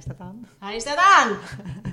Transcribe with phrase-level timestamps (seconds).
[0.00, 0.46] Hij staat aan.
[0.58, 1.38] Hij staat aan.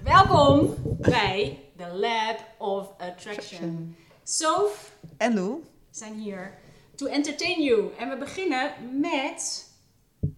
[0.03, 3.95] Welkom bij The Lab of Attraction.
[4.23, 5.63] Sof En Lou?
[5.91, 6.53] zijn hier
[6.95, 7.89] to entertain you.
[7.97, 9.69] En we beginnen met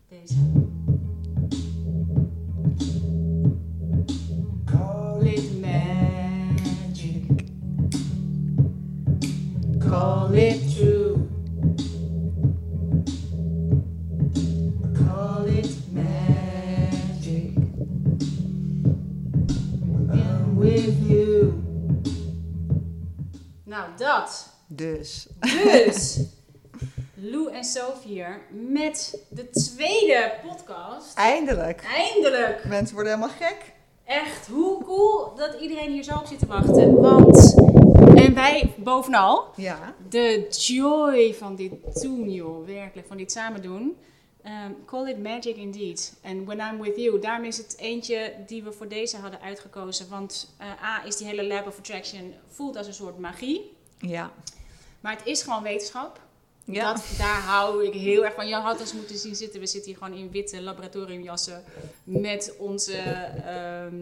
[0.09, 0.35] deze.
[4.65, 7.45] Call it magic.
[9.79, 10.68] Call it
[23.69, 24.49] Nou, dat.
[24.67, 25.27] Dus.
[25.63, 26.19] Dus,
[27.31, 31.17] Lou en Sof hier met de tweede podcast.
[31.17, 31.83] Eindelijk.
[31.95, 32.65] Eindelijk!
[32.65, 33.73] Mensen worden helemaal gek.
[34.05, 36.95] Echt, hoe cool dat iedereen hier zo op zit te wachten.
[37.01, 37.55] Want,
[38.15, 39.93] en wij bovenal, Ja.
[40.09, 43.97] de joy van dit doen, joh, werkelijk, van dit samen doen.
[44.49, 46.13] Ehm, call it magic indeed.
[46.21, 50.09] En when I'm with you, daarom is het eentje die we voor deze hadden uitgekozen.
[50.09, 53.73] Want eh, A is die hele Lab of Attraction voelt als een soort magie.
[53.99, 54.31] Ja.
[54.99, 56.19] Maar het is gewoon wetenschap.
[56.63, 56.93] Ja.
[56.93, 58.47] Dat, daar hou ik heel erg van.
[58.47, 59.59] Je had ons moeten zien zitten.
[59.59, 61.63] We zitten hier gewoon in witte laboratoriumjassen
[62.03, 63.95] met onze ehm,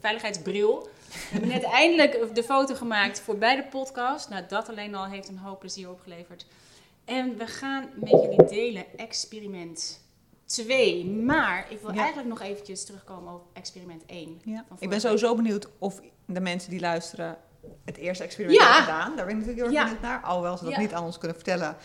[0.00, 0.82] veiligheidsbril.
[0.82, 4.28] We hebben net eindelijk de foto gemaakt voor bij de podcast.
[4.28, 6.46] Nou, dat alleen al heeft een hoop plezier opgeleverd.
[7.12, 10.00] En we gaan met jullie delen experiment
[10.46, 11.06] 2.
[11.06, 11.98] Maar ik wil Ja.
[11.98, 14.40] eigenlijk nog eventjes terugkomen op experiment 1.
[14.44, 14.64] ja.
[14.78, 17.36] Ik ben sowieso benieuwd of de mensen die luisteren
[17.84, 18.66] het eerste experiment Ja.
[18.74, 19.16] hebben gedaan.
[19.16, 20.20] Daar ben ik natuurlijk heel erg benieuwd naar.
[20.22, 21.76] Alhoewel ze dat niet aan ons kunnen vertellen.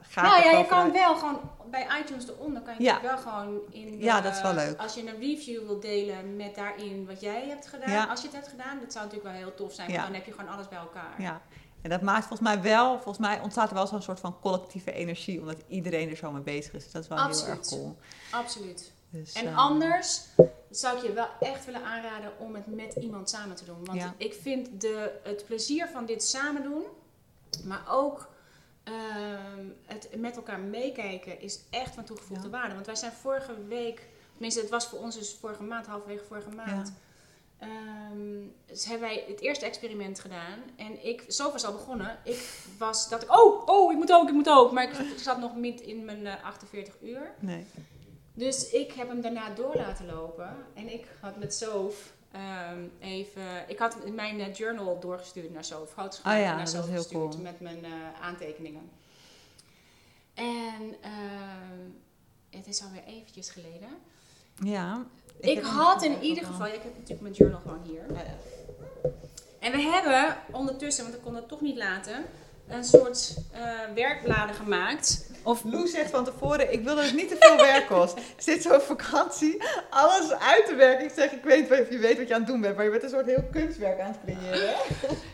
[0.00, 1.40] ga Nou ja, je kan wel gewoon
[1.70, 3.00] bij iTunes eronder kan je Ja.
[3.02, 3.90] wel gewoon in.
[3.98, 4.78] de- Ja, dat is wel leuk.
[4.78, 8.04] Als je een review wil delen met daarin wat jij hebt gedaan, Ja.
[8.04, 10.24] als je het hebt gedaan, dat zou natuurlijk wel heel tof zijn, want dan heb
[10.26, 11.14] je gewoon alles bij elkaar.
[11.22, 11.40] Ja.
[11.82, 14.92] En dat maakt volgens mij wel, volgens mij ontstaat er wel zo'n soort van collectieve
[14.92, 16.82] energie, omdat iedereen er zo mee bezig is.
[16.82, 17.96] Dus dat is wel heel erg cool.
[18.30, 18.92] Absoluut.
[19.10, 20.22] Dus, En eh, anders
[20.70, 23.84] zou ik je wel echt willen aanraden om het met iemand samen te doen.
[23.84, 24.14] Want Ja.
[24.16, 26.82] ik vind de, het plezier van dit samen doen,
[27.64, 28.28] maar ook
[28.84, 32.50] ehm, het met elkaar meekijken, is echt van toegevoegde Ja.
[32.50, 32.74] waarde.
[32.74, 36.50] Want wij zijn vorige week, tenminste het was voor ons dus vorige maand, halverwege vorige
[36.50, 36.92] maand,
[37.58, 40.58] ehm, dus hebben wij het eerste experiment gedaan.
[40.76, 42.18] En ik, zo was al begonnen.
[42.24, 44.72] Ik was, dat ik, oh, oh, ik moet ook, ik moet ook.
[44.72, 47.34] Maar ik, ik zat nog niet in mijn eh, 48 uur.
[47.40, 47.66] Nee.
[48.34, 50.56] Dus ik heb hem daarna door laten lopen.
[50.74, 53.68] En ik had met Sof ehm, even...
[53.68, 55.90] Ik had mijn eh, journal doorgestuurd naar Sof.
[55.90, 57.42] Foto's Ah ja, naar heel gestuurd cool.
[57.42, 57.90] met mijn eh,
[58.20, 58.90] aantekeningen.
[60.34, 61.90] En ehm,
[62.50, 63.88] het is alweer eventjes geleden.
[64.62, 65.06] Ja.
[65.40, 66.66] Ik, had in ieder geval...
[66.66, 68.04] Ja, ik heb natuurlijk mijn journal gewoon hier.
[69.58, 72.24] En we hebben ondertussen, want ik kon het toch niet laten...
[72.68, 73.62] Een soort eh,
[73.94, 75.30] werkbladen gemaakt.
[75.42, 78.18] Of Lou zegt van tevoren, ik wil dat het niet te veel werk kost.
[78.36, 81.04] Zit zo op vakantie, alles uit te werken.
[81.04, 82.84] Ik zeg, ik weet niet of je weet wat je aan het doen bent, maar
[82.84, 84.74] je bent een soort heel kunstwerk aan het creëren.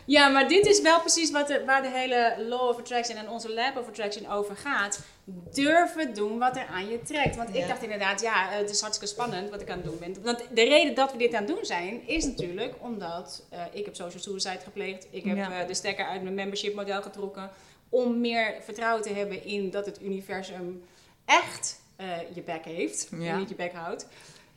[0.05, 3.29] Ja, maar dit is wel precies wat de, waar de hele Law of Attraction en
[3.29, 4.99] onze Lab of Attraction over gaat.
[5.25, 7.35] Durven doen wat er aan je trekt.
[7.35, 7.67] Want ik Ja.
[7.67, 10.23] dacht inderdaad, ja, het is hartstikke spannend wat ik aan het doen ben.
[10.23, 13.85] Want de reden dat we dit aan het doen zijn, is natuurlijk omdat eh, ik
[13.85, 15.07] heb social suicide gepleegd.
[15.09, 15.61] Ik heb Ja.
[15.61, 17.49] eh, de stekker uit mijn membership model getrokken.
[17.89, 20.83] Om meer vertrouwen te hebben in dat het universum
[21.25, 23.07] echt eh, je bek heeft.
[23.11, 23.31] Ja.
[23.31, 24.07] En niet je bek houdt.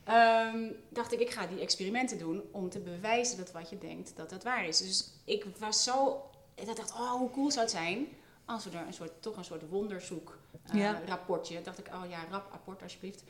[0.03, 0.57] Ehm,
[0.89, 4.29] dacht ik, ik ga die experimenten doen om te bewijzen dat wat je denkt, dat
[4.29, 4.77] dat waar is.
[4.77, 6.21] Dus ik was zo,
[6.55, 8.07] ik dacht, oh, hoe cool zou het zijn
[8.45, 10.37] als we er een soort, toch een soort wonderzoek
[10.71, 11.01] eh, Ja.
[11.07, 13.23] rapportje, dacht ik, oh ja, rap rapport alsjeblieft,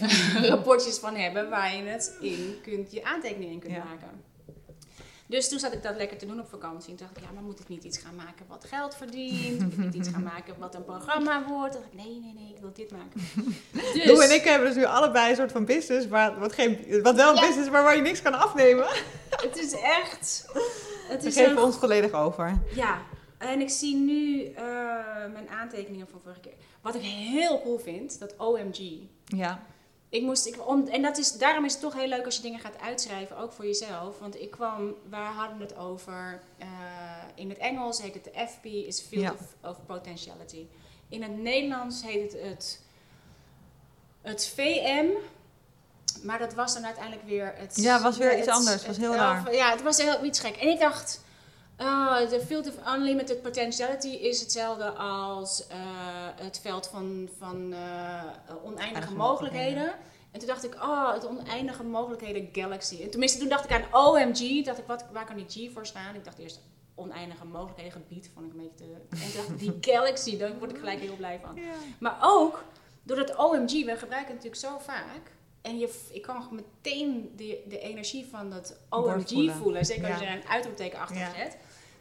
[0.52, 3.84] rapportjes van hebben waar je het in kunt, je aantekeningen in kunt Ja.
[3.84, 4.22] maken.
[5.26, 6.90] Dus toen zat ik dat lekker te doen op vakantie.
[6.90, 9.60] En toen dacht ik, ja, maar moet ik niet iets gaan maken wat geld verdient?
[9.62, 11.72] Moet ik niet iets gaan maken wat een programma wordt?
[11.72, 13.20] Toen dacht ik, nee, nee, nee, ik wil dit maken.
[13.72, 17.02] Dus, Lou en ik hebben dus nu allebei een soort van business, maar wat, geen,
[17.02, 17.46] wat wel een Ja.
[17.46, 18.86] business maar waar je niks kan afnemen.
[19.30, 20.46] Het is echt...
[21.08, 22.58] Het We is geven een ons volledig over.
[22.74, 22.98] Ja,
[23.46, 24.64] en ik zie nu eh,
[25.32, 26.54] mijn aantekeningen van vorige keer.
[26.80, 28.98] Wat ik heel cool vind, dat OMG.
[29.24, 29.62] Ja.
[30.08, 32.42] Ik moest, ik, om, en dat is, daarom is het toch heel leuk als je
[32.42, 34.18] dingen gaat uitschrijven, ook voor jezelf.
[34.18, 36.66] Want ik kwam, we hadden het over, eh,
[37.34, 39.32] in het Engels heet het de FP, is Field Ja.
[39.32, 40.66] of, of Potentiality.
[41.08, 42.80] In het Nederlands heet het het,
[44.22, 45.06] het VM,
[46.22, 47.76] maar dat was dan uiteindelijk weer het...
[47.76, 49.54] Ja, was weer het- iets anders, was heel het- raar.
[49.54, 50.56] Ja, het was heel iets gek.
[50.56, 51.23] En ik dacht,
[51.76, 55.76] ah, de Field of Unlimited Potentiality is hetzelfde als eh,
[56.36, 58.22] het veld van, van eh,
[58.62, 59.94] oneindige Eindige mogelijkheden.
[60.30, 63.02] En toen dacht ik, oh, het oneindige mogelijkheden galaxy.
[63.02, 64.64] En tenminste, toen dacht ik aan OMG.
[64.64, 66.14] Dacht ik, wat, waar kan die G voor staan?
[66.14, 66.60] Ik dacht eerst
[66.94, 68.30] oneindige mogelijkheden gebied.
[68.34, 69.16] Vond ik een beetje te...
[69.16, 71.56] En toen dacht ik, die galaxy, daar word ik gelijk heel blij van.
[71.56, 71.72] Ja.
[71.98, 72.64] Maar ook,
[73.02, 75.32] door dat OMG, we gebruiken het natuurlijk zo vaak.
[75.62, 79.54] en je, ik kan meteen de, de energie van dat OMG voelen.
[79.54, 79.84] voelen.
[79.84, 80.24] Zeker als Ja.
[80.24, 81.32] je er een uitroepteken achter Ja.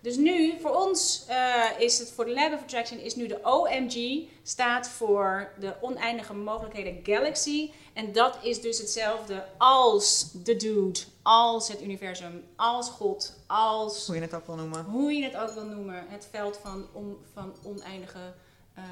[0.04, 3.40] Dus nu, voor ons eh, is het, voor de Lab of Attraction, is nu de
[3.44, 7.72] OMG, staat voor de oneindige mogelijkheden galaxy.
[7.94, 14.16] En dat is dus hetzelfde als de dude, als het universum, als God, als Hoe
[14.16, 14.84] je het ook wil noemen.
[14.84, 18.34] hoe je het ook wil noemen, het veld van, on, van oneindige
[18.74, 18.84] eh,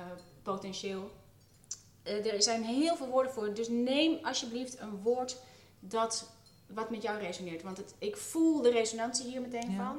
[0.43, 1.11] potentieel.
[2.03, 5.37] Eh, er zijn heel veel woorden voor, dus neem alsjeblieft een woord
[5.79, 6.29] dat
[6.67, 7.63] wat met jou resoneert.
[7.63, 9.77] Want het, ik voel de resonantie hier meteen Ja.
[9.77, 9.97] van.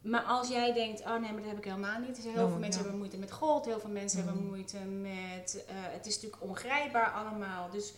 [0.00, 2.14] Maar als jij denkt, oh nee, maar dat heb ik helemaal niet.
[2.14, 5.64] Dus heel Dan- veel mensen hebben moeite met God, heel veel mensen hebben moeite met...
[5.68, 7.70] het is natuurlijk ongrijpbaar allemaal.
[7.70, 7.92] Dus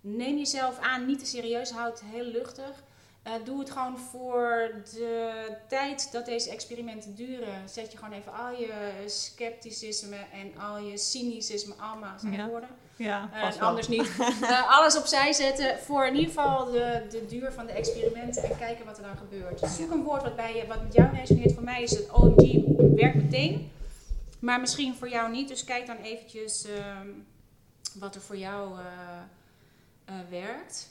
[0.00, 2.82] neem jezelf aan, niet te serieus, houd het heel luchtig.
[3.22, 5.32] Eh, doe het gewoon voor de
[5.68, 7.68] tijd dat deze experimenten duren.
[7.68, 12.46] Zet je gewoon even al je scepticisme en al je cynicisme allemaal zijn Ja.
[12.48, 12.68] woorden.
[12.98, 13.68] Ja, Eh, en wel.
[13.68, 14.10] anders niet.
[14.42, 18.58] Eh, alles opzij zetten voor in ieder geval de, de duur van de experimenten en
[18.58, 19.60] kijken wat er dan gebeurt.
[19.60, 21.54] Dus zoek een woord wat, bij je, wat met jou resoneert.
[21.54, 22.62] Voor mij is het OMG,
[22.94, 23.70] werkt meteen.
[24.38, 25.48] Maar misschien voor jou niet.
[25.48, 27.06] Dus kijk dan eventjes ehm,
[27.94, 28.84] wat er voor jou eh,
[30.04, 30.90] eh, werkt.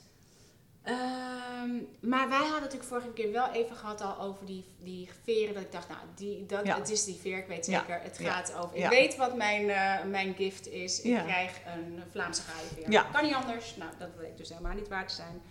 [0.88, 1.70] Ehm,
[2.00, 5.54] maar wij hadden natuurlijk vorige keer wel even gehad al over die, die veren.
[5.54, 6.76] Dat ik dacht, nou, die, dat, Ja.
[6.76, 7.38] het is die veer.
[7.38, 7.78] Ik weet Ja.
[7.80, 8.32] zeker, het Ja.
[8.32, 8.76] gaat over.
[8.76, 11.00] Ik weet wat mijn, eh, mijn gift is.
[11.00, 13.06] Ik krijg een Vlaamse gaaienveer.
[13.12, 13.76] Kan niet anders.
[13.76, 15.42] Nou, dat bleek dus helemaal niet waar te zijn.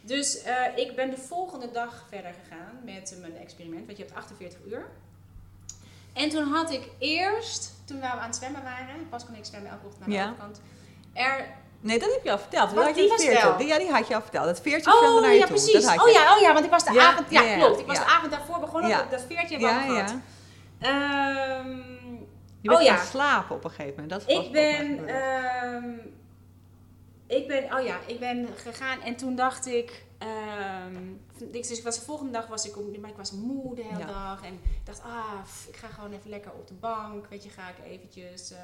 [0.00, 3.86] Dus eh, ik ben de volgende dag verder gegaan met mijn experiment.
[3.86, 4.86] Want je hebt 48 uur.
[6.12, 9.70] En toen had ik eerst, toen we aan het zwemmen waren, pas kon ik zwemmen
[9.70, 10.60] elke ochtend naar de overkant.
[11.12, 12.72] Er Nee, dat heb je al verteld.
[12.72, 13.56] Wat, had je die was wel.
[13.56, 14.46] Die- Ja, die had je al verteld.
[14.46, 15.54] Het veertje Oh naar je ja, toe.
[15.56, 15.84] precies.
[15.84, 16.12] Dat Oh je.
[16.12, 17.30] ja, oh ja, want ik was de Ja, avond.
[17.30, 17.78] Ja, klopt.
[17.80, 18.90] Ik was de avond daarvoor begonnen.
[18.90, 18.98] Ja.
[18.98, 20.10] Dat, dat veertje Ja, gehad.
[20.10, 20.20] ja.
[21.58, 21.76] Ehm,
[22.60, 23.04] Je bent oh ja.
[23.04, 24.10] slapen op een gegeven moment.
[24.10, 25.84] Dat is Ik ben, ehm,
[27.26, 30.04] ik ben, oh ja, ik ben gegaan en toen dacht ik,
[31.38, 34.04] ik, dus ik was de volgende dag was ik, maar ik was moe de hele
[34.06, 37.44] dag en ik dacht, ah, pff, ik ga gewoon even lekker op de bank, weet
[37.44, 38.58] je, ga ik eventjes eh,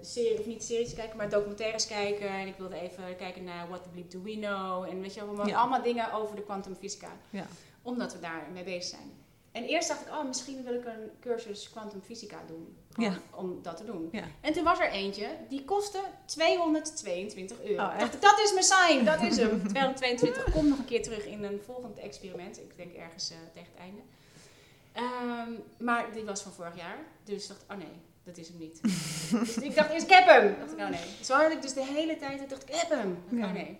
[0.00, 3.82] serie, of niet series kijken, maar documentaires kijken en ik wilde even kijken naar What
[3.82, 5.58] the Bleep Do We Know en weet je, allemaal, Ja.
[5.58, 7.46] allemaal dingen over de kwantumfysica, Ja.
[7.82, 9.12] omdat we daar mee bezig zijn.
[9.52, 12.76] En eerst dacht ik, oh, misschien wil ik een cursus kwantumfysica doen.
[12.96, 13.18] Ja.
[13.34, 14.08] Om dat te doen.
[14.12, 14.24] Ja.
[14.40, 17.82] En toen was er eentje, die kostte 222 euro.
[17.82, 19.58] Oh, dacht ik, dat is mijn sign, dat is hem.
[19.68, 22.58] 222 komt nog een keer terug in een volgend experiment.
[22.58, 24.00] Ik denk ergens eh, tegen het einde.
[24.92, 25.52] Ehm,
[25.84, 26.98] maar die was van vorig jaar.
[27.24, 27.92] Dus ik dacht, oh nee,
[28.28, 28.80] dat is hem niet.
[29.30, 30.56] dus ik dacht eerst, ik heb hem.
[30.58, 31.00] dacht ik, oh nee.
[31.22, 33.18] Zo had ik dus de hele tijd, ik dacht ik, heb hem.
[33.30, 33.46] Ja.
[33.46, 33.78] Oh nee.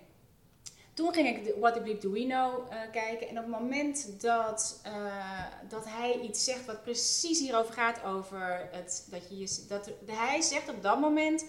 [0.93, 3.27] Toen ging ik de What the Bleep Do We Know eh, kijken.
[3.29, 8.67] En op het moment dat, eh, dat hij iets zegt wat precies hierover gaat, over
[8.71, 11.45] het, dat je, je- dat, hij zegt op dat moment,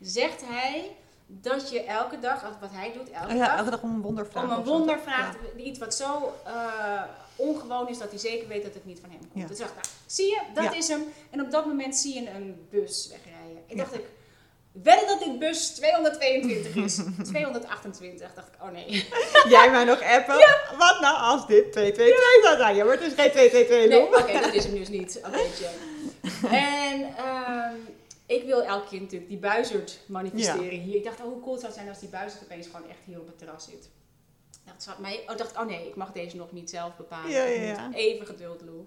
[0.00, 0.96] zegt hij
[1.30, 4.00] dat je elke dag, wat hij doet, elke Oh ja, dag, elke dag om een
[4.02, 4.50] wonder vragen.
[4.50, 7.02] om een wonder vraagt, iets wat zo eh,
[7.36, 9.30] ongewoon is dat hij zeker weet dat het niet van hem komt.
[9.34, 9.46] Ja.
[9.46, 11.02] Dus ik dacht, nou, zie je, dat is hem.
[11.30, 13.62] En op dat moment zie je een bus wegrijden.
[13.66, 13.82] Ik Ja.
[13.82, 14.04] dacht ik,
[14.72, 16.94] wedden dat dit bus 222 is.
[17.28, 19.08] 228, dacht ik, oh nee.
[19.54, 20.34] Jij mij nog appen?
[20.78, 22.76] Wat nou als dit 222 zou zijn?
[22.76, 25.20] Ja, maar het is geen 222 Nee, oké, dat is hem dus niet.
[25.26, 26.50] Oké, check.
[26.50, 27.74] En ehm,
[28.28, 30.96] ik wil elke keer natuurlijk die buizerd manifesteren hier.
[30.96, 33.20] Ik dacht, oh, hoe cool zou het zijn als die buizerd opeens gewoon echt hier
[33.20, 33.84] op het terras zit.
[34.50, 37.30] Ik dacht, zat mij, oh, dacht, oh nee, ik mag deze nog niet zelf bepalen.
[37.30, 37.86] Ja, ja, Ik ja.
[37.86, 38.86] moet even geduld, Lou.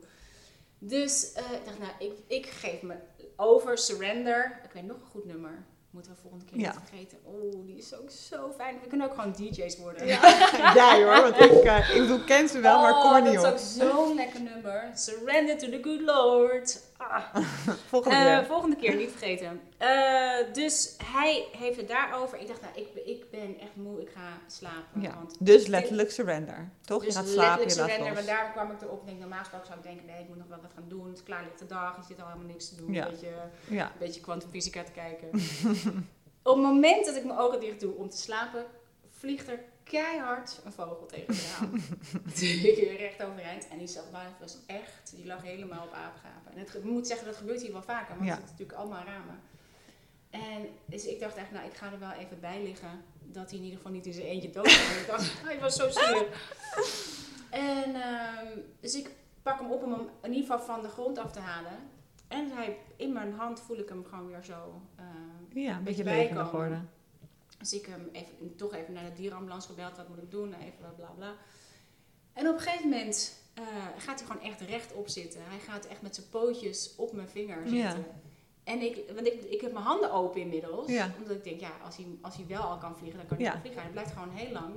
[0.79, 2.95] Dus ik dacht, nou, ik, ik geef me
[3.35, 4.59] over, surrender.
[4.63, 5.63] Ik weet nog een goed nummer.
[5.91, 6.71] Moeten we volgende keer Ja.
[6.71, 7.17] niet vergeten.
[7.23, 8.79] Oh, die is ook zo fijn.
[8.81, 10.07] We kunnen ook gewoon DJ's worden.
[10.07, 13.59] Jij hoor, want ik, eh, ik bedoel, ken ze wel, maar kom er Oh, dat
[13.61, 14.91] is ook zo'n lekker nummer.
[14.95, 16.81] Surrender to the good Lord.
[17.09, 17.35] Ah.
[17.87, 18.45] Volgende Eh, keer.
[18.45, 19.61] volgende keer, niet vergeten.
[19.77, 22.39] Eh, dus hij heeft het daarover.
[22.39, 25.01] Ik dacht, nou, ik, ben- ik ben echt moe, ik ga slapen.
[25.01, 25.13] Ja.
[25.15, 26.69] Want Dus letterlijk surrender.
[26.85, 27.03] Toch?
[27.03, 28.25] dus je gaat slapen, je letterlijk laat surrender, los.
[28.25, 29.05] maar daar kwam ik erop.
[29.05, 31.07] Denk, normaal gesproken zou ik denken, nee, ik moet nog wel wat gaan doen.
[31.07, 32.93] Het is klaar ligt de dag, je zit al helemaal niks te doen.
[32.93, 33.05] Ja.
[33.05, 33.33] Een beetje,
[33.69, 33.85] Ja.
[33.85, 35.27] een beetje kwantumfysica te kijken.
[36.43, 38.65] Op het moment dat ik mijn ogen dicht doe om te slapen,
[39.09, 39.59] vliegt er
[39.99, 41.75] keihard een vogel tegen het raam.
[42.71, 43.67] ik weer recht overeind.
[43.67, 46.51] En die het was echt, die lag helemaal op aapgapen.
[46.53, 48.35] En het, ik moet zeggen, dat gebeurt hier wel vaker, want Ja.
[48.35, 49.39] het zitten natuurlijk allemaal ramen.
[50.29, 53.01] En dus ik dacht echt, nou, ik ga er wel even bij liggen.
[53.23, 54.65] Dat hij in ieder geval niet in zijn eentje dood
[55.01, 56.49] ik dacht, hij was zo zielig.
[57.49, 59.09] En ehm, dus ik
[59.41, 61.77] pak hem op om hem in ieder geval van de grond af te halen.
[62.27, 64.81] En hij, in mijn hand voel ik hem gewoon weer zo.
[64.95, 66.89] eh, Ja, een beetje levendig worden.
[67.61, 69.97] Dus ik hem even, toch even naar de dierenambulance gebeld.
[69.97, 70.53] Wat moet ik doen?
[70.53, 71.33] Even bla bla.
[72.33, 73.63] En op een gegeven moment eh,
[73.97, 75.41] gaat hij gewoon echt rechtop zitten.
[75.43, 77.91] Hij gaat echt met zijn pootjes op mijn vinger Ja.
[77.91, 78.05] zitten.
[78.63, 80.87] En ik, want ik, ik heb mijn handen open inmiddels.
[80.91, 81.11] Ja.
[81.17, 83.45] Omdat ik denk, ja, als hij, als hij wel al kan vliegen, dan kan hij
[83.45, 83.53] Ja.
[83.53, 83.81] ook vliegen.
[83.81, 84.73] Hij blijft gewoon heel lang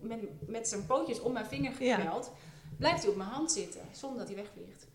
[0.00, 1.96] met, met zijn pootjes om mijn vinger Ja.
[1.96, 2.30] gekweld.
[2.78, 4.86] Blijft hij op mijn hand zitten, zonder dat hij wegvliegt.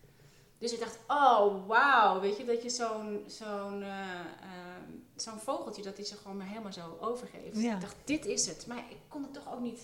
[0.58, 4.73] Dus ik dacht, oh wauw, weet je, dat je zo'n zo'n eh, ehm,
[5.15, 7.62] zo'n vogeltje, dat hij zich gewoon maar helemaal zo overgeeft.
[7.62, 7.74] Ja.
[7.75, 8.67] Ik dacht, dit is het.
[8.67, 9.82] Maar ik kon het toch ook niet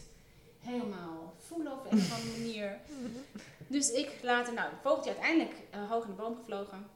[0.60, 2.80] helemaal voelen op een of andere manier.
[3.68, 6.88] Dus ik later, nou, het vogeltje uiteindelijk eh, hoog in de boom gevlogen.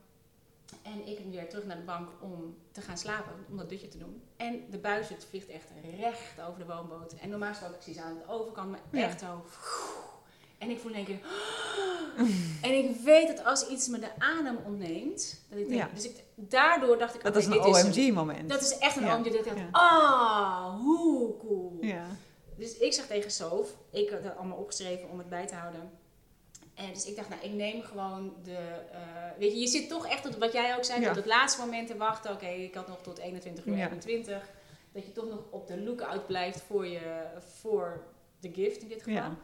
[0.82, 3.98] En ik weer terug naar de bank om te gaan slapen, om dat dutje te
[3.98, 4.22] doen.
[4.38, 5.68] En de buizerd vliegt echt
[6.00, 7.14] recht over de woonboot.
[7.14, 9.02] En normaal gesproken ze aan de overkant, maar Ja.
[9.08, 9.44] echt zo.
[10.64, 11.20] En ik voel één keer...
[12.62, 15.90] En ik weet dat als iets me de adem ontneemt, dat ik denk, Ja.
[15.94, 17.86] dus ik, daardoor dacht ik, Dat oké, is een.
[17.86, 18.50] OMG-moment.
[18.50, 19.16] Dat is echt een Ja.
[19.18, 19.24] OMG.
[19.32, 21.78] Dat ik dacht, ah, hoe cool.
[21.82, 22.06] Ja.
[22.58, 25.90] Dus ik zeg tegen Sof, ik had dat allemaal opgeschreven om het bij te houden.
[26.74, 28.58] En dus ik dacht, nou, ik neem gewoon de...
[28.92, 29.00] eh,
[29.40, 31.08] weet je, je zit toch echt, tot, wat jij ook zei, Ja.
[31.08, 32.32] tot het laatste moment te wachten.
[32.32, 33.86] Oké, ik had nog tot 21 uur Ja.
[33.86, 34.50] 21.
[34.92, 37.24] Dat je toch nog op de lookout blijft voor, je,
[37.60, 38.04] voor
[38.40, 39.14] de gift in dit geval.
[39.22, 39.36] Ja.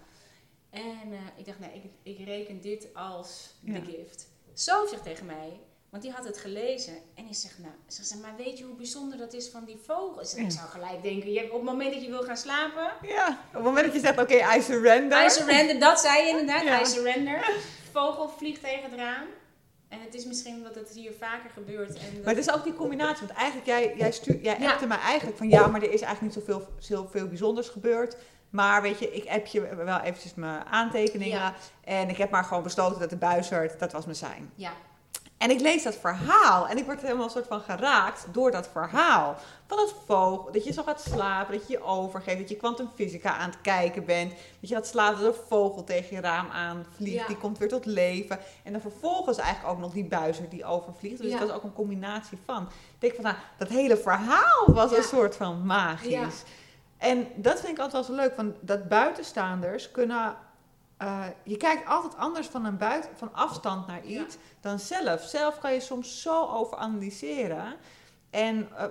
[0.70, 1.70] En eh, ik dacht, nee,
[2.04, 3.74] ik, ik reken dit als Ja.
[3.74, 4.28] de gift.
[4.54, 5.60] Sof zegt tegen mij,
[5.90, 6.94] want die had het gelezen.
[7.16, 9.78] En die zegt, nou, ze zegt, maar weet je hoe bijzonder dat is van die
[9.86, 10.34] vogels?
[10.34, 10.58] En ik Ja.
[10.58, 12.92] zou gelijk denken, je, op het moment dat je wil gaan slapen...
[13.08, 15.26] Ja, op het moment dat je zegt, oké, I surrender.
[15.26, 16.64] I surrender, dat zei je inderdaad.
[16.64, 16.82] Ja.
[16.82, 17.52] I surrender.
[17.92, 19.28] Vogel vliegt tegen het raam.
[19.88, 21.88] En het is misschien omdat het hier vaker gebeurt.
[21.98, 24.72] En dat- Maar het is ook die combinatie, want eigenlijk, jij, jij, stuur, jij Ja.
[24.72, 28.16] appte mij eigenlijk van, ja, maar er is eigenlijk niet zoveel, zoveel bijzonders gebeurd.
[28.50, 31.38] Maar weet je, ik app je wel eventjes mijn aantekeningen.
[31.40, 31.54] Ja.
[31.84, 34.52] En ik heb maar gewoon besloten dat de buizerd, dat was mijn zijn.
[34.56, 34.72] Ja,
[35.38, 38.70] En ik lees dat verhaal en ik word helemaal een soort van geraakt door dat
[38.72, 39.36] verhaal.
[39.68, 43.38] Van dat vogel, dat je zo gaat slapen, dat je je overgeeft, dat je kwantumfysica
[43.38, 44.30] aan het kijken bent.
[44.60, 47.28] Dat je gaat slapen, dat een vogel tegen je raam aanvliegt, Ja.
[47.28, 48.40] die komt weer tot leven.
[48.64, 51.22] En dan vervolgens eigenlijk ook nog die buizer die overvliegt.
[51.22, 51.40] Dus Ja.
[51.40, 52.64] dat is ook een combinatie van.
[52.64, 54.98] Ik denk van, nou, dat hele verhaal was Ja.
[54.98, 56.44] een soort van magisch.
[57.00, 60.36] En dat vind ik altijd wel zo leuk, van dat buitenstaanders kunnen...
[60.98, 64.22] eh, je kijkt altijd anders van, een buiten, van afstand naar Ja.
[64.22, 65.22] iets dan zelf.
[65.22, 67.76] Zelf kan je soms zo over analyseren.
[68.30, 68.86] En eh,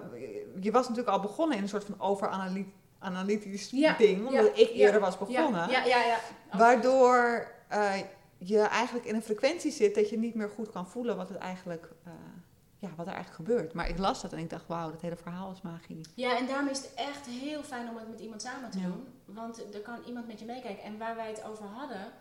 [0.61, 4.71] je was natuurlijk al begonnen in een soort van overanalytisch Ja, ding, omdat ja, ik
[4.71, 5.71] eerder was begonnen.
[5.71, 6.05] Ja, ja, ja.
[6.07, 6.19] ja.
[6.59, 7.93] Waardoor eh,
[8.38, 11.38] je eigenlijk in een frequentie zit dat je niet meer goed kan voelen wat, het
[11.38, 11.88] eigenlijk,
[12.79, 13.73] ja, wat er eigenlijk gebeurt.
[13.73, 16.01] Maar ik las dat en ik dacht, wauw, dat hele verhaal is magie.
[16.15, 18.85] Ja, en daarom is het echt heel fijn om het met iemand samen te Ja.
[18.85, 19.07] doen.
[19.25, 20.85] Want er kan iemand met je meekijken.
[20.85, 22.13] En waar wij het over hadden,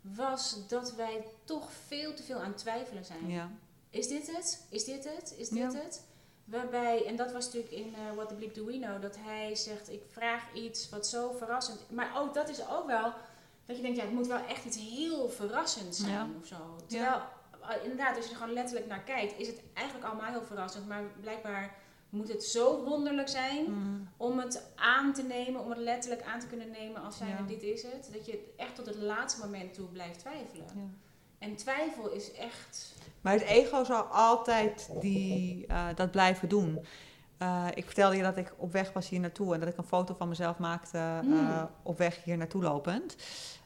[0.00, 3.28] was dat wij toch veel te veel aan twijfelen zijn.
[3.30, 3.50] Ja.
[3.90, 4.66] Is dit het?
[4.70, 5.34] Is dit het?
[5.38, 5.78] Is dit Ja.
[5.78, 6.04] het?
[6.44, 9.54] Waarbij, en dat was natuurlijk in eh, What the Bleep Do We Know, dat hij
[9.54, 13.12] zegt, ik vraag iets wat zo verrassend Maar ook dat is ook wel,
[13.64, 16.76] dat je denkt, ja, het moet wel echt iets heel verrassends zijn of zo.
[16.86, 17.22] Terwijl,
[17.82, 20.88] inderdaad, als je er gewoon letterlijk naar kijkt, is het eigenlijk allemaal heel verrassend.
[20.88, 21.74] Maar blijkbaar
[22.08, 24.08] moet het zo wonderlijk zijn Mm.
[24.16, 27.48] om het aan te nemen, om het letterlijk aan te kunnen nemen als zijnde Ja.
[27.48, 28.10] dit is het.
[28.12, 30.66] Dat je echt tot het laatste moment toe blijft twijfelen.
[30.74, 30.80] Ja.
[31.38, 32.94] En twijfel is echt...
[33.20, 36.86] Maar het ego zal altijd die, eh, dat blijven doen.
[37.38, 39.84] Eh, ik vertelde je dat ik op weg was hier naartoe en dat ik een
[39.84, 41.68] foto van mezelf maakte eh, Mm.
[41.82, 43.16] op weg hier naartoe lopend.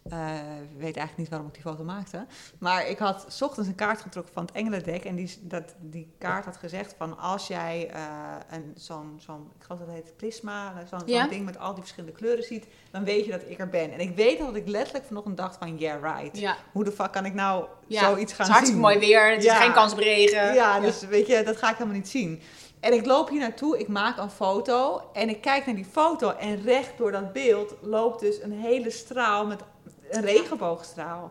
[0.04, 2.26] Ik weet eigenlijk niet waarom ik die foto maakte.
[2.59, 5.04] Maar ik had 's ochtends een kaart getrokken van het Engelendek.
[5.04, 8.02] En die, dat, die kaart had gezegd van als jij eh,
[8.50, 11.21] een, zo'n, zo'n, ik geloof dat het heet prisma, eh, zo'n, Ja.
[11.21, 13.92] zo'n ding met al die verschillende kleuren ziet, dan weet je dat ik er ben.
[13.92, 16.38] En ik weet dat ik letterlijk vanochtend dacht van yeah right.
[16.38, 18.99] Ja, Hoe de fuck kan ik nou Ja, zoiets het gaan is hartstikke zien?
[18.99, 20.54] mooi weer, het is geen kans op regen.
[20.54, 22.40] Ja, dus weet je, dat ga ik helemaal niet zien.
[22.80, 26.30] En ik loop hier naartoe, ik maak een foto en ik kijk naar die foto
[26.30, 29.60] en recht door dat beeld loopt dus een hele straal met
[30.10, 31.30] een regenboogstraal.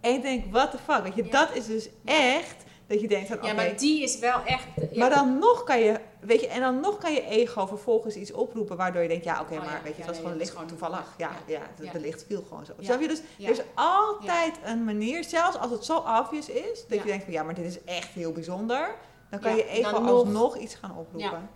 [0.00, 1.30] En ik denk, what the fuck, weet je, Ja.
[1.30, 4.64] dat is dus echt dat je denkt van, Ja, oké, maar die is wel echt...
[4.90, 4.98] Ja.
[4.98, 8.32] maar dan nog kan je, weet je, en dan nog kan je ego vervolgens iets
[8.32, 9.82] oproepen waardoor je denkt, ja, oké, Oh, maar ja.
[9.82, 11.14] weet je, het was gewoon licht gewoon- toevallig.
[11.16, 11.60] Ja, ja,
[11.92, 12.72] de, licht viel gewoon zo.
[12.80, 13.08] Snap je?
[13.08, 17.24] Dus er is altijd een manier, zelfs als het zo obvious is, dat je denkt
[17.24, 18.94] van, ja, maar dit is echt heel bijzonder.
[19.30, 21.50] Dan kan Ja, je ego dan nog- alsnog iets gaan oproepen.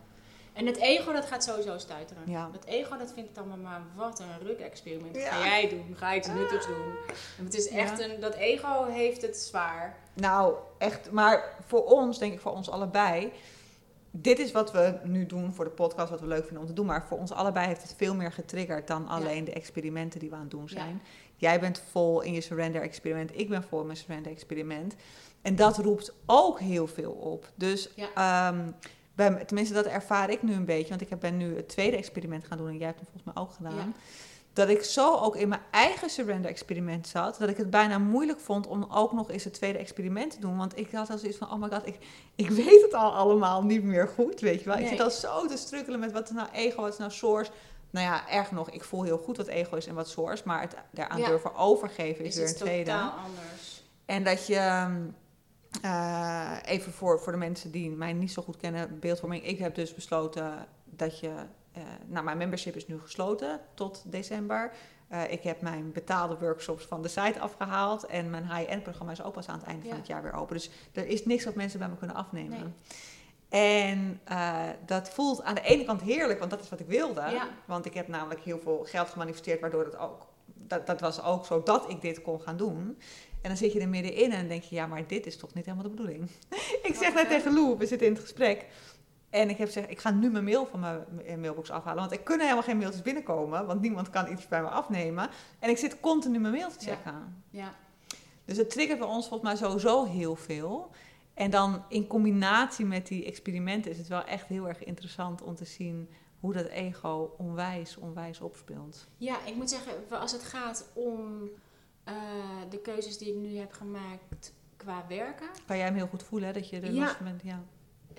[0.52, 2.22] En het ego, dat gaat sowieso stuiteren.
[2.26, 2.48] Ja.
[2.52, 5.16] Het ego, dat vindt het allemaal maar wat een ruk-experiment.
[5.16, 5.30] Ja.
[5.30, 5.94] Ga jij doen?
[5.96, 6.82] Ga iets nuttigs doen?
[7.38, 8.04] En het is echt Ja.
[8.08, 8.20] een...
[8.20, 9.96] Dat ego heeft het zwaar.
[10.14, 13.32] Nou, echt, maar voor ons, denk ik voor ons allebei,
[14.10, 16.72] dit is wat we nu doen voor de podcast, wat we leuk vinden om te
[16.72, 16.86] doen.
[16.86, 20.34] Maar voor ons allebei heeft het veel meer getriggerd dan alleen de experimenten die we
[20.34, 21.02] aan het doen zijn.
[21.36, 24.94] Jij bent vol in je surrender experiment, ik ben vol in mijn surrender experiment.
[25.42, 27.49] En dat roept ook heel veel op.
[27.54, 28.08] Dus, Ja.
[28.14, 28.70] ehm,
[29.14, 31.96] bij, tenminste dat ervaar ik nu een beetje, want ik heb- ben nu het tweede
[31.96, 33.94] experiment gaan doen en jij hebt hem volgens mij ook gedaan.
[34.54, 38.66] dat ik zo ook in mijn eigen surrender-experiment zat, dat ik het bijna moeilijk vond
[38.66, 40.56] om ook nog eens het tweede experiment te doen.
[40.56, 41.99] Want ik had al zoiets van, oh my god, ik,
[42.34, 44.78] ik weet het al allemaal niet meer goed, weet je wel.
[44.78, 47.50] Ik zit al zo te strukkelen met wat is nou ego, wat is nou source.
[47.90, 50.61] Nou ja, erg nog, ik voel heel goed wat ego is en wat source, maar
[50.61, 51.26] het daaraan Ja.
[51.28, 52.90] durven overgeven is Is weer een tweede.
[52.90, 53.82] totaal anders.
[54.06, 55.00] En dat je, ehm,
[55.80, 59.46] eh, even voor, voor de mensen die mij niet zo goed kennen, beeldvorming.
[59.46, 61.32] Ik heb dus besloten dat je,
[61.72, 64.72] eh, nou mijn membership is nu gesloten tot december.
[65.08, 68.06] Eh, ik heb mijn betaalde workshops van de site afgehaald.
[68.06, 69.88] En mijn high-end programma is ook pas aan het einde Ja.
[69.88, 70.54] van het jaar weer open.
[70.54, 72.58] Dus er is niks wat mensen bij me kunnen afnemen.
[72.60, 72.72] Nee.
[73.92, 74.20] En
[74.86, 77.20] dat voelt aan de ene kant heerlijk, want dat is wat ik wilde.
[77.20, 77.48] Ja.
[77.64, 80.26] Want ik heb namelijk heel veel geld gemanifesteerd, waardoor het ook.
[80.44, 82.98] Dat, dat was ook zo dat ik dit kon gaan doen.
[83.42, 85.64] En dan zit je er middenin en denk je, ja, maar dit is toch niet
[85.64, 86.30] helemaal de bedoeling.
[86.88, 88.66] ik zeg net tegen Lou, we zitten in het gesprek.
[89.30, 91.99] En ik heb gezegd, ik ga nu mijn mail van mijn mailbox afhalen.
[92.00, 95.28] Want er kunnen helemaal geen mailtjes binnenkomen, want niemand kan iets bij me afnemen.
[95.58, 96.94] En ik zit continu mijn mail te Ja.
[96.94, 97.42] checken.
[97.50, 97.75] Ja.
[98.44, 100.90] Dus het triggert bij ons volgens mij sowieso heel veel.
[101.34, 105.54] En dan in combinatie met die experimenten is het wel echt heel erg interessant om
[105.54, 106.08] te zien
[106.40, 109.06] hoe dat ego onwijs, onwijs opspeelt.
[109.16, 111.49] ja, ik moet zeggen, als het gaat om
[112.04, 112.14] eh,
[112.71, 116.49] de keuzes die ik nu heb gemaakt qua werken, Kan jij hem heel goed voelen,
[116.49, 117.00] hè, dat je er Ja.
[117.00, 117.42] last van bent?
[117.44, 117.62] Ja.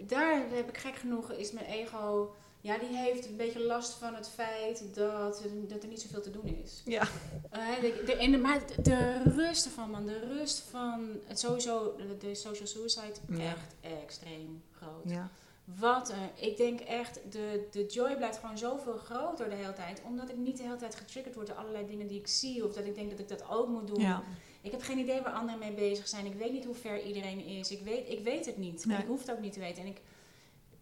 [0.07, 4.15] daar heb ik gek genoeg, is mijn ego, ja, die heeft een beetje last van
[4.15, 6.81] het feit dat, dat er niet zoveel te doen is.
[6.85, 7.01] Ja.
[7.49, 11.95] Eh, de, de, de, maar de, de rust ervan, man, de rust van het sowieso,
[11.97, 13.39] de, de social suicide, Ja.
[13.39, 15.03] echt extreem groot.
[15.11, 15.29] ja.
[15.65, 20.01] Wat een, ik denk echt, de, de joy blijft gewoon zoveel groter de hele tijd.
[20.05, 22.65] Omdat ik niet de hele tijd getriggerd word door allerlei dingen die ik zie.
[22.65, 23.99] Of dat ik denk dat ik dat ook moet doen.
[24.01, 24.23] Ja.
[24.61, 26.25] Ik heb geen idee waar anderen mee bezig zijn.
[26.25, 27.71] Ik weet niet hoe ver iedereen is.
[27.71, 28.85] Ik weet, ik weet het niet.
[28.85, 28.95] Nee.
[28.95, 29.83] En ik hoef het ook niet te weten.
[29.83, 30.01] En ik,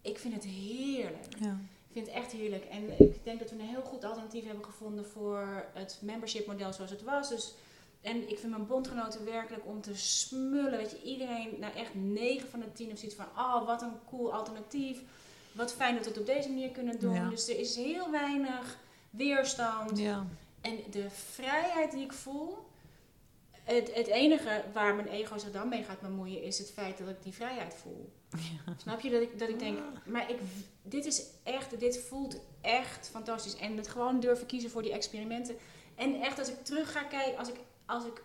[0.02, 1.26] ik vind het heerlijk.
[1.38, 1.58] ja.
[1.88, 2.64] Ik vind het echt heerlijk.
[2.64, 6.72] En ik denk dat we een heel goed alternatief hebben gevonden voor het membership model
[6.72, 7.28] zoals het was.
[7.28, 7.54] Dus,
[8.02, 10.76] en ik vind mijn bondgenoten werkelijk om te smullen.
[10.76, 13.92] Weet je, iedereen, nou echt 9 van de 10 heeft zoiets van, oh wat een
[14.08, 15.00] cool alternatief.
[15.52, 17.14] Wat fijn dat we het op deze manier kunnen doen.
[17.14, 17.28] Ja.
[17.28, 18.78] Dus er is heel weinig
[19.10, 19.98] weerstand.
[19.98, 20.26] ja.
[20.60, 22.58] En de vrijheid die ik voel.
[23.62, 27.08] Het, het enige waar mijn ego zich dan mee gaat bemoeien is het feit dat
[27.08, 28.12] ik die vrijheid voel.
[28.76, 30.38] Snap je dat ik, dat ik denk, maar ik,
[30.82, 33.56] dit is echt, dit voelt echt fantastisch.
[33.56, 35.56] En het gewoon durven kiezen voor die experimenten.
[35.94, 37.56] En echt als ik terug ga kijken, als ik,
[37.92, 38.22] als ik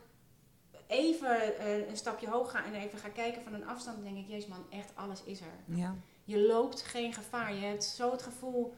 [0.88, 4.28] even eh, een stapje hoog ga en even ga kijken van een afstand, denk ik,
[4.28, 5.76] jezus man, echt alles is er.
[5.76, 5.96] ja.
[6.24, 7.54] Je loopt geen gevaar.
[7.54, 8.76] Je hebt zo het gevoel,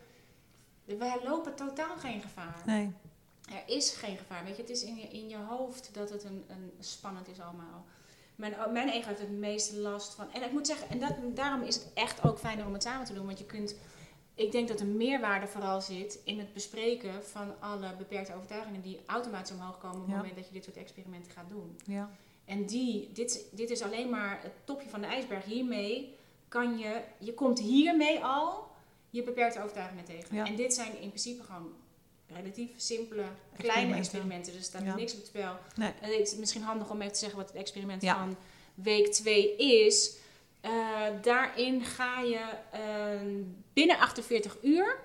[0.86, 2.62] wij lopen totaal geen gevaar.
[2.66, 2.94] Nee.
[3.50, 4.44] Er is geen gevaar.
[4.44, 7.40] Weet je, het is in je, in je hoofd dat het een, een spannend is
[7.40, 7.86] allemaal.
[8.36, 10.34] Mijn, mijn ego heeft het meeste last van.
[10.34, 13.06] En ik moet zeggen, en dat, daarom is het echt ook fijner om het samen
[13.06, 13.26] te doen.
[13.26, 13.76] Want je kunt.
[14.40, 19.00] Ik denk dat de meerwaarde vooral zit in het bespreken van alle beperkte overtuigingen die
[19.06, 20.18] automatisch omhoog komen op het Ja.
[20.18, 21.80] moment dat je dit soort experimenten gaat doen.
[21.86, 22.10] Ja.
[22.46, 25.46] En die, dit, dit is alleen maar het topje van de ijsberg.
[25.46, 26.16] Hiermee
[26.48, 28.68] kan je, je komt hiermee al
[29.10, 30.36] je beperkte overtuigingen tegen.
[30.36, 30.46] Ja.
[30.46, 31.74] En dit zijn in principe gewoon
[32.28, 33.24] relatief simpele,
[33.58, 34.52] kleine Experimenten.
[34.54, 35.56] Dus er staat niks op het spel.
[35.76, 35.92] Nee.
[36.02, 38.36] En het is misschien handig om even te zeggen wat het experiment van
[38.74, 40.16] week 2 is.
[40.62, 40.72] Eh,
[41.22, 42.40] daarin ga je
[42.72, 42.80] eh,
[43.74, 44.96] binnen 48 uur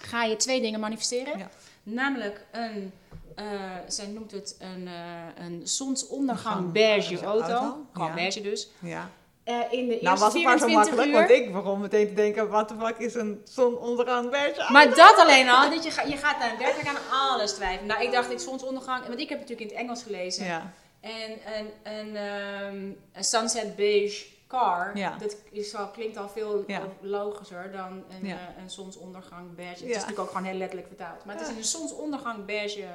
[0.00, 1.38] ga je twee dingen manifesteren.
[1.38, 1.48] Ja.
[1.82, 2.92] Namelijk een,
[3.34, 3.44] eh,
[3.86, 7.48] zij noemt het een, eh, een zonsondergang Gang, beige auto.
[7.52, 8.14] auto, Gewoon ja.
[8.14, 8.68] beige dus.
[8.78, 9.10] ja.
[9.44, 11.12] Eh, in de Nou eerste was het maar zo 24 makkelijk, uur.
[11.12, 14.72] want ik begon meteen te denken, wat de fuck is een zonondergang beige?
[14.72, 17.86] Maar dat alleen al, dat je, ga- je gaat dan werkelijk aan alles twijfelen.
[17.86, 20.44] Nou, ik dacht, ik zonsondergang, want ik heb het natuurlijk in het Engels gelezen.
[20.44, 20.72] Ja.
[21.00, 25.16] En een, een, ehm, een sunset beige car, Ja.
[25.18, 26.82] dat is al, klinkt al veel Ja.
[27.00, 28.34] logischer dan een, Ja.
[28.36, 29.72] eh, een zonsondergang beige.
[29.72, 31.24] Het is natuurlijk ook gewoon heel letterlijk vertaald.
[31.24, 32.86] Maar het is een zonsondergang beige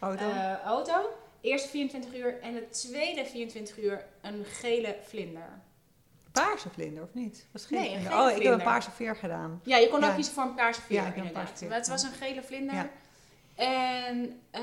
[0.00, 0.28] Auto.
[0.30, 0.94] eh, auto.
[1.40, 5.48] Eerste 24 uur en de tweede 24 uur een gele vlinder.
[6.32, 7.46] paarse vlinder, of niet?
[7.52, 8.20] Was Nee, een vlinder?
[8.20, 9.60] Oh, ik heb een paarse veer gedaan.
[9.64, 11.42] Ja, je kon ook kiezen voor een paarse veer Ja, ik heb een inderdaad.
[11.44, 12.90] paarse veer, Maar het was een gele vlinder.
[13.54, 14.60] En eh,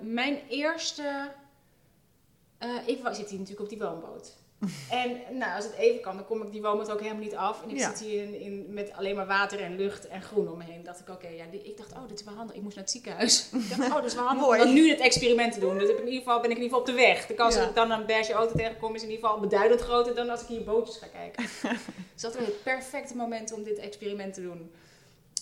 [0.00, 1.30] mijn eerste...
[2.86, 4.36] ik zit hier natuurlijk op die woonboot.
[4.90, 7.62] En nou, als het even kan, dan kom ik die woonboot ook helemaal niet af.
[7.62, 7.88] En ik Ja.
[7.88, 10.82] zit hier in, in, met alleen maar water en lucht en groen om me heen.
[10.84, 12.56] dacht ik, oké, ja, die- ik dacht, oh, dit is wel handig.
[12.56, 13.48] Ik moest naar het ziekenhuis.
[13.52, 14.62] ik dacht, oh, dat is wel handig Mooi.
[14.62, 15.78] om nu het experiment te doen.
[15.78, 17.26] Dus ik in ieder geval, ben ik in ieder geval op de weg.
[17.26, 17.60] De kans Ja.
[17.60, 20.40] dat ik dan een beige auto tegenkom is in ieder geval beduidend groter dan als
[20.40, 21.42] ik hier bootjes ga kijken.
[22.12, 24.70] dus dat was het perfecte moment om dit experiment te doen.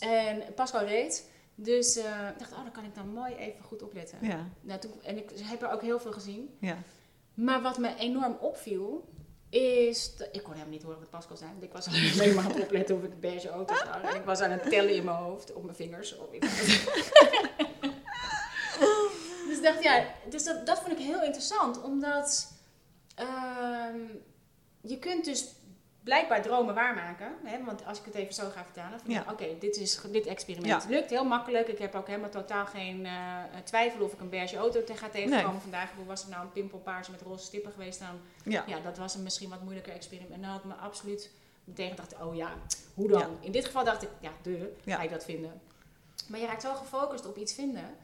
[0.00, 1.29] En Pascal reed.
[1.55, 4.18] Dus eh, ik dacht, oh, dan kan ik dan mooi even goed opletten.
[4.20, 6.57] Ja, Nou, toen, en ik heb er ook heel veel gezien.
[6.61, 6.79] ja.
[7.35, 9.09] Maar wat me enorm opviel,
[9.49, 10.12] is...
[10.33, 11.51] ik kon helemaal niet horen wat Pascal zei.
[11.51, 11.87] Want ik was
[12.20, 14.03] alleen maar aan het opletten of ik beige auto's zag.
[14.03, 16.16] En ik was aan het tellen in mijn hoofd, op mijn vingers.
[16.16, 16.42] Of ik-
[19.64, 22.53] dacht ja, dus dat, dat vond ik heel interessant, omdat
[23.14, 23.99] ehm,
[24.81, 25.47] je kunt dus
[26.05, 27.33] blijkbaar dromen waarmaken.
[27.45, 27.64] Hè?
[27.64, 29.01] Want als ik het even zo ga vertalen.
[29.01, 29.25] van, Ja.
[29.31, 30.83] Oké, dit is dit experiment.
[30.83, 30.88] Ja.
[30.90, 31.69] Lukt heel makkelijk.
[31.69, 33.12] Ik heb ook helemaal totaal geen eh,
[33.64, 35.61] twijfel of ik een beige auto te ga tegenkomen Nee.
[35.61, 35.90] vandaag.
[35.97, 38.21] Hoe was het nou een pimpelpaars met roze stippen geweest dan?
[38.45, 38.64] Ja.
[38.67, 40.33] Ja, dat was een misschien wat moeilijker experiment.
[40.33, 41.31] En dan had ik me absoluut
[41.64, 42.53] meteen gedacht, oh ja,
[42.95, 43.37] hoe dan?
[43.40, 45.61] In dit geval dacht ik, ja, de, ga je dat vinden.
[46.29, 47.95] Maar je raakt zo gefocust op iets vinden,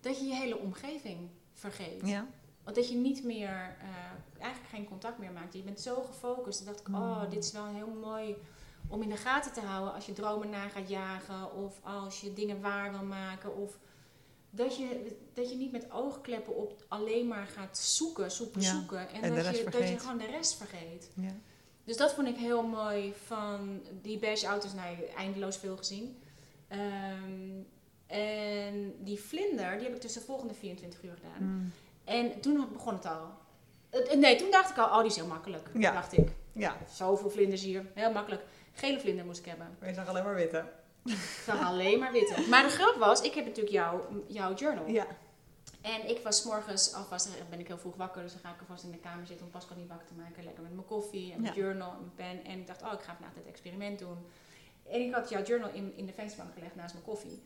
[0.00, 2.00] dat je je hele omgeving vergeet.
[2.04, 2.26] Ja.
[2.64, 5.52] Want dat je niet meer, eh, eigenlijk geen contact meer maakt.
[5.54, 6.64] Je bent zo gefocust.
[6.64, 7.30] Dan dacht ik, oh, Mm.
[7.30, 8.36] dit is wel heel mooi
[8.88, 11.54] om in de gaten te houden als je dromen na gaat jagen.
[11.54, 13.56] Of als je dingen waar wil maken.
[13.56, 13.78] Of
[14.50, 18.70] dat je, dat je niet met oogkleppen op alleen maar gaat zoeken, zoeken, Ja.
[18.72, 19.08] zoeken.
[19.08, 21.10] En, dat, je, dat je gewoon de rest vergeet.
[21.14, 21.32] Ja.
[21.84, 24.72] Dus dat vond ik heel mooi van die beige auto's.
[24.74, 26.18] Nou, eindeloos veel gezien.
[26.68, 27.62] Ehm,
[28.06, 31.48] en die vlinder, die heb ik dus de volgende 24 uur gedaan.
[31.48, 31.72] Mm.
[32.04, 33.28] En toen begon het al.
[33.90, 35.68] Eh, Nee, toen dacht ik al, oh, die is heel makkelijk.
[35.74, 35.92] Ja.
[35.92, 36.28] Dacht ik.
[36.52, 36.76] ja.
[36.90, 37.86] Zoveel vlinders hier.
[37.94, 38.42] Heel makkelijk.
[38.72, 39.76] Gele vlinder moest ik hebben.
[39.80, 40.64] Maar je zag alleen maar witte.
[41.04, 42.44] Ik zag alleen maar witte.
[42.50, 44.86] Maar de grap was, ik heb natuurlijk jouw, jouw journal.
[44.86, 45.06] Ja.
[45.80, 48.60] En ik was morgens alvast, dan ben ik heel vroeg wakker, dus dan ga ik
[48.60, 50.44] alvast in de kamer zitten om Pascal niet wakker te maken.
[50.44, 51.60] Lekker met mijn koffie en mijn Ja.
[51.62, 52.44] journal en mijn pen.
[52.52, 54.18] En ik dacht, oh, ik ga vandaag dit experiment doen.
[54.90, 57.42] En ik had jouw journal in, in de vensterbank gelegd naast mijn koffie.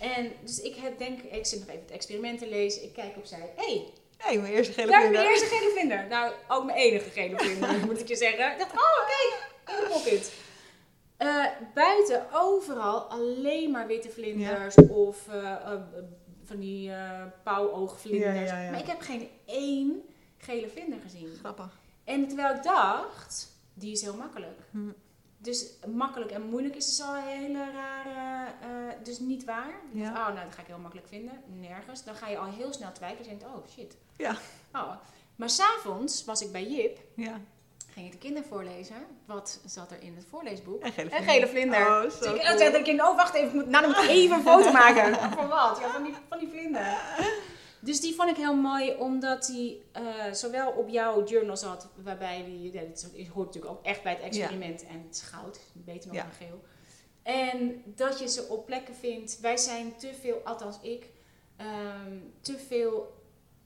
[0.00, 2.82] En dus ik heb, denk, ik zit nog even het experiment te lezen.
[2.82, 3.52] Ik kijk opzij.
[3.56, 5.20] Hé, hey, Hé, hey, mijn eerste gele ik vlinder.
[5.20, 6.06] mijn eerste gele vlinder.
[6.08, 8.52] Nou, ook mijn enige gele vlinder, moet ik je zeggen.
[8.52, 10.32] Ik dacht, oh, kijk, in de pocket.
[11.16, 15.80] Eh, buiten overal alleen maar witte vlinders of eh, eh,
[16.44, 16.92] van die
[17.42, 18.50] pauwoogvlinders.
[18.50, 18.70] Ja, ja, ja.
[18.70, 20.02] Maar ik heb geen één
[20.38, 21.28] gele vlinder gezien.
[21.38, 21.78] Grappig.
[22.04, 24.60] En terwijl ik dacht, die is heel makkelijk.
[24.70, 24.90] Hm.
[25.42, 28.68] Dus makkelijk en moeilijk is dus al een hele rare, eh,
[29.04, 29.74] dus niet waar.
[29.92, 30.08] Ja.
[30.08, 31.40] Oh, nou, dat ga ik heel makkelijk vinden.
[31.60, 32.04] Nergens.
[32.04, 33.30] Dan ga je al heel snel twijfelen.
[33.30, 33.96] Je denkt, oh shit.
[34.16, 34.36] Ja.
[34.72, 34.92] Oh.
[35.36, 37.40] Maar s'avonds was ik bij Jip Ja.
[37.92, 38.96] ging ik de kinderen voorlezen.
[39.24, 40.84] Wat zat er in het voorleesboek?
[40.84, 41.34] Een gele Een vlinder.
[41.34, 41.86] gele vlinder.
[41.86, 43.10] Oh, Dus zo ik cool.
[43.10, 45.14] oh wacht even, ik moet, nou, dan moet ik even een foto maken.
[45.38, 45.78] van wat?
[45.80, 46.96] Ja, van die, van die vlinder.
[47.80, 52.44] Dus die vond ik heel mooi, omdat die eh, zowel op jouw journal zat, waarbij
[52.44, 55.60] die, ja, dit is- hoort natuurlijk ook echt bij het experiment, en het is goud,
[55.72, 56.22] beter nog Ja.
[56.22, 56.60] dan geel.
[57.22, 61.06] En dat je ze op plekken vindt, wij zijn te veel, althans ik,
[61.56, 63.18] ehm, te veel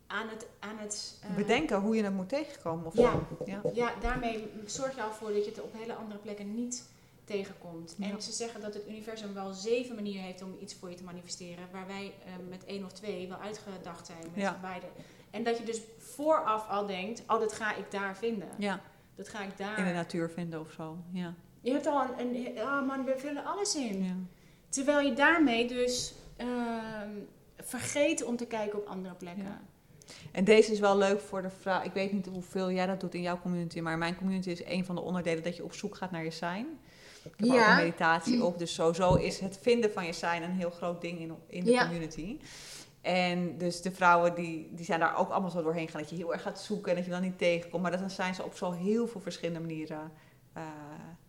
[0.07, 2.87] aan het, aan het eh, Bedenken hoe je het moet tegenkomen.
[2.87, 3.13] Of Ja.
[3.13, 3.27] zo.
[3.47, 3.61] ja.
[3.73, 6.85] ja, daarmee zorg je al voor dat je het op hele andere plekken niet
[7.25, 7.95] tegenkomt.
[7.99, 8.11] Ja.
[8.11, 11.05] En ze zeggen dat het universum wel zeven manieren heeft om iets voor je te
[11.05, 14.59] manifesteren, waar wij eh, met één of twee wel uitgedacht zijn met Ja.
[14.63, 14.87] beide.
[15.31, 18.49] En dat je dus vooraf al denkt, oh, dat ga ik daar vinden.
[18.59, 18.81] ja.
[19.17, 19.79] Dat ga ik daar.
[19.79, 20.97] In de natuur vinden of zo.
[21.13, 21.35] Ja.
[21.61, 24.05] Je hebt al een, een oh man, we vullen alles in.
[24.05, 24.15] ja.
[24.69, 27.11] Terwijl je daarmee dus ehm,
[27.57, 29.45] vergeet om te kijken op andere plekken.
[29.45, 29.61] Ja.
[30.33, 31.85] En deze is wel leuk voor de vraag.
[31.85, 34.85] Ik weet niet hoeveel jij dat doet in jouw community, maar mijn community is een
[34.85, 36.67] van de onderdelen dat je op zoek gaat naar je sign.
[37.25, 37.63] Ik heb Ja.
[37.63, 41.01] ook een meditatie op, dus sowieso is het vinden van je sign een heel groot
[41.01, 41.83] ding in, in de Ja.
[41.85, 42.39] community.
[43.01, 46.01] En dus de vrouwen die, die zijn daar ook allemaal zo doorheen gegaan.
[46.01, 47.83] Dat je heel erg gaat zoeken en dat je dan niet tegenkomt.
[47.83, 50.13] Maar dat dan zijn ze op zo heel veel verschillende manieren
[50.53, 50.63] eh,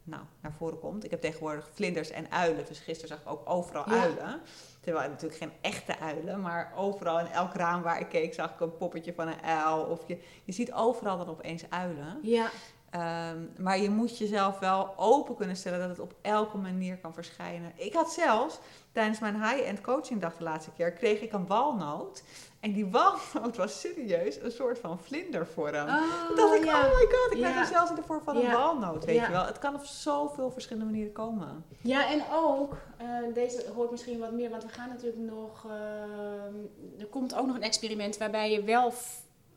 [0.03, 1.03] nou, naar voren komt.
[1.03, 2.65] Ik heb tegenwoordig vlinders en uilen.
[2.65, 4.01] Dus gisteren zag ik ook overal Ja.
[4.01, 4.41] uilen.
[4.81, 6.41] Terwijl natuurlijk geen echte uilen.
[6.41, 9.83] Maar overal in elk raam waar ik keek zag ik een poppetje van een uil.
[9.83, 12.19] Of je, je ziet overal dan opeens uilen.
[12.21, 12.49] Ja.
[12.95, 17.13] Ehm, maar je moet jezelf wel open kunnen stellen dat het op elke manier kan
[17.13, 17.71] verschijnen.
[17.75, 18.59] Ik had zelfs
[18.91, 22.23] tijdens mijn high-end coaching dag de laatste keer, kreeg ik een walnoot.
[22.59, 25.75] En die walnoot was serieus een soort van vlindervorm.
[25.75, 26.77] Oh, Toen dacht ik, ja.
[26.79, 27.47] oh my god, ik Ja.
[27.49, 29.45] ben er zelfs in de vorm van een walnoot, weet je wel.
[29.45, 31.65] Het kan op zoveel verschillende manieren komen.
[31.81, 36.99] Ja, en ook, eh, deze hoort misschien wat meer, want we gaan natuurlijk nog, eh,
[37.01, 38.93] er komt ook nog een experiment waarbij je wel,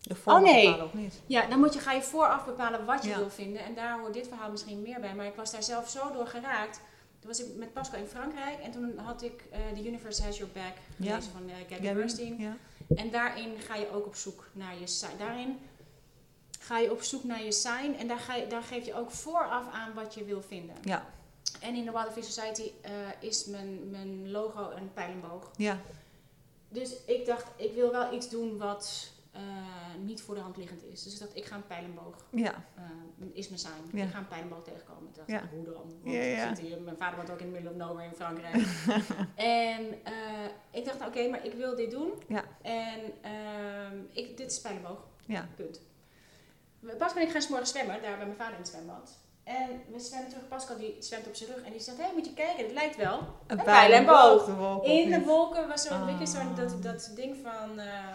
[0.03, 0.65] De vorm Oh, nee.
[0.65, 1.21] bepalen of niet.
[1.27, 3.17] ja, dan moet je, ga je vooraf bepalen wat je Ja.
[3.19, 3.65] wil vinden.
[3.65, 6.27] En daar hoort dit verhaal misschien meer bij, maar ik was daar zelf zo door
[6.27, 6.81] geraakt.
[7.19, 10.37] Toen was ik met Pascal in Frankrijk en toen had ik eh The Universe Has
[10.39, 11.21] Your Back Ja.
[11.23, 11.93] van eh, Gabby?
[11.93, 12.37] Bernstein.
[12.39, 12.57] Ja.
[12.97, 15.17] En daarin ga je ook op zoek naar je sign.
[15.19, 15.59] Daarin
[16.61, 19.11] ga je op zoek naar je sign en daar, ga je, daar geef je ook
[19.11, 20.77] vooraf aan wat je wil vinden.
[20.83, 21.05] Ja.
[21.61, 25.51] En in de Wild Fish Society eh, is mijn, mijn logo een pijlenboog.
[25.57, 25.79] ja,
[26.69, 30.83] Dus ik dacht, ik wil wel iets doen wat eh, niet voor de hand liggend
[30.85, 31.03] is.
[31.03, 32.83] Dus ik dacht, ik ga een pijlenboog, ja, eh,
[33.33, 33.97] is mijn sign.
[33.97, 34.05] Ja.
[34.05, 35.09] Ik ga een pijlenboog tegenkomen.
[35.09, 35.43] Ik dacht, Ja.
[35.55, 35.75] hoe dan?
[35.75, 38.55] Want Ja, zit hier, mijn vader woont ook in the middle of nowhere in Frankrijk.
[39.37, 42.13] en eh, ik dacht, oké, maar ik wil dit doen.
[42.29, 42.45] Ja.
[42.63, 44.99] En ehm, ik, dit is pijlenboog.
[45.27, 45.49] ja.
[45.57, 45.81] Punt.
[46.99, 49.19] Pas ben ik gaan 's morgens zwemmen, daar bij mijn vader in het zwembad.
[49.45, 50.49] En we zwemmen terug.
[50.49, 52.97] Pascal die zwemt op zijn rug en die zegt, hé, moet je kijken, het lijkt
[52.97, 53.19] wel.
[53.47, 54.17] Een pijl pijl en en boog.
[54.37, 54.45] boog.
[54.47, 56.57] de wolken In de wolken was zo, weet je, zo Ah.
[56.57, 57.79] dat, dat ding van...
[57.79, 58.15] ehm eh,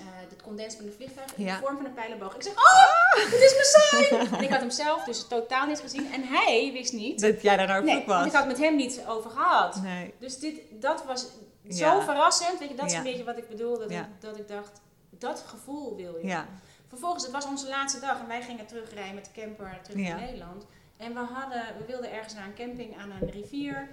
[0.00, 2.34] het condens van de vliegtuig in de vorm van een pijlenboog.
[2.34, 4.26] Ik zeg, oh, het is mijn sign!
[4.36, 6.12] en ik had hem zelf dus totaal niet gezien.
[6.12, 7.20] En hij wist niet.
[7.20, 8.26] Dat jij daar naar op Nee, was.
[8.26, 9.82] ik had het met hem niet over gehad.
[9.82, 10.14] Nee.
[10.18, 11.26] Dus dit, dat was
[11.68, 12.58] zo verrassend.
[12.58, 13.78] Weet je, dat is een beetje wat ik bedoel.
[13.78, 16.26] Dat, ik, dat ik dacht, dat gevoel wil je.
[16.26, 16.46] Ja.
[16.88, 20.20] Vervolgens, het was onze laatste dag en wij gingen terugrijden met de camper terug naar
[20.20, 20.66] Nederland.
[20.96, 23.88] En we, hadden, we wilden ergens naar een camping aan een rivier.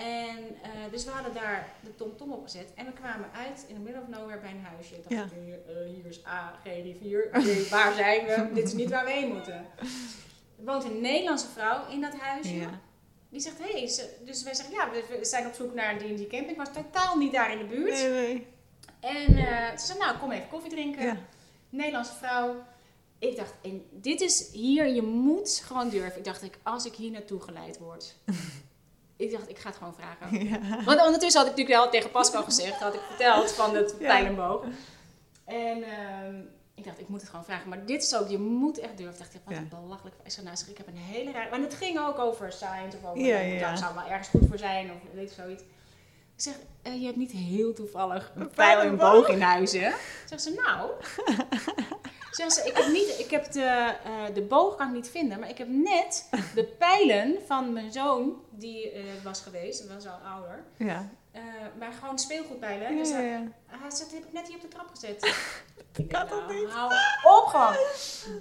[0.00, 2.72] En eh, dus we hadden daar de TomTom opgezet.
[2.74, 4.94] En we kwamen uit in the middle of nowhere bij een huisje.
[4.94, 5.38] Ik dacht, Ja.
[5.68, 7.28] eh, hier is A, geen rivier.
[7.70, 8.50] Waar zijn we?
[8.54, 9.54] Dit is niet waar we heen moeten.
[10.58, 12.54] Er woont een Nederlandse vrouw in dat huisje.
[12.54, 12.80] Ja.
[13.28, 13.80] Die zegt, hé, hey,
[14.24, 16.56] dus wij zeggen, ja, we zijn op zoek naar die, die camping.
[16.56, 17.92] Was totaal niet daar in de buurt.
[17.92, 18.46] Nee, nee.
[19.00, 21.02] En eh, ze zei, nou, kom even koffie drinken.
[21.04, 21.16] Ja.
[21.68, 22.54] Nederlandse vrouw.
[23.18, 26.18] Ik dacht, en dit is hier, je moet gewoon durven.
[26.18, 28.14] Ik dacht, ik, als ik hier naartoe geleid word.
[29.20, 30.38] ik dacht, ik ga het gewoon vragen.
[30.48, 30.84] Ja.
[30.84, 34.06] Want ondertussen had ik natuurlijk wel tegen Pascal gezegd, had ik verteld van het Ja.
[34.06, 34.64] pijlenboog.
[35.44, 36.34] En ehm,
[36.74, 37.68] ik dacht, ik moet het gewoon vragen.
[37.68, 39.14] Maar dit is ook, je moet echt durven.
[39.14, 39.60] Ik dacht, wat Ja.
[39.60, 40.16] een belachelijk.
[40.24, 41.50] Ik zei, nou, zeg, ik heb een hele raar...
[41.50, 43.22] Want het ging ook over science of over...
[43.24, 43.60] Ja, ja.
[43.60, 45.62] Daar zou wel ergens goed voor zijn of weet ik zoiets.
[46.36, 49.12] Ik zeg, eh, je hebt niet heel toevallig een Een pijl en pijlenboog?
[49.12, 49.90] boog in huis, hè?
[50.26, 50.90] Zegt ze, nou...
[52.30, 55.40] Zegt ze, ik heb, niet, ik heb de, eh, de boog kan ik niet vinden,
[55.40, 60.18] maar ik heb net de pijlen van mijn zoon, die eh, was geweest, was al
[60.34, 61.08] ouder, Ja.
[61.32, 61.42] eh,
[61.78, 62.90] maar gewoon speelgoedpijlen.
[62.92, 63.42] Ja, Dus ja, hij, ja.
[63.66, 65.24] hij zegt, heb ik net hier op de trap gezet.
[65.96, 66.70] Ik kan denk, toch nou, niet?
[66.70, 66.92] Hou
[67.38, 67.76] op gewoon.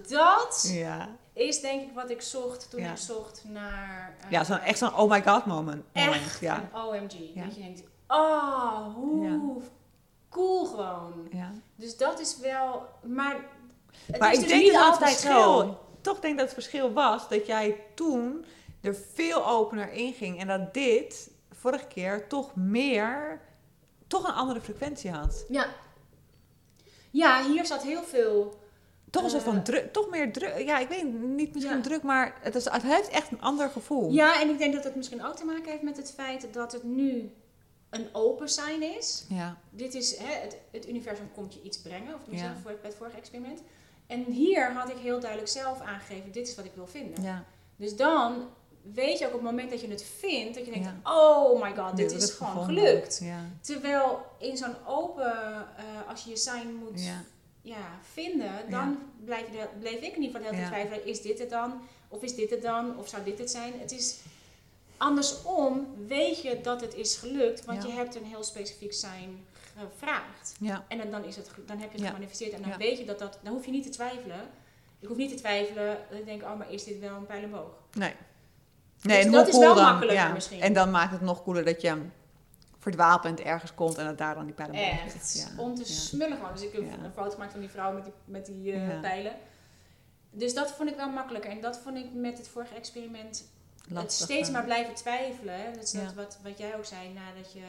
[0.10, 1.10] Dat Ja.
[1.34, 4.16] is denk ik wat ik zocht toen ik zocht naar...
[4.30, 5.84] Ja, zo'n, echt zo'n oh my god moment.
[5.94, 6.16] moment.
[6.16, 6.70] echt Ja.
[6.74, 7.34] een OMG.
[7.36, 9.62] Dat je denkt, oh, hoe
[10.30, 11.28] cool gewoon.
[11.32, 11.52] ja.
[11.76, 12.86] Dus dat is wel...
[13.04, 13.36] Maar
[14.12, 15.80] het Maar is ik dus denk niet dat het verschil, zo.
[16.02, 18.46] toch denk dat het verschil was dat jij toen
[18.82, 23.42] er veel opener in ging en dat dit vorige keer toch meer,
[24.08, 25.46] toch een andere frequentie had.
[25.50, 25.68] Ja.
[27.12, 28.58] Ja, hier zat heel veel...
[29.10, 29.62] Toch een soort van Eh.
[29.64, 30.58] druk, toch meer druk.
[30.66, 31.82] Ja, ik weet niet misschien Ja.
[31.82, 34.12] druk, maar het, is, het heeft echt een ander gevoel.
[34.12, 36.72] Ja, en ik denk dat het misschien ook te maken heeft met het feit dat
[36.72, 37.32] het nu
[37.90, 39.26] een open sign is.
[39.30, 42.56] Ja, Dit is, hè, het, het universum komt je iets brengen, of tenminste Ja.
[42.62, 43.62] voor, bij het vorige experiment.
[44.10, 47.24] En hier had ik heel duidelijk zelf aangegeven, dit is wat ik wil vinden.
[47.24, 47.44] ja.
[47.76, 48.48] Dus dan
[48.94, 51.12] weet je ook op het moment dat je het vindt, dat je denkt, Ja.
[51.12, 52.76] oh my god, dit is gewoon gevonden.
[52.86, 53.20] gelukt.
[53.24, 55.34] Ja, Terwijl in zo'n open,
[55.78, 57.22] eh, als je je sign moet ja,
[57.62, 60.68] ja, vinden, dan blijf je bleef ik in ieder geval heel Ja.
[60.68, 61.82] twijfelen, is dit het dan?
[62.08, 62.98] Of is dit het dan?
[62.98, 63.74] Of zou dit het zijn?
[63.80, 64.18] Het is
[64.98, 69.46] andersom, weet je dat het is gelukt, want je hebt een heel specifiek sign
[69.80, 70.56] gevraagd.
[70.60, 70.86] ja.
[70.88, 72.08] En dan, dan, is het, dan heb je het Ja.
[72.08, 72.78] gemanifesteerd en dan Ja.
[72.78, 74.40] weet je dat dat, dan hoef je niet te twijfelen.
[75.00, 77.44] Ik hoef niet te twijfelen, dat ik denk, oh, maar is dit wel een pijl
[77.44, 77.72] en boog?
[77.94, 78.14] Nee.
[79.02, 80.62] Dus en dat is wel dan, makkelijker misschien.
[80.62, 82.02] En dan maakt het nog cooler dat je
[82.80, 85.62] verdwaald bent, ergens komt en dat daar dan die pijlen Echt, Ja.
[85.64, 86.54] om te smullen gewoon.
[86.54, 89.34] Dus ik heb een foto gemaakt van die vrouw met die, met die eh, pijlen.
[90.32, 91.52] Dus dat vond ik wel makkelijker.
[91.52, 93.44] En dat vond ik met het vorige experiment
[93.94, 94.54] het steeds eh.
[94.54, 95.54] maar blijven twijfelen.
[95.62, 95.72] Hè?
[95.72, 97.66] Dat is dat wat, wat jij ook zei nadat je uh,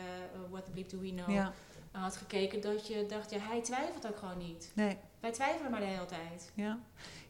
[0.51, 1.53] What the Bleep Do We Know Ja,
[1.91, 2.61] had gekeken.
[2.61, 4.71] Dat je dacht, ja, hij twijfelt ook gewoon niet.
[4.75, 4.97] nee.
[5.21, 6.51] Wij twijfelen maar de hele tijd.
[6.55, 6.79] Ja.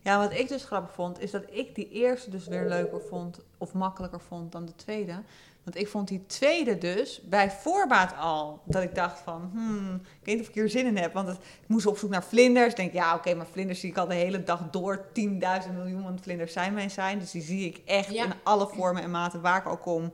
[0.01, 3.41] ja, wat ik dus grappig vond, is dat ik die eerste dus weer leuker vond
[3.59, 5.23] of makkelijker vond dan de tweede.
[5.63, 10.25] Want ik vond die tweede dus bij voorbaat al dat ik dacht van, hmm, ik
[10.25, 11.13] weet niet of ik hier zin in heb.
[11.13, 12.71] Want het, ik moest op zoek naar vlinders.
[12.71, 15.05] Ik denk, ja, oké, maar vlinders zie ik al de hele dag door.
[15.07, 17.19] 10.000 miljoen, vlinders zijn mijn zijn.
[17.19, 18.25] Dus die zie ik echt Ja.
[18.25, 20.13] in alle vormen en maten waar ik ook kom.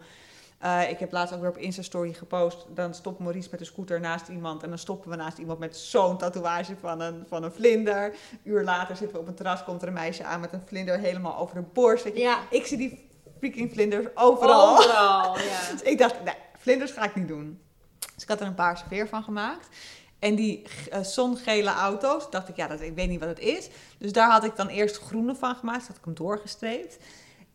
[0.59, 2.67] Eh, ik heb laatst ook weer op Insta-story gepost.
[2.75, 4.63] Dan stopt Maurice met de scooter naast iemand.
[4.63, 8.05] En dan stoppen we naast iemand met zo'n tatoeage van een, van een vlinder.
[8.05, 9.65] Een uur later zitten we op een terras.
[9.65, 12.05] Komt er een meisje aan met een vlinder helemaal over de borst.
[12.05, 14.79] Ik, Ja, ik zie die freaking vlinders overal.
[14.79, 15.39] overal.
[15.39, 15.61] ja.
[15.73, 17.61] Dus ik dacht, nee, vlinders ga ik niet doen.
[18.15, 19.69] Dus ik had er een paarse veer van gemaakt.
[20.19, 23.69] En die eh, zongele auto's, dacht ik, ja, dat, ik weet niet wat het is.
[23.99, 25.79] Dus daar had ik dan eerst groene van gemaakt.
[25.79, 26.99] Dus had ik hem doorgestreept.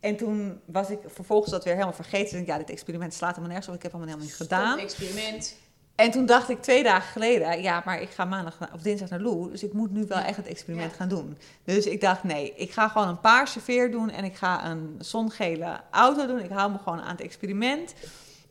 [0.01, 2.31] En toen was ik vervolgens dat weer helemaal vergeten.
[2.31, 3.75] Dus ik, ja, dit experiment slaat helemaal nergens op.
[3.75, 4.71] Ik heb helemaal helemaal niet gedaan.
[4.79, 5.55] Stop experiment.
[5.95, 9.19] En toen dacht ik twee dagen geleden, ja, maar ik ga maandag of dinsdag naar
[9.19, 10.97] Lou, dus ik moet nu wel echt het experiment Ja.
[10.97, 11.37] gaan doen.
[11.63, 14.95] Dus ik dacht, nee, ik ga gewoon een paarse veer doen en ik ga een
[14.99, 16.39] zongele auto doen.
[16.39, 17.93] Ik hou me gewoon aan het experiment.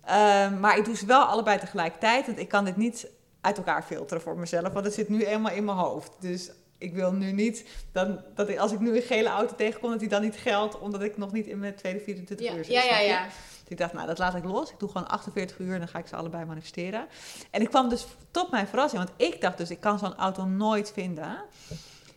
[0.04, 3.06] Ehm, maar ik doe ze wel allebei tegelijkertijd, want ik kan dit niet
[3.40, 6.10] uit elkaar filteren voor mezelf, want het zit nu eenmaal in mijn hoofd.
[6.20, 9.90] Dus ik wil nu niet dan, dat ik, als ik nu een gele auto tegenkom,
[9.90, 12.64] dat die dan niet geldt, omdat ik nog niet in mijn tweede 24 Ja, uur
[12.64, 12.74] zit.
[12.74, 12.98] ja, ja.
[12.98, 13.24] ja.
[13.24, 14.70] Dus ik dacht, nou, dat laat ik los.
[14.70, 17.06] Ik doe gewoon 48 uur en dan ga ik ze allebei manifesteren.
[17.50, 20.44] En ik kwam dus tot mijn verrassing, want ik dacht dus, ik kan zo'n auto
[20.44, 21.42] nooit vinden.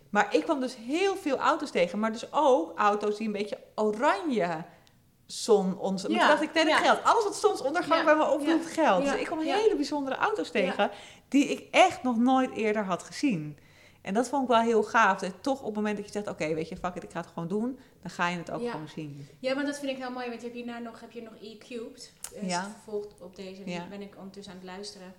[0.10, 2.00] Maar ik kwam dus heel veel auto's tegen.
[2.00, 4.64] Maar dus ook auto's die een beetje oranje
[5.26, 6.06] zon ons.
[6.08, 6.78] Ja, dacht ik, ja.
[6.78, 7.04] geld.
[7.04, 8.06] Alles wat zonsondergang ja.
[8.06, 9.04] bij me opdoet, geld.
[9.04, 10.92] Dus ik kwam hele bijzondere auto's tegen
[11.28, 13.58] die ik echt nog nooit eerder had gezien.
[14.04, 15.20] En dat vond ik wel heel gaaf.
[15.20, 17.20] Dat toch op het moment dat je zegt, oké, weet je, fuck it, ik ga
[17.20, 19.28] het gewoon doen, dan ga je het ook gewoon zien.
[19.40, 21.34] Ja, maar dat vind ik heel mooi, want je hebt hierna nog, heb je nog
[21.42, 22.14] e-cubed.
[22.34, 22.64] Dus ja.
[22.64, 25.14] vervolgd op deze, ben ik ondertussen aan het luisteren.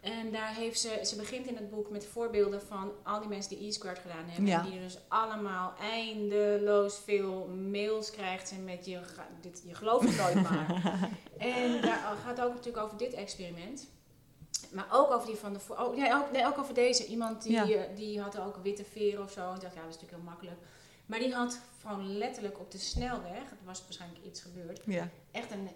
[0.00, 3.58] En daar heeft ze, ze begint in het boek met voorbeelden van al die mensen
[3.58, 4.46] die e-squared gedaan hebben.
[4.46, 4.64] Ja.
[4.64, 9.00] En die dus allemaal eindeloos veel mails krijgt en met je,
[9.40, 10.82] dit, je gelooft het nooit maar.
[11.38, 13.88] en daar gaat ook natuurlijk over dit experiment.
[14.72, 17.06] Maar ook over die van de oh, nee, ook, nee, ook over deze.
[17.06, 19.40] Iemand die, eh, die had ook witte veren of zo.
[19.40, 20.56] En dacht, ja, dat is natuurlijk heel makkelijk.
[21.06, 25.08] Maar die had gewoon letterlijk op de snelweg, het was waarschijnlijk iets gebeurd, ja.
[25.30, 25.68] echt een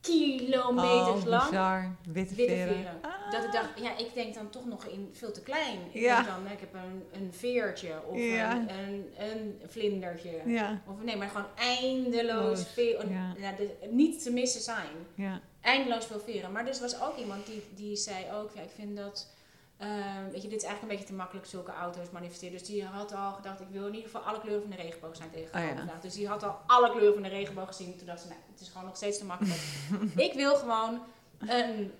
[0.00, 1.48] kilometers oh, lang.
[1.48, 1.96] Bizar.
[2.12, 3.00] Witte, veren.
[3.30, 5.78] Dat ik dacht, ja, ik denk dan toch nog in veel te klein.
[5.92, 6.22] Ik ja.
[6.22, 10.40] denk dan, ik heb een, een veertje of een, een, een, vlindertje.
[10.86, 13.08] Of nee, maar gewoon eindeloos veel.
[13.08, 13.52] Ja.
[13.56, 14.96] de, niet te missen zijn.
[15.14, 15.40] Ja.
[15.64, 16.52] Eindeloos veel veren.
[16.52, 19.34] Maar dus was ook iemand die, die zei ook, ja, ik vind dat
[19.78, 22.58] Ehm, weet je, dit is eigenlijk een beetje te makkelijk zulke auto's manifesteren.
[22.58, 25.16] Dus die had al gedacht, ik wil in ieder geval alle kleuren van de regenboog
[25.16, 25.82] zijn tegengekomen.
[25.82, 25.98] Oh, ja.
[26.00, 27.96] Dus die had al alle kleuren van de regenboog gezien.
[27.96, 29.60] Toen dacht ze, nee, het is gewoon nog steeds te makkelijk.
[30.28, 31.02] ik wil gewoon
[31.38, 31.92] een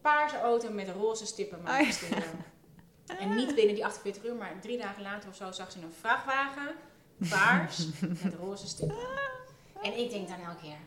[0.00, 2.44] paarse auto met roze stippen oh, manifesteren.
[3.06, 5.92] En niet binnen die 48 uur, maar drie dagen later of zo zag ze een
[6.00, 6.74] vrachtwagen,
[7.28, 7.86] paars,
[8.22, 8.96] met roze stippen.
[9.82, 10.78] En ik denk dan elke keer,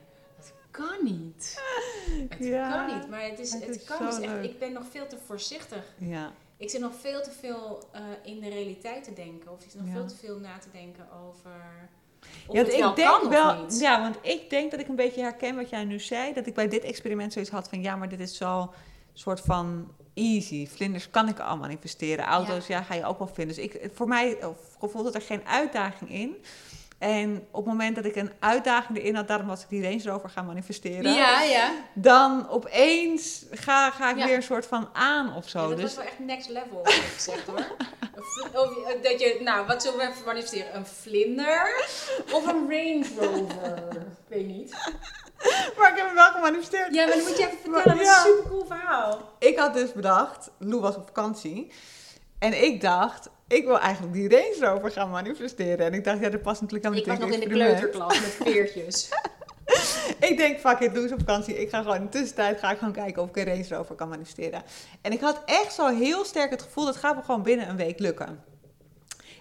[0.75, 1.61] kan niet.
[2.29, 4.43] Het kan niet, maar het, is, het, kan dus echt.
[4.43, 5.83] Ik ben nog veel te voorzichtig.
[5.97, 6.31] Ja.
[6.57, 9.51] Ik zit nog veel te veel uh, in de realiteit te denken.
[9.51, 11.51] Of ik zit nog veel te veel na te denken over...
[12.51, 15.69] ja, ik wel denk wel, ja, want ik denk dat ik een beetje herken wat
[15.69, 16.33] jij nu zei.
[16.33, 18.73] Dat ik bij dit experiment zoiets had van ja, maar dit is zo
[19.13, 20.67] soort van easy.
[20.67, 22.25] Vlinders kan ik allemaal investeren.
[22.25, 23.55] Auto's, ja, ga je ook wel vinden.
[23.55, 24.37] Dus ik, voor mij
[24.79, 26.35] voelt er geen uitdaging in.
[27.05, 30.03] En op het moment dat ik een uitdaging erin had, daarom was ik die Range
[30.03, 31.13] Rover gaan manifesteren.
[31.13, 31.71] Ja, ja.
[31.93, 35.61] Dan opeens ga, ga ik weer een soort van aan of zo.
[35.61, 35.85] Ja, dat dus...
[35.85, 36.81] was wel echt next level,
[37.17, 37.75] zeg hoor.
[38.53, 40.75] Of, dat je, nou, wat zullen we even manifesteren?
[40.75, 41.87] Een vlinder
[42.31, 43.77] of een Range Rover?
[43.91, 44.71] ik weet niet.
[45.77, 46.93] Maar ik heb hem wel gemanifesteerd.
[46.93, 49.31] Ja, maar dan moet je even vertellen, dat is een super cool verhaal.
[49.39, 51.71] Ik had dus bedacht, Lou was op vakantie.
[52.45, 55.85] En ik dacht, ik wil eigenlijk die Range Rover gaan manifesteren.
[55.85, 58.19] En ik dacht, ja, dat past natuurlijk aan mijn Ik was nog in de kleuterklas
[58.19, 59.09] met veertjes.
[60.19, 61.61] ik denk, fuck it, doe eens op vakantie.
[61.61, 63.95] Ik ga gewoon in de tussentijd ga ik gewoon kijken of ik een Range Rover
[63.95, 64.63] kan manifesteren.
[65.01, 67.77] En ik had echt zo heel sterk het gevoel, dat gaat me gewoon binnen een
[67.77, 68.43] week lukken.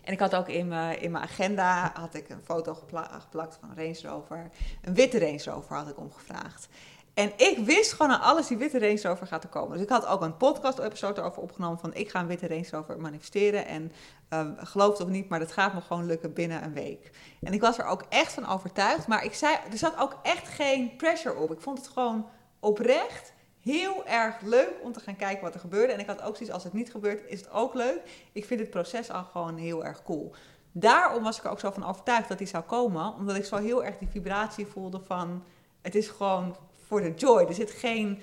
[0.05, 3.71] En ik had ook in mijn, in mijn agenda had ik een foto geplakt van
[3.71, 4.51] een Range Rover.
[4.83, 6.69] Een witte Range Rover had ik omgevraagd.
[7.15, 9.73] En ik wist gewoon aan alles die witte Range Rover gaat er komen.
[9.73, 13.01] Dus ik had ook een podcast-episode over opgenomen van ik ga een witte Range Rover
[13.01, 13.67] manifesteren.
[13.67, 13.93] En
[14.33, 17.11] uh, geloof het of niet, maar dat gaat me gewoon lukken binnen een week.
[17.43, 19.07] En ik was er ook echt van overtuigd.
[19.07, 21.53] Maar ik zei, er zat ook echt geen pressure op.
[21.53, 22.27] Ik vond het gewoon
[22.61, 25.93] oprecht heel erg leuk om te gaan kijken wat er gebeurde.
[25.93, 28.29] En ik had ook zoiets, als het niet gebeurt, is het ook leuk.
[28.33, 30.35] Ik vind het proces al gewoon heel erg cool.
[30.73, 33.15] Daarom was ik er ook zo van overtuigd dat die zou komen.
[33.15, 35.45] Omdat ik zo heel erg die vibratie voelde van...
[35.83, 37.43] Het is gewoon voor de joy.
[37.43, 38.23] Er zit geen.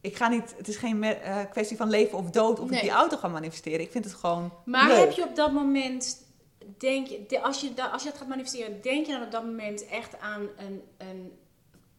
[0.00, 2.90] Ik ga niet, het is geen uh, kwestie van leven of dood of ik die
[2.90, 3.80] auto ga manifesteren.
[3.80, 4.52] Ik vind het gewoon.
[4.64, 6.24] Maar heb je op dat moment,
[6.78, 9.86] denk je, als je, als je het gaat manifesteren, denk je dan op dat moment
[9.86, 11.38] echt aan een, een,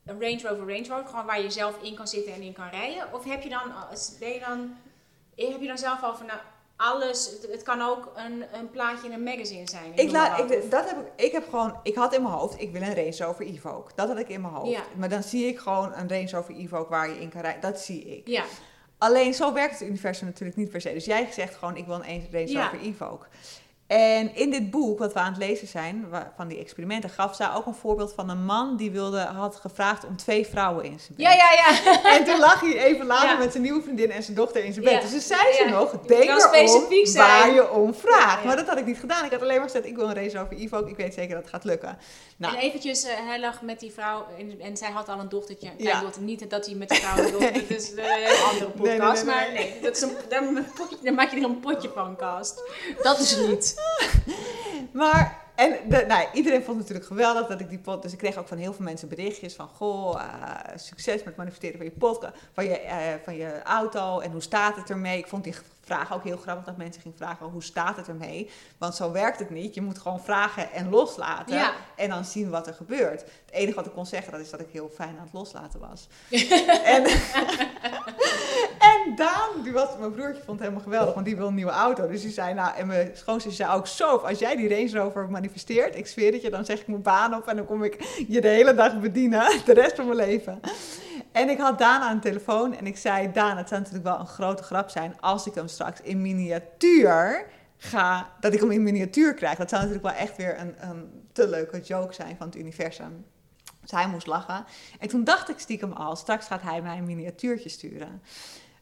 [0.06, 2.70] een Range Rover Range Rover, gewoon waar je zelf in kan zitten en in kan
[2.70, 3.14] rijden?
[3.14, 3.62] Of heb je dan,
[4.20, 4.76] ben je dan,
[5.36, 6.40] heb je dan zelf al van, nou,
[6.80, 7.32] alles.
[7.52, 9.92] Het kan ook een, een plaatje in een magazine zijn.
[9.96, 12.72] Ik, laat, ik, dat heb ik, ik heb gewoon, ik had in mijn hoofd, ik
[12.72, 13.92] wil een Range Rover Evoque.
[13.96, 14.82] Dat had ik in mijn hoofd.
[14.96, 17.62] Maar dan zie ik gewoon een Range Rover Evoque waar je in kan rijden.
[17.62, 18.28] Dat zie ik.
[18.28, 18.44] Ja.
[18.98, 20.94] Alleen zo werkt het universum natuurlijk niet per se.
[20.94, 23.28] Dus jij zegt gewoon, ik wil een Range Rover Evoque.
[23.90, 27.54] En in dit boek, wat we aan het lezen zijn, van die experimenten, gaf zij
[27.54, 31.14] ook een voorbeeld van een man die wilde, had gevraagd om twee vrouwen in zijn
[31.18, 31.26] bed.
[31.26, 31.94] Ja, ja, ja.
[32.18, 34.86] En toen lag hij even later met zijn nieuwe vriendin en zijn dochter in zijn
[34.86, 35.02] bed.
[35.02, 38.44] Dus toen zei ze nog, denk erom waar je om vraagt.
[38.44, 39.26] Maar dat had ik niet gedaan.
[39.26, 41.44] Ik had alleen maar gezegd, ik wil een race over Ivo, ik weet zeker dat
[41.44, 41.98] het gaat lukken.
[42.38, 42.56] Nou.
[42.56, 45.72] En eventjes, uh, hij lag met die vrouw en, en, zij had al een dochtertje.
[45.78, 46.02] Ja.
[46.02, 49.26] dochter, niet dat hij met de vrouw een dochter, dat is een andere podcast.
[49.26, 50.12] maar nee, dat is een,
[51.02, 52.64] daar, maak je er een potje van, cast.
[53.02, 53.79] Dat is niet.
[54.92, 58.04] maar, en de, nou, iedereen vond het natuurlijk geweldig dat ik die podcast...
[58.04, 59.68] Dus ik kreeg ook van heel veel mensen berichtjes van...
[59.68, 64.32] Goh, uh, succes met manifesteren van je podcast, van je, uh, van je auto en
[64.32, 65.18] hoe staat het ermee?
[65.18, 65.56] Ik vond die
[65.90, 66.16] vragen.
[66.16, 68.50] Ook heel grappig dat mensen gingen vragen, hoe staat het ermee?
[68.78, 69.74] Want zo werkt het niet.
[69.74, 71.56] Je moet gewoon vragen en loslaten.
[71.56, 71.74] Ja.
[71.96, 73.22] En dan zien wat er gebeurt.
[73.22, 75.80] Het enige wat ik kon zeggen, dat is dat ik heel fijn aan het loslaten
[75.80, 76.08] was.
[76.96, 77.04] en,
[78.94, 81.72] en Daan, die was, mijn broertje vond het helemaal geweldig, want die wil een nieuwe
[81.72, 82.08] auto.
[82.08, 85.30] Dus die zei, nou, en mijn schoonzus zei ook zo, als jij die Range Rover
[85.30, 88.24] manifesteert, ik zweer het je, dan zeg ik mijn baan op en dan kom ik
[88.28, 90.60] je de hele dag bedienen, de rest van mijn leven.
[91.32, 94.20] En ik had Daan aan de telefoon en ik zei, Daan, het zou natuurlijk wel
[94.20, 97.46] een grote grap zijn als ik hem straks in miniatuur
[97.78, 99.58] ga, dat ik hem in miniatuur krijg.
[99.58, 103.26] Dat zou natuurlijk wel echt weer een, een te leuke joke zijn van het universum.
[103.82, 104.66] Dus hij moest lachen.
[105.00, 108.22] En toen dacht ik stiekem al, straks gaat hij mij een miniatuurtje sturen.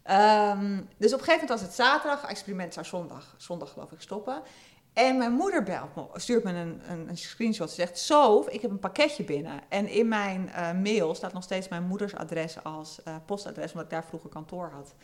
[0.03, 4.01] Ehm, dus op een gegeven moment was het zaterdag, experiment zou zondag, zondag geloof ik
[4.01, 4.41] stoppen.
[4.97, 7.69] En mijn moeder belt me, stuurt me een, een, een screenshot.
[7.69, 9.61] Ze zegt, zo, ik heb een pakketje binnen.
[9.69, 13.83] En in mijn uh, mail staat nog steeds mijn moeders adres als uh, postadres, omdat
[13.83, 14.95] ik daar vroeger kantoor had.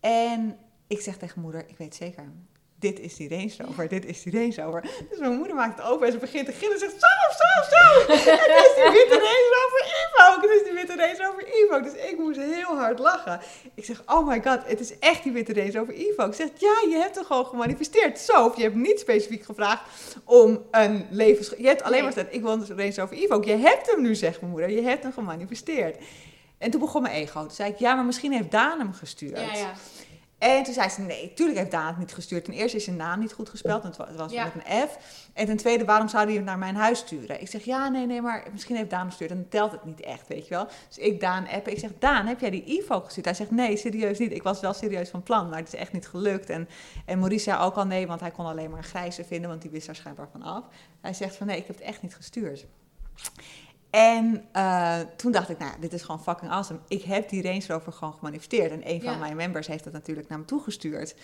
[0.00, 2.32] En ik zeg tegen moeder, ik weet zeker,
[2.80, 4.82] dit is die Range Rover, dit is die Range Rover.
[5.10, 7.06] Dus mijn moeder maakt het open en ze begint te gillen en zegt, zo,
[7.40, 8.12] zo, zo.
[8.12, 11.82] het is die witte Range Rover Evoque, het is die witte Range Rover Evoque.
[11.82, 13.40] Dus ik moest heel hard lachen.
[13.74, 16.34] Ik zeg, oh my god, het is echt die witte Range Rover Evoque.
[16.34, 18.18] Ze zegt, ja, je hebt er gewoon gemanifesteerd.
[18.18, 19.82] Zo, of je hebt niet specifiek gevraagd
[20.24, 21.52] om een levens...
[21.58, 23.50] Je hebt alleen maar gezegd, ik wil een Range Rover Evoque.
[23.50, 25.96] Je hebt hem nu, zegt mijn moeder, je hebt hem gemanifesteerd.
[26.58, 27.40] En toen begon mijn ego.
[27.40, 29.40] Toen zei ik, ja, maar misschien heeft Daan hem gestuurd.
[29.40, 29.72] Ja, ja.
[30.40, 32.44] En toen zei ze, nee, tuurlijk heeft Daan het niet gestuurd.
[32.44, 34.44] Ten eerste is zijn naam niet goed gespeld, want het was Ja.
[34.44, 34.98] met een F.
[35.32, 37.40] En ten tweede, waarom zou hij hem naar mijn huis sturen?
[37.40, 39.30] Ik zeg, ja, nee, nee, maar misschien heeft Daan gestuurd.
[39.30, 40.66] En dan telt het niet echt, weet je wel.
[40.88, 41.72] Dus ik Daan appen.
[41.72, 43.24] Ik zeg, Daan, heb jij die Ivo gestuurd?
[43.26, 44.32] Hij zegt, nee, serieus niet.
[44.32, 46.50] Ik was wel serieus van plan, maar het is echt niet gelukt.
[46.50, 46.68] En,
[47.06, 49.62] en Maurice zei ook al nee, want hij kon alleen maar een grijze vinden, want
[49.62, 50.64] die wist daar schijnbaar van af.
[51.00, 52.66] Hij zegt van, nee, ik heb het echt niet gestuurd.
[53.90, 56.78] En eh, toen dacht ik, nou, dit is gewoon fucking awesome.
[56.88, 58.72] Ik heb die Range Rover gewoon gemanifesteerd.
[58.72, 61.14] En een van mijn members heeft dat natuurlijk naar me toegestuurd.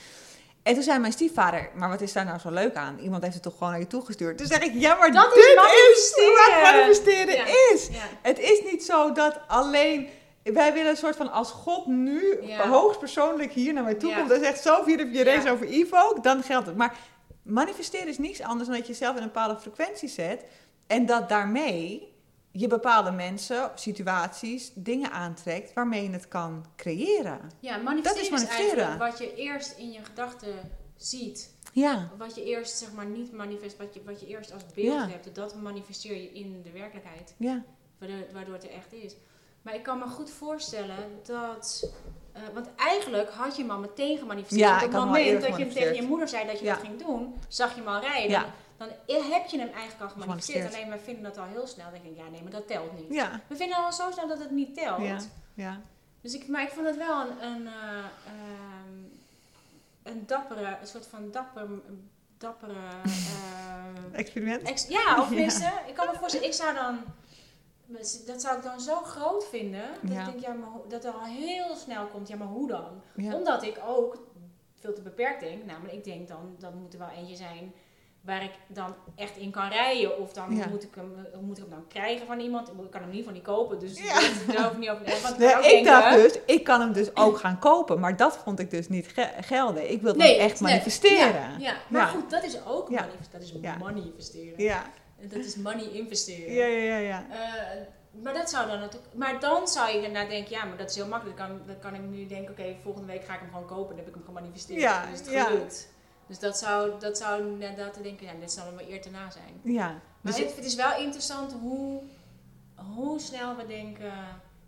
[0.63, 2.99] En toen zei mijn stiefvader, maar wat is daar nou zo leuk aan?
[2.99, 4.39] Iemand heeft het toch gewoon naar je toegestuurd?
[4.39, 7.45] Toen zeg ik, ja, maar Dat dit is wat manifesteren Ja.
[7.73, 7.89] is.
[7.91, 8.03] Ja.
[8.23, 10.09] Het is niet zo dat alleen...
[10.43, 12.39] Wij willen een soort van, als God nu
[12.69, 16.21] hoogstpersoonlijk hier naar mij toe komt en zegt, zo hier heb je Range over Evoque,
[16.23, 16.77] dan geldt het.
[16.77, 16.97] Maar
[17.43, 20.45] manifesteren is niets anders dan dat je jezelf in een bepaalde frequentie zet
[20.87, 22.13] en dat daarmee
[22.57, 27.41] je bepaalde mensen, situaties, dingen aantrekt waarmee je het kan creëren.
[27.61, 28.85] Ja, manifesteren is is, manifesteren.
[28.87, 30.55] eigenlijk wat je eerst in je gedachten
[30.97, 31.55] ziet.
[31.73, 34.95] Ja, Wat je eerst zeg maar niet manifest, wat je, wat je eerst als beeld
[34.95, 35.09] Ja.
[35.09, 37.35] hebt, dat manifesteer je in de werkelijkheid.
[37.39, 37.63] ja,
[37.99, 39.17] Waardoor, waardoor het er echt is.
[39.63, 40.97] Maar ik kan me goed voorstellen
[41.27, 41.91] dat.
[42.33, 44.61] eh, want eigenlijk had je hem al meteen gemanifesteerd.
[44.69, 46.75] Ja, Op het moment dat je tegen je moeder zei dat je Ja.
[46.75, 48.31] dat ging doen, zag je hem al rijden.
[48.31, 48.55] Ja.
[48.77, 50.75] Dan, heb je hem eigenlijk al gemanifesteerd.
[50.75, 51.91] Alleen wij vinden dat al heel snel.
[51.91, 53.13] Dan denk ik, ja, nee, maar dat telt niet.
[53.13, 55.03] ja, We vinden al zo snel dat het niet telt.
[55.03, 55.19] ja,
[55.55, 55.81] ja.
[56.21, 58.99] Dus ik, maar ik vond het wel een, een, eh, ehm,
[60.03, 61.69] een dappere, een soort van dapper,
[62.39, 62.75] dappere.
[63.05, 64.63] eh, Experiment.
[64.63, 65.27] ex- ja, of Ja.
[65.27, 66.99] tenminste, ik kan me voorstellen, ik zou dan.
[68.27, 69.85] Dat zou ik dan zo groot vinden.
[70.03, 70.21] Dat Ja.
[70.21, 73.03] ik denk, ja, maar dat er al heel snel komt, ja, maar hoe dan?
[73.35, 74.19] Omdat ik ook
[74.81, 75.65] veel te beperkt denk.
[75.65, 77.73] Namelijk, ik denk dan, dat moet er wel eentje zijn
[78.27, 80.19] waar ik dan echt in kan rijden.
[80.21, 80.67] Of dan Ja.
[80.69, 82.69] moet, ik hem, moet ik hem dan krijgen van iemand.
[82.69, 84.15] Ik kan hem niet van die kopen, dus Ja.
[84.53, 85.05] daar hoef ik niet over
[85.39, 88.37] Nee, kan ook ik dacht dus, ik kan hem dus ook gaan kopen, maar dat
[88.37, 89.91] vond ik dus niet ge- gelden.
[89.91, 91.35] Ik wilde hem echt nee, manifesteren.
[91.35, 91.75] Ja, ja.
[91.89, 93.01] maar goed, dat is ook Ja.
[93.01, 93.77] manif- dat is Ja.
[93.77, 94.63] manifesteren.
[94.63, 94.83] Ja,
[95.21, 96.53] Dat is money investeren.
[96.55, 96.97] ja, ja, ja.
[96.99, 97.27] ja.
[97.31, 99.15] Eh, maar dat zou dan natuurlijk.
[99.15, 101.39] Maar dan zou je daarna denken, ja, maar dat is heel makkelijk.
[101.39, 103.89] Dan kan, dan kan ik nu denken, oké, volgende week ga ik hem gewoon kopen.
[103.89, 104.81] Dan heb ik hem gemanifesteerd.
[104.81, 105.89] Ja, Dan is het gelukt.
[106.27, 109.11] Dus dat zou, dat zou inderdaad te denken, ja, dit zal hem wel eer te
[109.11, 109.61] na zijn.
[109.75, 109.87] ja.
[110.21, 112.03] Maar Dus het, het is wel interessant hoe,
[112.95, 114.13] hoe snel we denken,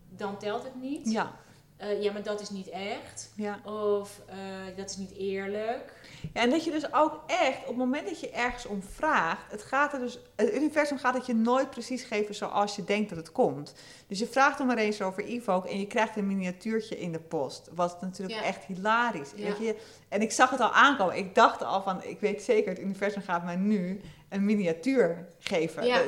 [0.09, 1.11] dan telt het niet.
[1.11, 1.33] ja,
[1.77, 3.33] Eh, ja, maar dat is niet echt.
[3.35, 3.61] ja.
[3.65, 4.37] Of eh,
[4.77, 5.93] dat is niet eerlijk.
[6.35, 9.51] Ja, en dat je dus ook echt, op het moment dat je ergens om vraagt,
[9.51, 13.09] het gaat er dus, het universum gaat het je nooit precies geven zoals je denkt
[13.09, 13.75] dat het komt.
[14.07, 17.21] Dus je vraagt om er eens over Evoque en je krijgt een miniatuurtje in de
[17.21, 17.71] post.
[17.75, 18.45] Wat natuurlijk Ja.
[18.47, 19.31] echt hilarisch.
[19.35, 19.45] Ja.
[19.45, 19.77] Weet je?
[20.09, 21.17] En ik zag het al aankomen.
[21.17, 25.87] Ik dacht al van, ik weet zeker, het universum gaat mij nu een miniatuur geven.
[25.87, 25.99] Ja.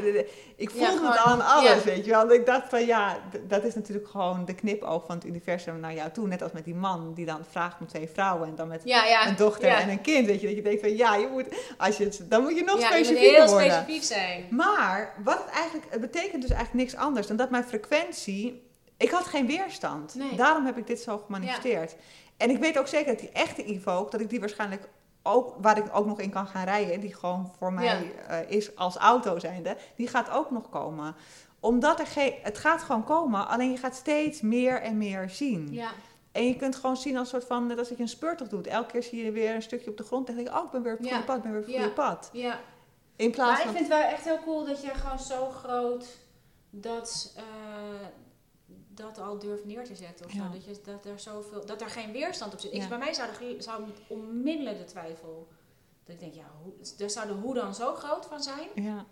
[0.57, 1.91] Ik Ja, voelde het al aan alles, ja.
[1.91, 2.33] weet je wel.
[2.33, 3.18] Ik dacht van, ja,
[3.49, 6.27] dat is natuurlijk gewoon de knipoog van het universum naar jou toe.
[6.27, 9.05] Net als met die man die dan vraagt om twee vrouwen en dan met Ja,
[9.05, 9.29] ja.
[9.29, 10.27] een dochter en een kind.
[10.27, 11.47] Weet je, dat je denkt van ja, je moet,
[11.79, 13.71] als je het, dan moet je nog specifieker heel worden.
[13.73, 14.47] specifiek zijn.
[14.51, 18.62] Maar wat het eigenlijk, het betekent dus eigenlijk niks anders dan dat mijn frequentie,
[18.97, 20.14] ik had geen weerstand.
[20.14, 20.35] Nee.
[20.37, 21.95] Daarom heb ik dit zo gemanifesteerd.
[22.37, 24.89] En ik weet ook zeker dat die echte Evoque, dat ik die waarschijnlijk
[25.23, 28.77] ook, waar ik ook nog in kan gaan rijden, die gewoon voor mij eh, is
[28.77, 31.14] als auto zijnde, die gaat ook nog komen.
[31.61, 35.73] Omdat er geen, het gaat gewoon komen, alleen je gaat steeds meer en meer zien.
[35.73, 35.91] Ja.
[36.33, 38.66] En je kunt gewoon zien als soort van, net als dat je een speurtocht doet.
[38.66, 40.71] Elke keer zie je weer een stukje op de grond en denk je, oh, ik
[40.71, 41.12] ben weer op het Ja.
[41.14, 42.31] goede pad, ik ben weer op het goede pad.
[42.33, 42.59] Ja,
[43.16, 43.75] In plaats maar ik van...
[43.75, 46.07] vind het wel echt heel cool dat je gewoon zo groot
[46.71, 47.43] dat, eh,
[49.01, 50.26] dat al durft neer te zetten.
[50.26, 50.46] Of Ja.
[50.46, 50.53] zo.
[50.53, 52.72] Dat, je, dat, er zoveel, dat er geen weerstand op zit.
[52.72, 55.48] Ik, bij mij zou, er, zou onmiddellijk de twijfel.
[56.05, 58.68] Dat ik denk, ja, hoe, daar zou de hoe dan zo groot van zijn.
[58.74, 59.07] Ja.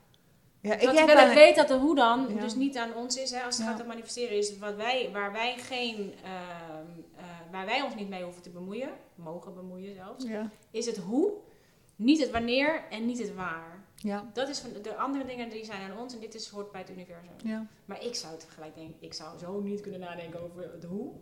[0.61, 2.41] Ja, ik weet dat de hoe dan Ja.
[2.41, 3.31] dus niet aan ons is.
[3.31, 6.15] Hè, als het gaat om manifesteren is wat wij, waar wij geen...
[6.25, 6.87] ehm,
[7.17, 8.89] eh, waar wij ons niet mee hoeven te bemoeien.
[9.15, 10.25] Mogen bemoeien zelfs.
[10.71, 11.33] Is het hoe.
[11.97, 13.78] Niet het wanneer en niet het waar.
[14.03, 14.25] Ja.
[14.33, 16.81] Dat is van de andere dingen die zijn aan ons en dit is hoort bij
[16.81, 17.33] het universum.
[17.37, 17.67] Ja.
[17.85, 21.13] Maar ik zou het gelijk denken, ik zou zo niet kunnen nadenken over het hoe.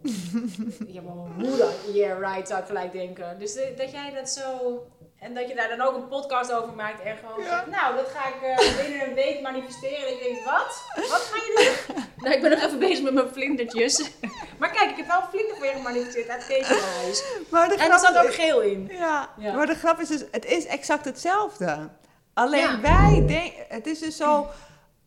[0.95, 1.95] ja, maar hoe dan?
[1.95, 3.39] Yeah, right, zou ik gelijk denken.
[3.39, 4.83] Dus dat jij dat zo.
[5.19, 7.49] En dat je daar dan ook een podcast over maakt en gewoon Ja.
[7.49, 10.07] zegt, nou, dat ga ik eh, binnen een week manifesteren.
[10.07, 10.83] En ik denk, wat?
[10.95, 11.97] Wat ga je doen?
[12.23, 14.11] nou, ik ben nog even bezig met mijn vlindertjes.
[14.61, 18.35] maar kijk, ik heb wel vlinder voor je gemanifesteerd uit de En er zat ook
[18.35, 18.87] geel in.
[18.91, 19.55] Ja, Ja.
[19.55, 21.89] maar de grap is dus, het is exact hetzelfde.
[22.37, 22.81] Alleen Ja.
[22.81, 24.47] wij denken, het is dus zo,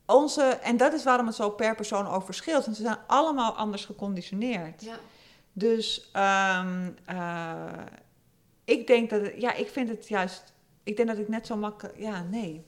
[0.05, 2.65] onze, en dat is waarom het zo per persoon ook verschilt.
[2.65, 4.83] Want ze zijn allemaal anders geconditioneerd.
[4.83, 4.95] Ja.
[5.53, 7.63] Dus ehm, eh,
[8.65, 10.53] ik denk dat, het, ja, ik vind het juist,
[10.83, 12.65] ik denk dat ik net zo makkelijk, ja, nee.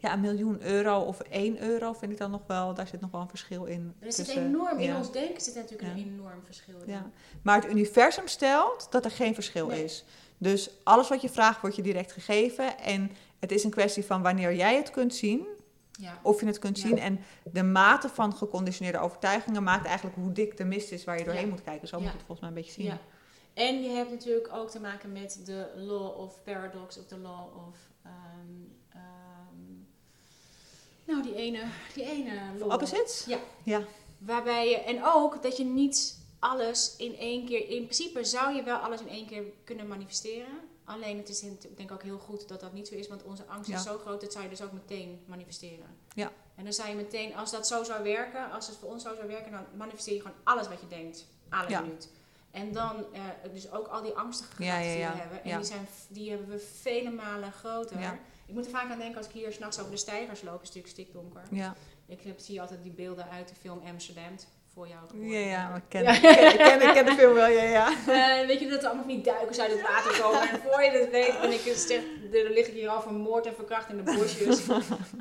[0.00, 3.10] Ja, een miljoen euro of één euro vind ik dan nog wel, daar zit nog
[3.10, 3.94] wel een verschil in.
[4.00, 5.94] Er zit enorm, in ons denken zit natuurlijk Ja.
[6.02, 6.92] een enorm verschil in.
[6.92, 7.10] Ja.
[7.42, 9.84] Maar het universum stelt dat er geen verschil Nee.
[9.84, 10.04] is.
[10.38, 12.78] Dus alles wat je vraagt wordt je direct gegeven.
[12.78, 15.46] En het is een kwestie van wanneer jij het kunt zien,
[15.92, 16.18] Ja.
[16.22, 16.86] of je het kunt Ja.
[16.86, 16.98] zien.
[16.98, 17.20] En
[17.52, 21.42] de mate van geconditioneerde overtuigingen maakt eigenlijk hoe dik de mist is waar je doorheen
[21.44, 21.50] Ja.
[21.50, 21.88] moet kijken.
[21.88, 22.84] Zo moet je het volgens mij een beetje zien.
[22.84, 22.98] Ja.
[23.54, 27.56] En je hebt natuurlijk ook te maken met de law of paradox of de law
[27.68, 27.76] of.
[28.02, 28.14] ehm,
[28.88, 29.74] ehm,
[31.04, 31.62] nou, die ene.
[31.94, 32.72] Die ene law.
[32.72, 33.24] Opposites?
[33.26, 33.38] Ja.
[33.62, 33.82] Ja.
[34.18, 34.76] Waarbij je.
[34.76, 37.68] En ook dat je niet alles in één keer.
[37.68, 40.58] In principe zou je wel alles in één keer kunnen manifesteren.
[40.88, 43.44] Alleen het is ik denk ook heel goed dat dat niet zo is, want onze
[43.46, 43.76] angst Ja.
[43.76, 45.86] is zo groot, dat zou je dus ook meteen manifesteren.
[46.14, 46.32] Ja.
[46.54, 49.14] En dan zou je meteen, als dat zo zou werken, als het voor ons zo
[49.14, 51.80] zou werken, dan manifesteer je gewoon alles wat je denkt, alle Ja.
[51.80, 52.10] minuut.
[52.50, 53.20] En dan, eh,
[53.52, 56.48] dus ook al die angstige gedachten ja, die we hebben, en die, zijn, die hebben
[56.48, 58.18] we vele malen groter.
[58.46, 60.68] Ik moet er vaak aan denken als ik hier s'nachts over de stijgers loop, is
[60.68, 61.42] het natuurlijk stikdonker.
[61.50, 61.74] Ja,
[62.06, 64.34] Ik heb, zie altijd die beelden uit de film Amsterdam,
[64.78, 65.00] voor jou.
[65.08, 65.30] geworden.
[65.40, 66.12] ja, ja, maar ik ken, Ja.
[66.14, 67.86] ik ken, ik ken, ik ken de film wel, ja, ja.
[67.90, 70.40] Eh, weet je dat er allemaal die duikers uit het water komen.
[70.50, 72.00] En voor je het weet, ben ik dus zeg,
[72.32, 74.60] dan lig ik hier al vermoord en verkracht in de bosjes.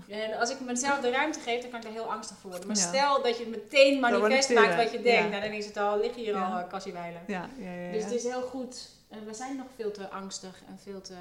[0.08, 2.68] en als ik mezelf de ruimte geef, dan kan ik er heel angstig voor worden.
[2.68, 2.88] Maar Ja.
[2.88, 6.16] stel dat je meteen manifest maakt wat je denkt, nou, dan is het al, lig
[6.16, 7.22] je hier al uh, kassiewijlen.
[7.28, 8.90] ja, ja, ja, Dus het is heel goed.
[9.10, 11.14] En we zijn nog veel te angstig en veel te,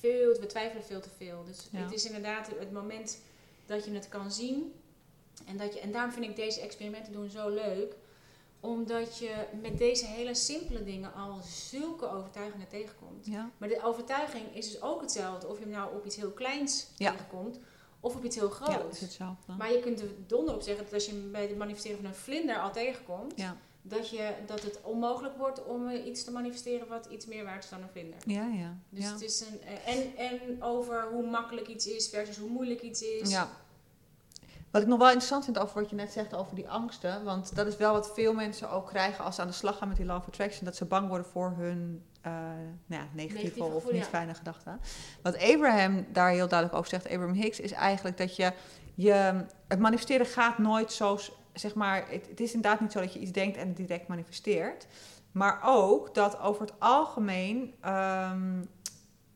[0.00, 1.44] veel, we twijfelen veel te veel.
[1.46, 3.18] Dus het is inderdaad het moment
[3.66, 4.72] dat je het kan zien.
[5.46, 7.94] En, dat je, en daarom vind ik deze experimenten doen zo leuk.
[8.60, 13.26] Omdat je met deze hele simpele dingen al zulke overtuigingen tegenkomt.
[13.26, 13.50] ja.
[13.58, 15.46] Maar de overtuiging is dus ook hetzelfde.
[15.48, 17.10] Of je hem nou op iets heel kleins Ja.
[17.10, 17.58] tegenkomt.
[18.00, 19.18] Of op iets heel groots.
[19.58, 22.06] maar je kunt er donder op zeggen dat als je hem bij het manifesteren van
[22.06, 23.34] een vlinder al tegenkomt.
[23.86, 27.64] Dat, je, dat het onmogelijk wordt om eh, iets te manifesteren wat iets meer waard
[27.64, 28.18] is dan een vlinder.
[28.26, 28.78] ja, ja.
[28.90, 29.60] Dus het is een.
[29.62, 33.30] eh, En, en over hoe makkelijk iets is versus hoe moeilijk iets is.
[33.30, 33.50] Ja.
[34.74, 37.24] Wat ik nog wel interessant vind over wat je net zegt over die angsten.
[37.24, 39.88] Want dat is wel wat veel mensen ook krijgen als ze aan de slag gaan
[39.88, 40.64] met die law of attraction.
[40.64, 42.32] Dat ze bang worden voor hun eh,
[42.86, 44.08] nou ja, negatieve, of niet ja.
[44.08, 44.80] fijne gedachten.
[45.22, 48.52] Wat Abraham daar heel duidelijk over zegt, Abraham Hicks, is eigenlijk dat je,
[48.94, 51.18] je het manifesteren gaat nooit zo,
[51.52, 54.08] zeg maar, het, het is inderdaad niet zo dat je iets denkt en het direct
[54.08, 54.86] manifesteert.
[55.32, 58.62] Maar ook dat over het algemeen ehm,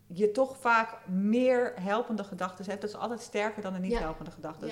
[0.06, 2.80] je toch vaak meer helpende gedachten hebt.
[2.80, 3.98] Dat is altijd sterker dan de niet Ja.
[3.98, 4.68] helpende gedachten.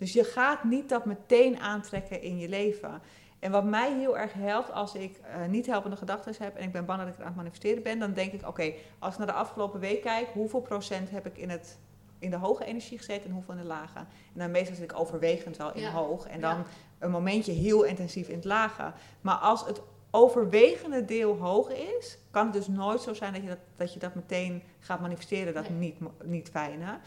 [0.00, 3.02] Dus je gaat niet dat meteen aantrekken in je leven.
[3.38, 6.72] En wat mij heel erg helpt als ik eh, niet helpende gedachten heb en ik
[6.72, 9.18] ben bang dat ik het aan het manifesteren ben, dan denk ik: oké, als ik
[9.18, 11.78] naar de afgelopen week kijk, hoeveel procent heb ik in, het,
[12.18, 13.98] in de hoge energie gezeten en hoeveel in de lage?
[13.98, 15.90] En dan meestal zit ik overwegend wel in Ja.
[15.90, 16.54] hoog en Ja.
[16.54, 16.64] dan
[16.98, 18.92] een momentje heel intensief in het lage.
[19.20, 19.80] Maar als het
[20.10, 23.98] overwegende deel hoog is, kan het dus nooit zo zijn dat je dat, dat, je
[23.98, 25.78] dat meteen gaat manifesteren, dat Nee.
[25.78, 26.98] niet, niet fijne.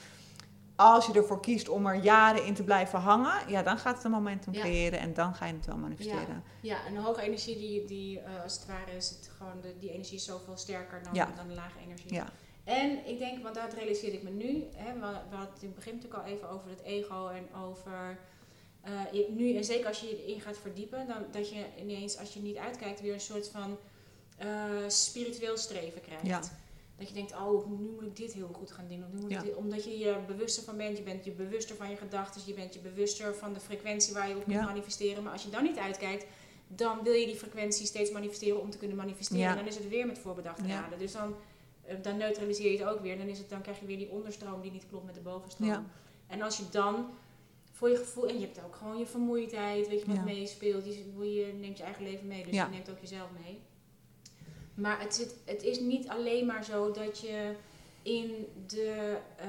[0.75, 4.03] Als je ervoor kiest om er jaren in te blijven hangen, ja, dan gaat het
[4.03, 4.59] een momentum Ja.
[4.61, 6.43] creëren en dan ga je het wel manifesteren.
[6.61, 9.75] Ja, en de hoge energie, die, die eh, als het ware is het gewoon, de,
[9.79, 11.31] die energie is zoveel sterker dan, Ja.
[11.35, 12.13] dan de lage energie.
[12.13, 12.27] Ja.
[12.63, 15.67] En ik denk, want dat realiseerde ik me nu, hè, we, we hadden het in
[15.67, 18.19] het begin natuurlijk al even over het ego en over,
[18.81, 22.17] eh, je- nu en zeker als je je erin gaat verdiepen, dan dat je ineens,
[22.17, 23.77] als je niet uitkijkt, weer een soort van
[24.37, 24.47] eh,
[24.87, 26.51] spiritueel streven krijgt.
[26.97, 29.03] Dat je denkt, oh, nu moet ik dit heel goed gaan doen.
[29.03, 29.41] Of nu moet ik Ja.
[29.43, 30.97] dit- omdat je je bewuster van bent.
[30.97, 32.41] Je bent je bewuster van je gedachten.
[32.45, 34.63] Je bent je bewuster van de frequentie waar je op kunt Ja.
[34.65, 35.23] manifesteren.
[35.23, 36.25] Maar als je dan niet uitkijkt,
[36.67, 39.43] dan wil je die frequentie steeds manifesteren om te kunnen manifesteren.
[39.43, 39.49] Ja.
[39.49, 40.99] En dan is het weer met voorbedachte raden.
[40.99, 41.35] Dus dan,
[41.85, 43.17] eh, dan neutraliseer je het ook weer.
[43.17, 45.85] Dan, is het, dan krijg je weer die onderstroom die niet klopt met de bovenstroom.
[46.27, 47.09] En als je dan
[47.71, 50.85] voor je gevoel, en je hebt ook gewoon je vermoeidheid, weet je wat meespeelt.
[50.85, 53.59] Je, je neemt je eigen leven mee, dus je neemt ook jezelf mee.
[54.75, 57.51] Maar het, zit, het is niet alleen maar zo dat je
[58.01, 59.47] in, de, eh,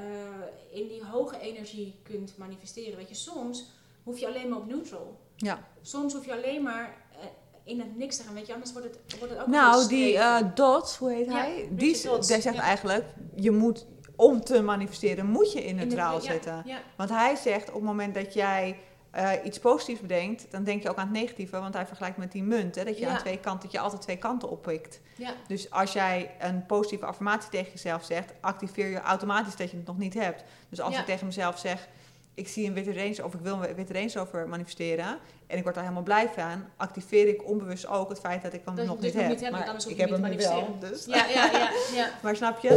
[0.80, 2.96] in die hoge energie kunt manifesteren.
[2.96, 3.70] Weet je, soms
[4.02, 5.18] hoef je alleen maar op neutral.
[5.36, 5.68] Ja.
[5.82, 7.26] Soms hoef je alleen maar eh,
[7.64, 10.08] in het niks te gaan, weet je, anders wordt het, wordt het ook Nou, die
[10.08, 10.20] streven.
[10.46, 11.68] eh Dots, hoe heet Ja, hij?
[11.70, 12.52] Die, zegt ja.
[12.54, 13.04] eigenlijk,
[13.36, 16.62] je moet, om te manifesteren, moet je in In de- neutraal ja, zitten.
[16.66, 18.78] Ja, Want hij zegt, op het moment dat jij
[19.14, 21.60] eh, iets positiefs bedenkt, dan denk je ook aan het negatieve.
[21.60, 23.10] Want hij vergelijkt met die munt, hè, dat je Ja.
[23.10, 25.00] aan twee kanten, dat je altijd twee kanten oppikt.
[25.16, 29.76] ja, Dus als jij een positieve affirmatie tegen jezelf zegt, activeer je automatisch dat je
[29.76, 30.44] het nog niet hebt.
[30.68, 31.00] Dus als Ja.
[31.00, 31.88] ik tegen mezelf zeg,
[32.36, 35.62] ik zie een witte range of ik wil een witte range over manifesteren en ik
[35.62, 38.84] word daar helemaal blij van, activeer ik onbewust ook het feit dat ik hem Dat
[38.86, 39.28] nog het niet heb.
[39.28, 41.04] niet hebt, maar ik heb niet hem nu wel, dus.
[41.04, 42.10] ja, ja, ja, ja.
[42.22, 42.68] Maar snap je?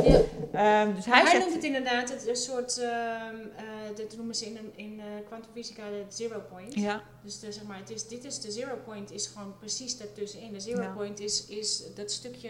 [0.52, 0.82] Ja.
[0.84, 3.64] Ehm, dus hij Hij, zegt, noemt het inderdaad het, een soort, ehm eh,
[3.96, 6.74] dat noemen ze in, in eh kwantumfysica de zero point.
[6.74, 9.98] ja, Dus de, zeg maar, het is, dit is de zero point is gewoon precies
[9.98, 10.54] daartussenin.
[10.54, 10.94] De zero Ja.
[10.96, 12.50] point is, is dat stukje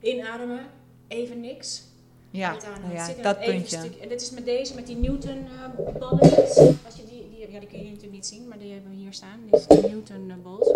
[0.00, 0.66] inademen,
[1.08, 1.82] even niks.
[2.30, 3.78] Ja, nou dat puntje.
[3.78, 5.46] stuk- en dit is met deze, met die Newton
[5.86, 6.56] eh, balletjes.
[6.58, 8.96] Als je die, die, ja, die kun je natuurlijk niet zien, maar die hebben we
[8.96, 9.40] hier staan.
[9.50, 10.66] Dit is de Newton eh, balls.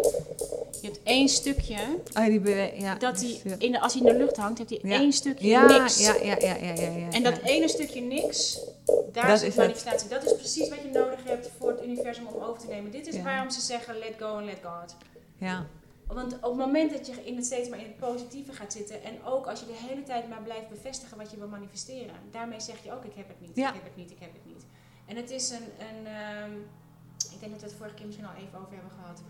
[0.81, 1.77] Je hebt één stukje,
[2.19, 2.95] Oh, die ja.
[2.95, 4.99] dat die in de, als hij in de lucht hangt, hij Ja.
[4.99, 5.99] één stukje ja, niks.
[6.07, 7.09] Ja, ja, ja, ja, ja.
[7.11, 8.59] En dat ene stukje niks,
[9.13, 9.57] daar Dat is het.
[9.57, 10.09] manifestatie.
[10.09, 12.91] Dat is precies wat je nodig hebt voor het universum om over te nemen.
[12.91, 14.95] Dit is waarom ze zeggen let go and let God.
[15.39, 15.67] Ja,
[16.07, 19.03] Want op het moment dat je in het steeds maar in het positieve gaat zitten
[19.03, 22.61] en ook als je de hele tijd maar blijft bevestigen wat je wil manifesteren, daarmee
[22.61, 23.69] zeg je ook ik heb het niet, Ja.
[23.69, 24.67] ik heb het niet, ik heb het niet.
[25.07, 26.53] En het is een, een ehm,
[27.35, 29.23] ik denk dat we het vorige keer misschien al even over hebben gehad,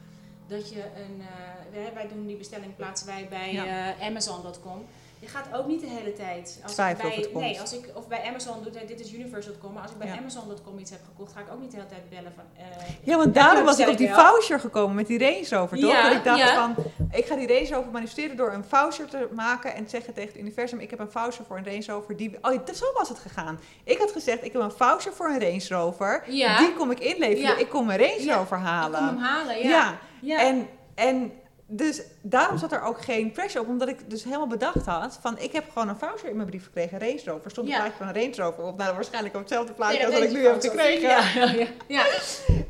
[0.47, 3.95] dat je een, eh, wij, wij doen die bestelling plaatsen wij bij Ja.
[3.97, 4.85] eh, Amazon.com.
[5.23, 6.61] Je gaat ook niet de hele tijd.
[6.63, 7.35] Als ik bij, het.
[7.35, 10.17] Nee, als ik of bij Amazon doe, dit is universe.com, maar als ik bij Ja.
[10.17, 12.45] Amazon.com iets heb gekocht, ga ik ook niet de hele tijd bellen van.
[12.57, 12.65] eh,
[13.03, 14.25] Ja, want daarom was ik op die ik wel.
[14.25, 15.91] voucher gekomen met die Range Rover, toch?
[15.93, 16.55] Ja, dat ik dacht ja.
[16.55, 20.15] van, ik ga die Range Rover manifesteren door een voucher te maken en te zeggen
[20.15, 22.17] tegen het universum, ik heb een voucher voor een Range Rover.
[22.17, 22.39] Die...
[22.43, 23.61] Oh, zo was het gegaan.
[23.85, 26.23] Ik had gezegd, ik heb een voucher voor een Range Rover.
[26.27, 27.59] Die kom ik inleveren.
[27.61, 28.37] Ik kom mijn Range Ja.
[28.37, 28.99] Rover ik halen.
[28.99, 29.59] kom hem halen.
[30.21, 30.39] Ja.
[30.39, 31.33] En, en
[31.67, 35.39] dus daarom zat er ook geen pressure op, omdat ik dus helemaal bedacht had van,
[35.39, 37.51] ik heb gewoon een voucher in mijn brief gekregen, Range Rover.
[37.51, 37.79] Stond een Ja.
[37.81, 38.77] plaatje van een Range Rover op.
[38.79, 41.01] Nou, waarschijnlijk op hetzelfde plaatje als dat ik nu heb gekregen.
[41.41, 42.05] Ja, ja.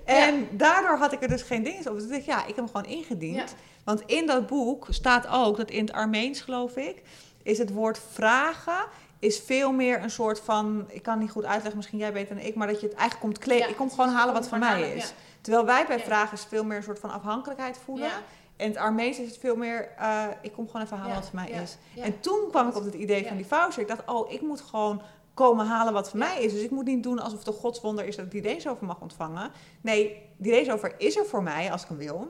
[0.04, 1.94] En daardoor had ik er dus geen dingen op.
[1.94, 3.54] Dus ik dacht, ja, ik heb hem gewoon ingediend.
[3.84, 7.02] Want in dat boek staat ook, dat in het Armeens geloof ik,
[7.42, 8.84] is het woord vragen
[9.18, 12.36] is veel meer een soort van, ik kan het niet goed uitleggen, misschien jij beter
[12.36, 13.68] dan ik, maar dat je het eigenlijk komt kleden.
[13.68, 15.12] Ik kom gewoon halen wat van mij is.
[15.40, 18.10] Terwijl wij bij vragen is veel meer een soort van afhankelijkheid voelen.
[18.56, 21.28] En het Armeens is het veel meer, eh, ik kom gewoon even halen Ja, wat
[21.28, 21.76] van mij ja, is.
[21.94, 22.02] ja.
[22.04, 23.82] En toen kwam ik op het idee van die voucher.
[23.82, 25.02] Ik dacht, oh, ik moet gewoon
[25.34, 26.18] komen halen wat Ja.
[26.18, 26.52] mij is.
[26.52, 28.86] Dus ik moet niet doen alsof het een godswonder is dat ik die deze over
[28.86, 29.50] mag ontvangen.
[29.80, 32.28] Nee, die deze over is er voor mij als ik hem wil.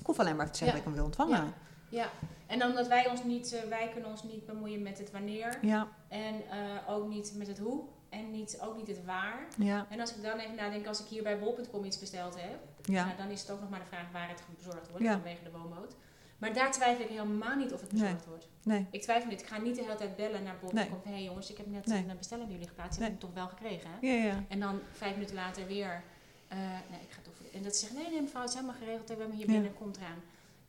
[0.00, 1.54] Ik hoef alleen maar te zeggen dat ik hem wil ontvangen.
[1.88, 2.06] Ja,
[2.46, 5.88] en omdat wij ons niet, eh, wij kunnen ons niet bemoeien met het wanneer Ja,
[6.08, 7.80] en eh, ook niet met het hoe
[8.12, 9.46] en niet, ook niet het waar.
[9.58, 12.58] ja, En als ik dan even nadenk, als ik hier bij bol.com iets besteld heb,
[12.82, 13.04] ja.
[13.04, 15.12] nou, dan is het ook nog maar de vraag waar het bezorgd wordt Ja.
[15.12, 15.94] vanwege de woonboot.
[16.38, 18.22] Maar daar twijfel ik helemaal niet of het bezorgd Nee.
[18.28, 18.48] wordt.
[18.62, 19.40] Nee, Ik twijfel niet.
[19.40, 20.74] Ik ga niet de hele tijd bellen naar bol.com.
[20.78, 20.88] Nee.
[21.04, 22.04] Hé hey jongens, ik heb net Nee.
[22.08, 22.98] een bestelling bij jullie geplaatst.
[23.00, 23.08] Nee.
[23.08, 23.90] Heb ik hem toch wel gekregen?
[24.00, 24.38] Hè?
[24.48, 26.02] En dan vijf minuten later weer,
[26.48, 26.58] eh,
[26.90, 27.34] nee, ik ga toch.
[27.52, 29.08] En dat ze zeggen, nee, nee, mevrouw, het is helemaal geregeld.
[29.08, 30.22] We hebben hier binnen, komt eraan.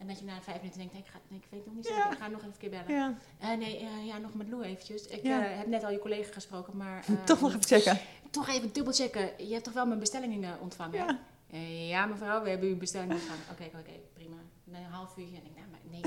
[0.04, 1.88] En dat je na vijf minuten denkt, nee, ik, ga, nee, ik weet nog niet
[1.88, 1.93] Ja.
[1.95, 2.93] zeker, ik ga nog even een keer bellen.
[2.93, 3.18] ja.
[3.39, 5.06] Eh, nee, eh, ja, nog met Lou eventjes.
[5.08, 5.45] Ik Ja.
[5.45, 7.06] eh, heb net al je collega gesproken, maar...
[7.26, 7.99] Toch nog even checken.
[8.32, 9.30] Toch even dubbelchecken.
[9.47, 10.95] Je hebt toch wel mijn bestelling eh, ontvangen?
[11.06, 11.20] Ja.
[11.88, 13.43] Ja, mevrouw, we hebben uw bestelling ontvangen.
[13.51, 14.36] Oké, oké, prima.
[14.64, 15.36] Na een half uurtje.
[15.36, 16.01] En ik, nou, maar nee,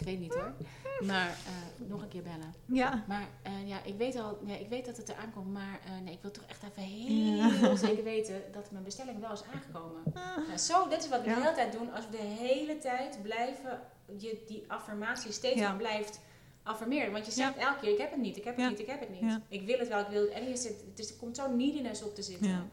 [0.00, 0.52] ik weet niet hoor.
[1.00, 2.54] Maar eh, nog een keer bellen.
[2.66, 3.04] Ja.
[3.08, 5.90] Maar eh, ja, ik weet al, ja, ik weet dat het eraan komt, maar eh,
[6.04, 10.02] nee, ik wil toch echt even heel zeker weten dat mijn bestelling wel is aangekomen.
[10.14, 11.34] Nou, zo, dat is wat we Ja.
[11.34, 11.92] de hele tijd doen.
[11.92, 13.80] Als we de hele tijd blijven,
[14.18, 15.72] je die affirmatie steeds Ja.
[15.72, 16.20] blijft
[16.62, 17.12] affirmeren.
[17.12, 19.00] Want je zegt elke keer, ik heb het niet, ik heb het niet, ik heb
[19.00, 19.38] het niet.
[19.48, 20.30] Ik wil het wel, ik wil het.
[20.30, 22.70] En hier zit, het is, er komt zo'n neediness op te zitten.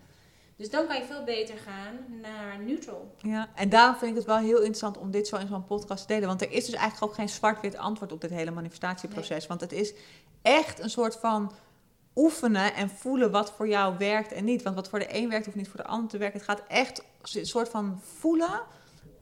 [0.57, 3.15] Dus dan kan je veel beter gaan naar neutral.
[3.17, 6.01] Ja, en daarom vind ik het wel heel interessant om dit zo in zo'n podcast
[6.07, 6.27] te delen.
[6.27, 9.47] Want er is dus eigenlijk ook geen zwart-wit antwoord op dit hele manifestatieproces.
[9.47, 9.93] Want het is
[10.41, 11.51] echt een soort van
[12.15, 14.61] oefenen en voelen wat voor jou werkt en niet.
[14.63, 16.39] Want wat voor de een werkt, hoeft niet voor de ander te werken.
[16.39, 17.03] Het gaat echt
[17.33, 18.61] een soort van voelen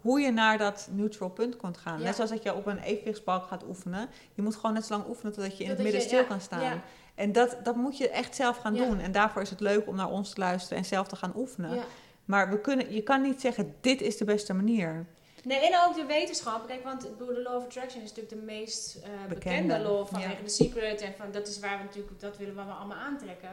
[0.02, 1.98] hoe je naar dat neutral punt kunt gaan.
[2.00, 2.04] Ja.
[2.04, 4.10] Net zoals dat je op een evenwichtsbalk gaat oefenen.
[4.34, 6.24] Je moet gewoon net zo lang oefenen totdat je in het midden je- stil ja,
[6.26, 6.62] kan staan.
[6.62, 6.82] ja.
[7.16, 9.00] En dat, dat moet je echt zelf gaan doen.
[9.00, 11.84] En daarvoor is het leuk om naar ons te luisteren en zelf te gaan oefenen.
[12.26, 15.06] Maar we kunnen, je kan niet zeggen, dit is de beste manier.
[15.44, 16.68] Nee, en ook de wetenschap.
[16.68, 20.32] Kijk, want de law of attraction is natuurlijk de meest eh, bekende, Bekende, law vanwege
[20.32, 20.44] ja.
[20.44, 21.02] de secret.
[21.02, 23.50] En van, dat is waar we natuurlijk, dat willen we allemaal aantrekken.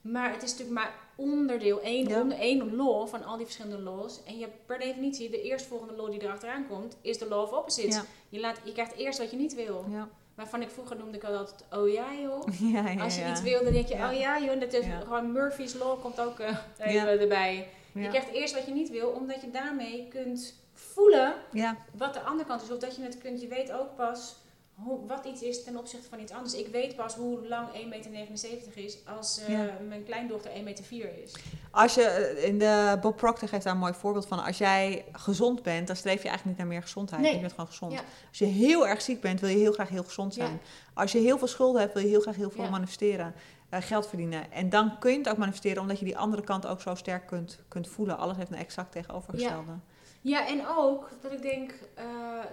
[0.00, 2.20] Maar het is natuurlijk maar onderdeel, één, Ja.
[2.20, 4.20] onder, één law van al die verschillende laws.
[4.24, 7.52] En je hebt per definitie, de eerstvolgende law die erachteraan komt, is de law of
[7.52, 7.94] opposites.
[7.94, 8.04] Ja.
[8.28, 9.84] Je, laat, je krijgt eerst wat je niet wil.
[9.88, 10.08] Ja.
[10.38, 12.42] Waarvan ik vroeger noemde ik altijd, oh ja joh.
[12.74, 13.30] Ja, ja, Als je ja.
[13.30, 14.50] iets wil, dan denk je, oh ja joh.
[14.50, 17.68] En dat is gewoon Murphy's Law komt ook eh, even erbij.
[17.92, 21.76] Je krijgt eerst wat je niet wil, omdat je daarmee kunt voelen Ja.
[21.96, 22.70] wat de andere kant is.
[22.70, 24.36] Of dat je het kunt, je weet ook pas
[24.84, 26.54] hoe, wat iets is ten opzichte van iets anders.
[26.54, 29.70] Ik weet pas hoe lang 1,79 meter is als eh, Ja.
[29.88, 31.34] mijn kleindochter 1,4 meter is.
[31.70, 34.44] Als je eh, in de Bob Proctor geeft daar een mooi voorbeeld van.
[34.44, 37.22] Als jij gezond bent, dan streef je eigenlijk niet naar meer gezondheid.
[37.22, 37.34] Nee.
[37.34, 37.92] Je bent gewoon gezond.
[37.92, 38.00] Ja.
[38.28, 40.44] Als je heel erg ziek bent, wil je heel graag heel gezond Ja.
[40.46, 40.60] zijn.
[40.94, 43.34] Als je heel veel schulden hebt, wil je heel graag heel veel manifesteren.
[43.68, 44.52] eh, geld verdienen.
[44.52, 47.26] En dan kun je het ook manifesteren, omdat je die andere kant ook zo sterk
[47.26, 48.18] kunt, kunt voelen.
[48.18, 49.72] Alles heeft een exact tegenovergestelde.
[50.20, 52.04] Ja, en ook dat ik denk, eh,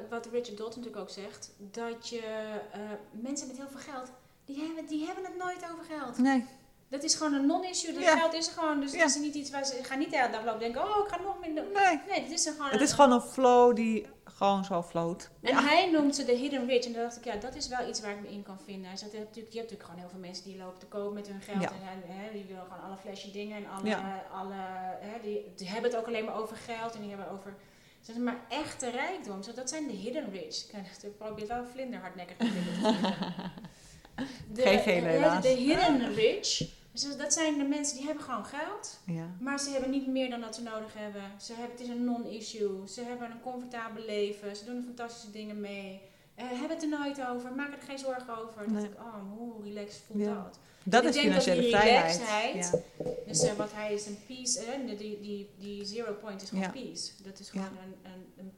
[0.09, 2.21] wat Richard Dalton natuurlijk ook zegt, dat je
[2.71, 2.79] eh,
[3.11, 4.11] mensen met heel veel geld,
[4.45, 6.17] die hebben, die hebben het nooit over geld.
[6.17, 6.45] Nee.
[6.89, 7.93] Dat is gewoon een non-issue.
[7.93, 8.17] Dat Ja.
[8.17, 8.79] geld is er gewoon.
[8.79, 8.97] Dus Ja.
[8.99, 11.07] het is niet iets waar ze gaan niet de hele dag lopen denken, oh, ik
[11.13, 11.63] ga nog minder.
[11.73, 11.99] nee.
[12.09, 12.69] Nee, het is er gewoon.
[12.69, 14.05] Het een- is gewoon een flow die
[14.35, 15.29] gewoon zo floot.
[15.41, 15.61] En Ja.
[15.63, 16.85] hij noemt ze de hidden rich.
[16.85, 18.87] En dan dacht ik, ja, dat is wel iets waar ik me in kan vinden.
[18.87, 20.85] Hij zegt, je hebt natuurlijk, je hebt natuurlijk gewoon heel veel mensen die lopen te
[20.85, 21.61] koop met hun geld.
[21.61, 21.69] Ja.
[21.69, 23.57] En hè, die willen gewoon alle flashy dingen.
[23.57, 24.23] En alle, Ja.
[24.33, 24.53] alle
[24.99, 26.93] hè, die, die hebben het ook alleen maar over geld.
[26.95, 27.55] En die hebben over...
[28.01, 29.43] Zeg maar echte rijkdom.
[29.43, 30.65] Zo, dat zijn de hidden rich.
[31.03, 32.93] Ik probeer wel vlinder hardnekkig te vinden.
[34.53, 35.03] De, Geen.
[35.41, 36.61] De hidden rich.
[37.03, 38.99] Dus dat zijn de mensen die hebben gewoon geld.
[39.05, 39.27] Ja.
[39.39, 41.21] Maar ze hebben niet meer dan dat ze nodig hebben.
[41.41, 42.87] Ze hebben het is een non-issue.
[42.87, 44.55] Ze hebben een comfortabel leven.
[44.55, 46.01] Ze doen er fantastische dingen mee.
[46.35, 47.53] Eh, hebben het er nooit over.
[47.55, 48.61] Maken er geen zorgen over.
[48.71, 48.73] Nee.
[48.81, 50.33] dacht ik, oh, hoe relaxed voelt Ja.
[50.43, 50.59] dat?
[50.83, 52.15] Dat Ik is denk dat financiële die vrijheid.
[52.17, 53.09] relaxedheid- Ja.
[53.27, 54.59] Dus eh, wat hij is een peace.
[54.59, 57.11] eh, die, die, die, die zero point is gewoon peace.
[57.23, 58.51] Dat is gewoon een, een, een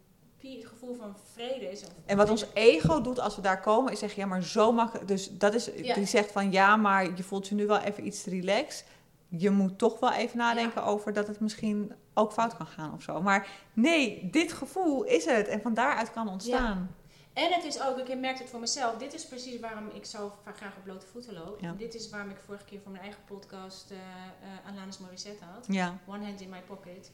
[0.55, 1.71] het gevoel van vrede.
[1.71, 4.71] Is, En wat ons ego doet als we daar komen, is zeggen, ja, maar zo
[4.71, 5.07] makkelijk.
[5.07, 5.93] Dus dat is, Ja.
[5.93, 8.85] die zegt van, ja, maar je voelt je nu wel even iets te relaxed.
[9.29, 13.01] Je moet toch wel even nadenken over dat het misschien ook fout kan gaan of
[13.01, 13.21] zo.
[13.21, 15.47] Maar nee, dit gevoel is het.
[15.47, 16.95] En van daaruit kan ontstaan.
[17.33, 18.95] En het is ook, ik merk het voor mezelf.
[18.97, 21.59] Dit is precies waarom ik zo graag op blote voeten loop.
[21.77, 25.67] Dit is waarom ik vorige keer voor mijn eigen podcast eh, Alanis Morissette had.
[26.07, 27.11] One hand in my pocket.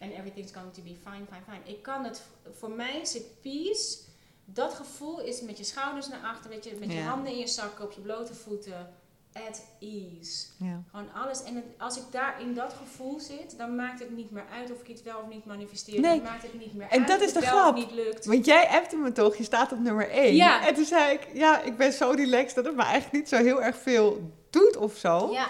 [0.00, 1.76] And everything's going to be fine, fine, fine.
[1.76, 2.22] Ik kan het,
[2.58, 3.96] voor mij zit peace.
[4.44, 7.46] Dat gevoel is met je schouders naar achter, weet je, met je handen in je
[7.46, 8.94] zakken, op je blote voeten.
[9.32, 10.46] At ease.
[10.90, 11.42] Gewoon alles.
[11.42, 14.70] En het- als ik daar in dat gevoel zit, dan maakt het niet meer uit
[14.72, 16.00] of ik iets wel of niet manifesteer.
[16.00, 16.14] Nee.
[16.20, 17.74] Dan maakt het niet meer En uit dat is het de grap.
[17.74, 18.24] niet lukt.
[18.24, 20.34] Want jij appte me toch, je staat op nummer 1.
[20.34, 20.66] Ja.
[20.66, 23.36] En toen zei ik, ja, ik ben zo relaxed dat het me eigenlijk niet zo
[23.36, 25.32] heel erg veel doet of zo.
[25.32, 25.48] Ja,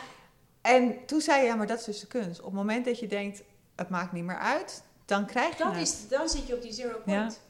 [0.62, 2.38] En toen zei je, ja, maar dat is dus de kunst.
[2.40, 3.42] Op het moment dat je denkt,
[3.80, 5.76] het maakt niet meer uit, dan krijg je het.
[5.76, 7.40] is, dan zit je op die zero point.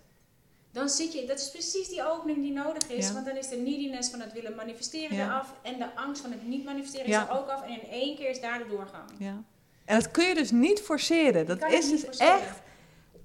[0.72, 3.06] Dan zit je, dat is precies die opening die nodig is.
[3.06, 3.12] Ja.
[3.12, 5.26] Want dan is de neediness van het willen manifesteren Ja.
[5.26, 5.54] eraf.
[5.62, 7.62] En de angst van het niet manifesteren is er ook af.
[7.62, 9.04] En in één keer is daar de doorgang.
[9.18, 9.42] Ja.
[9.84, 11.46] En dat kun je dus niet forceren.
[11.46, 12.32] Dat is dus forceren.
[12.32, 12.58] echt,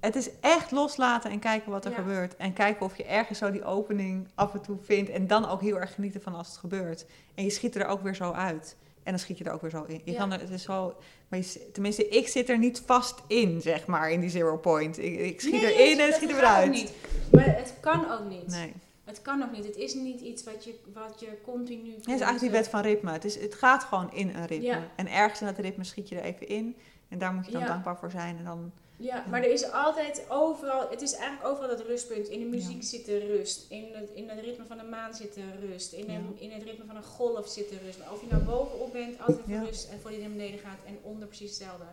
[0.00, 2.36] het is echt loslaten en kijken wat er gebeurt.
[2.36, 5.10] En kijken of je ergens zo die opening af en toe vindt.
[5.10, 7.06] En dan ook heel erg genieten van als het gebeurt.
[7.34, 8.76] En je schiet er ook weer zo uit.
[9.06, 10.00] En dan schiet je er ook weer zo in.
[10.04, 10.18] Je Ja.
[10.18, 10.94] kan er, het is zo,
[11.28, 14.98] maar je tenminste, ik zit er niet vast in, zeg maar, in die zero point.
[14.98, 16.70] Ik, ik schiet Nee, erin en schiet er weer uit.
[16.70, 16.92] Niet.
[17.32, 18.46] Maar het kan ook niet.
[18.46, 18.72] Nee.
[19.04, 19.64] Het kan ook niet.
[19.64, 21.90] Het is niet iets wat je, wat je continu...
[21.90, 23.12] Het is eigenlijk die wet van ritme.
[23.12, 24.66] Het, is, het gaat gewoon in een ritme.
[24.66, 24.88] Ja.
[24.96, 26.76] En ergens in dat ritme schiet je er even in.
[27.08, 27.66] En daar moet je dan Ja.
[27.66, 28.36] dankbaar voor zijn.
[28.38, 32.28] En dan, Ja, maar er is altijd overal, het is eigenlijk overal dat rustpunt.
[32.28, 32.86] In de muziek Ja.
[32.88, 33.70] zit er rust.
[33.70, 35.92] In het, in het ritme van de maan zit er rust.
[35.92, 37.98] In, een- in het ritme van een golf zit er rust.
[37.98, 39.62] Maar of je nou bovenop bent, altijd Ja.
[39.62, 39.88] rust.
[39.88, 41.84] En voor die naar beneden gaat en onder precies hetzelfde.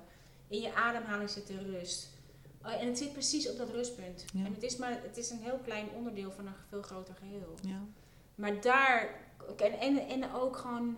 [0.47, 2.07] In je ademhaling zit er rust.
[2.65, 4.25] Oh, en het zit precies op dat rustpunt.
[4.35, 7.53] En het is, maar, het is een heel klein onderdeel van een veel groter geheel.
[7.61, 7.81] ja.
[8.35, 9.09] Maar daar,
[9.57, 10.97] en, en, en ook gewoon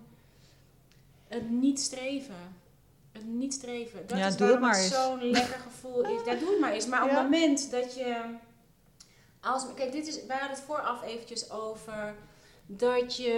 [1.27, 2.63] het niet streven.
[3.15, 4.07] Het niet streven.
[4.07, 6.21] Dat Ja, is doe het zo'n lekker gevoel is.
[6.25, 6.87] Ja, doe het maar eens.
[6.87, 7.15] Maar op Ja.
[7.15, 8.21] het moment dat je...
[9.41, 12.15] Als, kijk, dit is, wij hadden het vooraf eventjes over
[12.65, 13.31] dat je...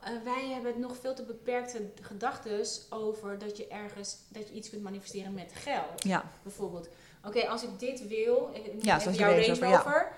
[0.00, 4.16] eh, wij hebben nog veel te beperkte gedachten over dat je ergens...
[4.28, 6.30] Dat je iets kunt manifesteren met geld ja.
[6.42, 6.88] bijvoorbeeld.
[7.24, 10.12] Oké, als ik dit wil, ik Ja, je jouw Range Rover,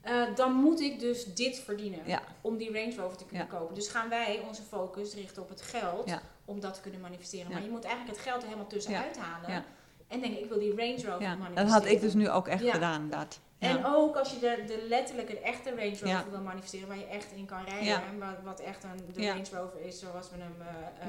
[0.00, 2.22] eh, dan moet ik dus dit verdienen Ja.
[2.40, 3.58] om die Range Rover te kunnen Ja.
[3.58, 3.74] kopen.
[3.74, 6.22] Dus gaan wij onze focus richten op het geld Ja.
[6.50, 7.48] Om dat te kunnen manifesteren.
[7.48, 7.54] Ja.
[7.54, 9.50] Maar je moet eigenlijk het geld er helemaal tussenuit halen.
[9.50, 9.64] Ja.
[10.08, 11.54] En denk ik wil die Range Rover manifesteren.
[11.54, 13.40] dat had ik dus nu ook echt gedaan, inderdaad.
[13.58, 17.06] En ook als je de, de letterlijke, de echte Range Rover wil manifesteren, waar je
[17.06, 17.94] echt in kan rijden.
[17.94, 19.26] En wat, wat echt een, de.
[19.26, 20.54] Range Rover is zoals we hem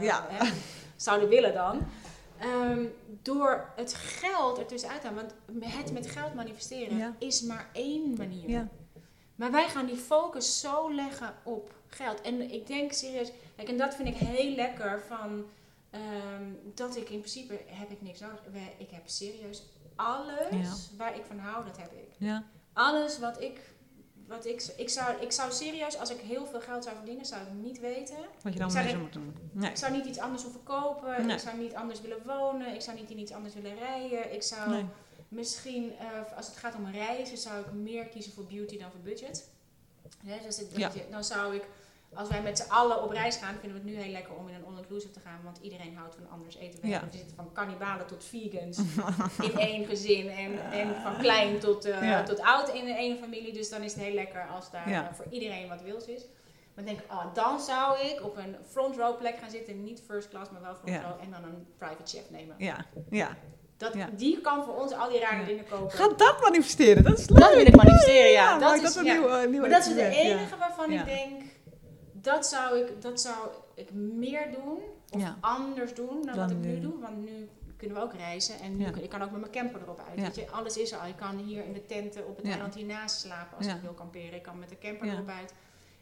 [0.04, 0.26] Ja.
[0.30, 0.50] hè,
[0.96, 1.88] zouden willen dan.
[2.40, 2.86] Ehm,
[3.22, 5.24] door het geld ertussenuit te halen.
[5.46, 8.50] Want het met geld manifesteren is maar één manier.
[8.50, 8.68] Ja.
[9.36, 12.22] Maar wij gaan die focus zo leggen op geld.
[12.22, 13.32] En ik denk serieus,
[13.66, 15.46] kijk, en dat vind ik heel lekker van
[15.90, 16.44] ehm,
[16.76, 18.40] dat ik in principe heb ik niks nodig.
[18.78, 19.64] Ik heb serieus
[19.96, 20.50] alles
[20.90, 20.96] Ja.
[20.98, 22.08] waar ik van hou, dat heb ik.
[22.18, 22.44] Ja.
[22.74, 23.60] Alles wat ik,
[24.28, 27.42] wat ik, ik zou, ik zou serieus, als ik heel veel geld zou verdienen, zou
[27.42, 28.16] ik niet weten.
[28.42, 29.50] Wat je dan Ik zou mee denk- zou moeten doen.
[29.62, 29.70] Nee.
[29.70, 31.26] Ik zou niet iets anders hoeven kopen.
[31.26, 31.36] Nee.
[31.36, 32.74] Ik zou niet anders willen wonen.
[32.74, 34.34] Ik zou niet in iets anders willen rijden.
[34.34, 34.86] Ik zou Nee.
[35.28, 39.00] misschien, eh, als het gaat om reizen, zou ik meer kiezen voor beauty dan voor
[39.00, 39.50] budget.
[40.26, 40.92] Hè, dus Ja.
[41.12, 41.64] dan zou ik,
[42.14, 44.48] als wij met z'n allen op reis gaan, vinden we het nu heel lekker om
[44.48, 45.40] in een all-inclusive te gaan.
[45.44, 46.80] Want iedereen houdt van anders eten.
[46.82, 47.00] We Ja.
[47.12, 48.78] we zitten van cannibalen tot vegans
[49.52, 50.30] in één gezin.
[50.30, 52.24] En, en van klein tot, eh, Ja.
[52.24, 53.54] tot oud in één familie.
[53.54, 55.10] Dus dan is het heel lekker als daar Ja.
[55.10, 56.26] eh, voor iedereen wat wils is.
[56.76, 59.84] Maar denk ik, oh, dan zou ik op een front row plek gaan zitten.
[59.84, 61.02] Niet first class, maar wel front Ja.
[61.02, 61.22] row.
[61.24, 62.56] En dan een private chef nemen.
[62.58, 62.86] Ja.
[63.10, 63.38] Ja.
[63.78, 64.10] Dat, Ja.
[64.16, 65.46] Die kan voor ons al die rare Ja.
[65.46, 65.92] dingen kopen.
[65.92, 67.04] Ga dat manifesteren.
[67.04, 67.40] Dat is leuk.
[67.40, 68.58] Dat wil ik manifesteren, ja.
[68.58, 69.02] dat Dat is ja.
[69.02, 71.00] nieuw, nieuw maar dat is het experiment, enige waarvan Ja.
[71.00, 71.42] ik denk,
[72.22, 74.78] dat zou ik, dat zou ik meer doen.
[75.10, 75.38] Of Ja.
[75.42, 76.80] anders doen dan, Dan wat ik nu nu.
[76.80, 77.00] doe.
[77.00, 78.60] Want nu kunnen we ook reizen.
[78.60, 78.94] En nu, Ja.
[78.96, 80.18] ik kan ook met mijn camper erop uit.
[80.20, 80.24] Ja.
[80.24, 81.08] Weet je, alles is er al.
[81.08, 84.34] Je kan hier in de tenten op het eiland hiernaast slapen als ik wil kamperen.
[84.34, 85.54] Ik kan met de camper erop uit.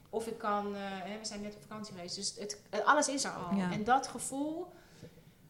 [0.09, 0.81] Of ik kan, eh,
[1.19, 2.15] we zijn net op vakantie geweest.
[2.15, 3.59] Dus het, alles is er al.
[3.71, 4.67] En dat gevoel,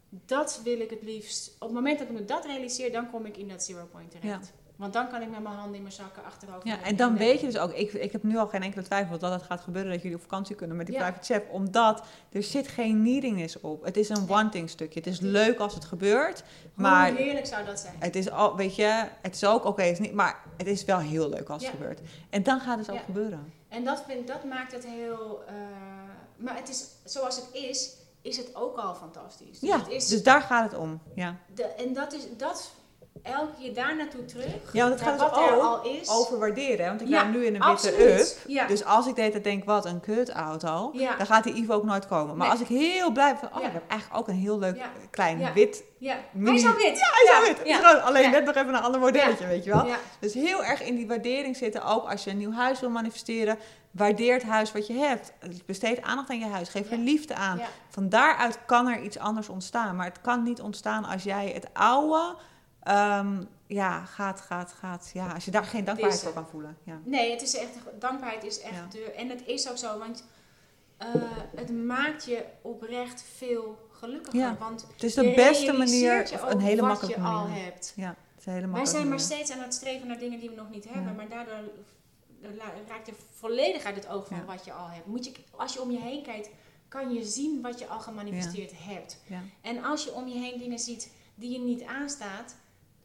[0.10, 1.52] dat wil ik het liefst.
[1.56, 4.12] Op het moment dat ik me dat realiseer, dan kom ik in dat zero point
[4.12, 4.52] terecht.
[4.80, 6.68] Want dan kan ik met mijn handen in mijn zakken achterover.
[6.68, 9.18] Ja, en dan weet je dus ook, ik, ik heb nu al geen enkele twijfel
[9.18, 11.02] dat het gaat gebeuren dat jullie op vakantie kunnen met die Ja.
[11.02, 11.44] private chef.
[11.50, 13.84] Omdat er zit geen neediness op.
[13.84, 15.00] Het is een wanting stukje.
[15.00, 16.40] Het is leuk als het gebeurt,
[16.74, 17.94] Hoe maar heerlijk zou dat zijn?
[18.00, 21.00] het is al, weet je, het is ook oké, is niet, maar het is wel
[21.00, 22.00] heel leuk als het gebeurt.
[22.30, 23.04] En dan gaat het ook Ja.
[23.04, 23.54] gebeuren.
[23.68, 25.44] En dat, vind, dat maakt het heel.
[25.48, 25.54] eh,
[26.36, 29.60] maar het is, zoals het is, is het ook al fantastisch.
[29.60, 31.00] Dus Ja, het is, dus daar gaat het om.
[31.16, 32.72] Ja, de, en dat is dat
[33.24, 34.74] elke keer daar naartoe terug.
[34.74, 36.10] ja want het gaat dus wat ook al is.
[36.10, 36.86] over waarderen.
[36.88, 38.28] Want ik Ja, rijd nu in een witte up.
[38.48, 38.68] Ja.
[38.68, 41.16] Dus als ik de hele tijd denk, wat een kut auto, Ja.
[41.16, 42.38] dan gaat die Ivo ook nooit komen.
[42.38, 42.58] Maar Nee.
[42.60, 45.40] als ik heel blij ben van, oh, ik heb eigenlijk ook een heel leuk klein
[45.40, 45.54] Ja.
[45.54, 46.16] wit ja.
[46.32, 47.00] mini- Hij is al wit.
[47.00, 47.42] Ja, hij is al
[47.82, 47.96] wit.
[47.98, 49.86] Is alleen net nog even een ander modelletje, weet je wel.
[50.20, 51.84] Dus heel erg in die waardering zitten.
[51.86, 53.58] Ook als je een nieuw huis wil manifesteren.
[53.92, 55.34] Waardeer het huis wat je hebt.
[55.66, 56.70] Besteed aandacht aan je huis.
[56.70, 57.62] Geef er liefde aan.
[57.90, 59.96] Van daaruit kan er iets anders ontstaan.
[59.96, 62.36] Maar het kan niet ontstaan als jij het oude...
[62.84, 65.10] ehm, ja, gaat, gaat, gaat.
[65.14, 66.78] Ja, als je daar geen dankbaarheid voor kan voelen.
[66.84, 67.00] Ja.
[67.04, 67.70] Nee, het is echt,
[68.00, 68.88] dankbaarheid is echt Ja.
[68.92, 69.12] de.
[69.12, 70.24] En het is ook zo, want
[70.98, 71.08] eh,
[71.56, 74.40] het maakt je oprecht veel gelukkiger.
[74.40, 74.56] Ja.
[74.60, 77.64] Want Het is de beste manier, of een hele wat makkelijke je al manier.
[77.64, 77.94] hebt.
[77.96, 79.26] Ja, het is een hele Wij zijn maar manier.
[79.26, 81.70] steeds aan het streven naar dingen die we nog niet hebben, maar daardoor
[82.88, 85.06] raakt je volledig uit het oog van wat je al hebt.
[85.06, 86.50] Moet je, als je om je heen kijkt,
[86.88, 89.22] kan je zien wat je al gemanifesteerd hebt.
[89.28, 89.42] Ja.
[89.62, 92.56] En als je om je heen dingen ziet die je niet aanstaat,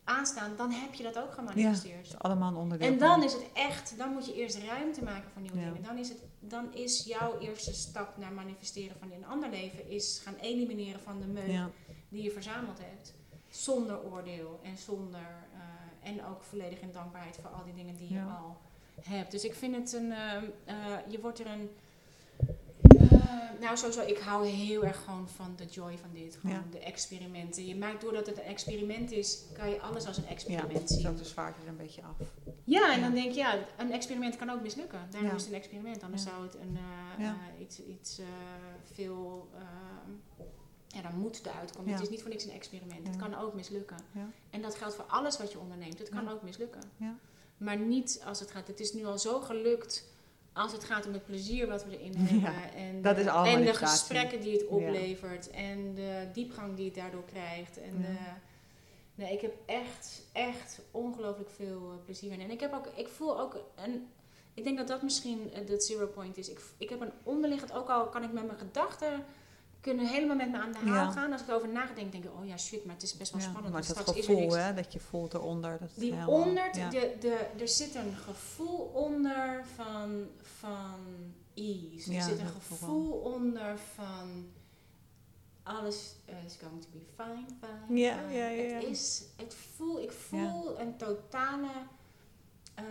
[0.04, 2.06] aanstaan, dan heb je dat ook gemanifesteerd.
[2.06, 5.42] Is allemaal onderdeel En dan is het echt, dan moet je eerst ruimte maken voor
[5.42, 5.64] nieuwe Ja.
[5.64, 5.82] dingen.
[5.82, 9.88] Dan is, het, dan is jouw eerste stap naar manifesteren van in een ander leven,
[9.90, 11.70] is gaan elimineren van de meuk Ja.
[12.08, 13.14] die je verzameld hebt.
[13.48, 15.20] Zonder oordeel en zonder.
[15.52, 18.38] eh, en ook volledig in dankbaarheid voor al die dingen die je Ja.
[18.42, 18.56] al
[19.02, 19.30] hebt.
[19.30, 20.12] Dus ik vind het een.
[20.12, 20.74] ehm, eh,
[21.08, 21.70] je wordt er een.
[23.28, 26.36] Eh, nou, sowieso, ik hou heel erg gewoon van de joy van dit.
[26.40, 26.64] Gewoon Ja.
[26.70, 27.66] de experimenten.
[27.66, 31.08] Je maakt doordat het een experiment is, kan je alles als een Ja, experiment zien.
[31.08, 32.16] ook de zwaarte er een beetje af.
[32.64, 33.04] Ja, en Ja.
[33.04, 35.06] dan denk je, ja, een experiment kan ook mislukken.
[35.10, 35.36] Daarom Ja.
[35.36, 36.02] is het een experiment.
[36.02, 36.30] Anders Ja.
[36.30, 37.36] zou het een, eh, Ja.
[37.54, 38.20] eh, iets, iets
[38.92, 39.48] veel...
[40.88, 41.88] ja, dan moet de uitkomen.
[41.88, 41.94] Ja.
[41.94, 43.06] Het is niet voor niks een experiment.
[43.06, 43.20] Het Ja.
[43.20, 43.96] kan ook mislukken.
[44.12, 44.28] Ja.
[44.50, 45.98] En dat geldt voor alles wat je onderneemt.
[45.98, 46.30] Het kan Ja.
[46.30, 46.80] ook mislukken.
[46.96, 47.16] Ja.
[47.56, 48.66] Maar niet als het gaat...
[48.66, 50.04] Het is nu al zo gelukt
[50.54, 52.80] als het gaat om het plezier wat we erin Ja, hebben.
[52.80, 55.50] En dat de, is allemaal En de gesprekken die het oplevert.
[55.50, 57.80] En de diepgang die het daardoor krijgt.
[57.80, 58.06] En Ja.
[58.06, 58.18] de,
[59.14, 62.40] nee, ik heb echt, echt ongelooflijk veel eh, plezier in.
[62.40, 64.08] En ik, heb ook, ik voel ook een...
[64.54, 66.48] Ik denk dat dat misschien dat zero point is.
[66.50, 67.72] Ik, ik heb een onderliggend...
[67.72, 69.24] Ook al kan ik met mijn gedachten...
[69.84, 71.10] Kunnen helemaal met me aan de haal Ja.
[71.10, 71.32] gaan.
[71.32, 72.30] Als ik erover nadenk, denk ik...
[72.38, 73.74] Oh ja, shit, maar het is best wel Ja, spannend.
[73.74, 75.78] maar want dat gevoel hè, dat je voelt eronder.
[75.80, 76.90] Dat Die helemaal- onder, ja.
[76.90, 80.94] de, de, er zit een gevoel onder van, van
[81.54, 82.14] ease.
[82.14, 83.12] Er zit een gevoel.
[83.12, 84.46] onder van
[85.62, 88.00] alles eh, is going to be fine, fine.
[88.00, 88.32] Ja, fine.
[88.38, 88.74] ja, ja, ja.
[88.74, 91.70] Het is, het voel, ik voel een totale
[92.74, 92.84] eh,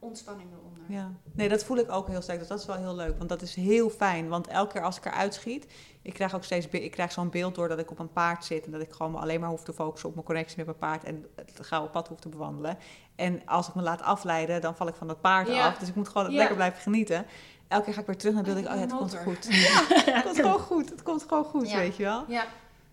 [0.00, 0.82] ontspanning eronder.
[0.88, 2.38] Ja, nee, dat voel ik ook heel sterk.
[2.38, 4.28] Dus dat is wel heel leuk, want dat is heel fijn.
[4.28, 5.66] Want elke keer als ik eruit schiet,
[6.02, 8.64] ik krijg ook steeds ik krijg zo'n beeld door dat ik op een paard zit
[8.64, 11.04] en dat ik gewoon alleen maar hoef te focussen op mijn connectie met mijn paard
[11.04, 12.78] en het gouden pad hoef te bewandelen.
[13.16, 15.66] En als ik me laat afleiden, dan val ik van dat paard Ja.
[15.66, 15.78] af.
[15.78, 16.36] Dus ik moet gewoon Ja.
[16.36, 17.26] lekker blijven genieten.
[17.68, 18.58] Elke keer ga ik weer terug naar beeld.
[18.58, 19.46] Ik, oh ja, het komt goed.
[19.50, 20.90] Ja, het komt gewoon goed.
[20.90, 22.24] Het komt gewoon goed, weet je wel.
[22.28, 22.44] Ja,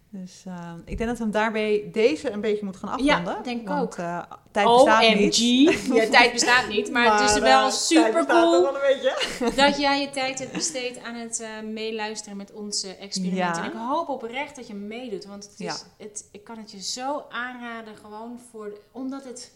[0.09, 3.33] Dus uh, ik denk dat we hem daarbij deze een beetje moeten gaan afronden.
[3.33, 3.97] Ja, denk ik want, ook.
[3.97, 5.15] Uh, tijd bestaat OMG.
[5.17, 5.85] niet.
[5.93, 10.01] Ja, tijd bestaat niet, maar, Maar, het is eh, wel super cool wel dat jij
[10.01, 13.63] je tijd hebt besteed aan het eh, meeluisteren met onze experimenten.
[13.63, 13.69] Ja.
[13.69, 15.75] En ik hoop oprecht dat je meedoet, want het is, Ja.
[15.97, 19.51] het, ik kan het je zo aanraden, gewoon voor, omdat het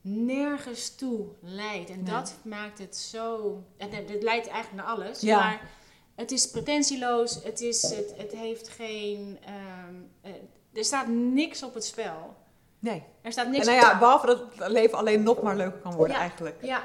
[0.00, 1.90] nergens toe leidt.
[1.90, 2.14] En Nee.
[2.14, 3.58] dat maakt het zo.
[3.76, 5.22] Het, het leidt eigenlijk naar alles.
[5.22, 5.60] Maar
[6.14, 7.38] het is pretentieloos.
[7.44, 9.38] Het, is, het, het heeft geen.
[9.44, 12.34] ehm, eh, er staat niks op het spel.
[12.78, 13.02] Nee.
[13.22, 14.06] Er staat En niks nou op ja, tafel.
[14.06, 16.20] behalve dat het leven alleen nog maar leuker kan worden Ja.
[16.22, 16.56] eigenlijk.
[16.62, 16.82] Ja,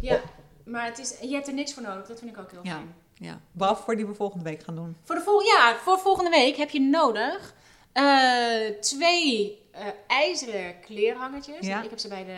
[0.00, 0.20] ja.
[0.64, 2.06] Maar het is, je hebt er niks voor nodig.
[2.06, 2.72] Dat vind ik ook heel Ja.
[2.72, 2.94] fijn.
[3.14, 3.40] Ja.
[3.52, 4.96] Behalve voor die we volgende week gaan doen.
[5.04, 7.54] Voor, de vol ja, voor volgende week heb je nodig
[7.92, 11.66] eh, twee eh, ijzeren kleerhangertjes.
[11.66, 11.82] Ja.
[11.82, 12.32] Ik heb ze bij de,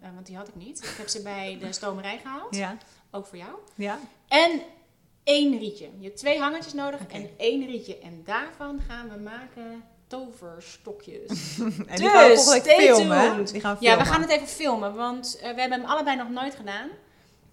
[0.00, 0.78] eh, want die had ik niet.
[0.84, 2.56] Ik heb ze bij de stomerij gehaald.
[2.56, 2.76] Ja.
[3.10, 3.50] Ook voor jou.
[3.74, 3.98] Ja.
[4.28, 4.60] En
[5.24, 5.88] één rietje.
[5.98, 7.98] Je hebt twee hangertjes nodig en één rietje.
[7.98, 11.58] En daarvan gaan we maken toverstokjes.
[11.86, 13.44] En die gaan we Dus, volgende filmen.
[13.44, 16.16] Die gaan we Ja, we gaan het even filmen, want eh, we hebben hem allebei
[16.16, 16.88] nog nooit gedaan.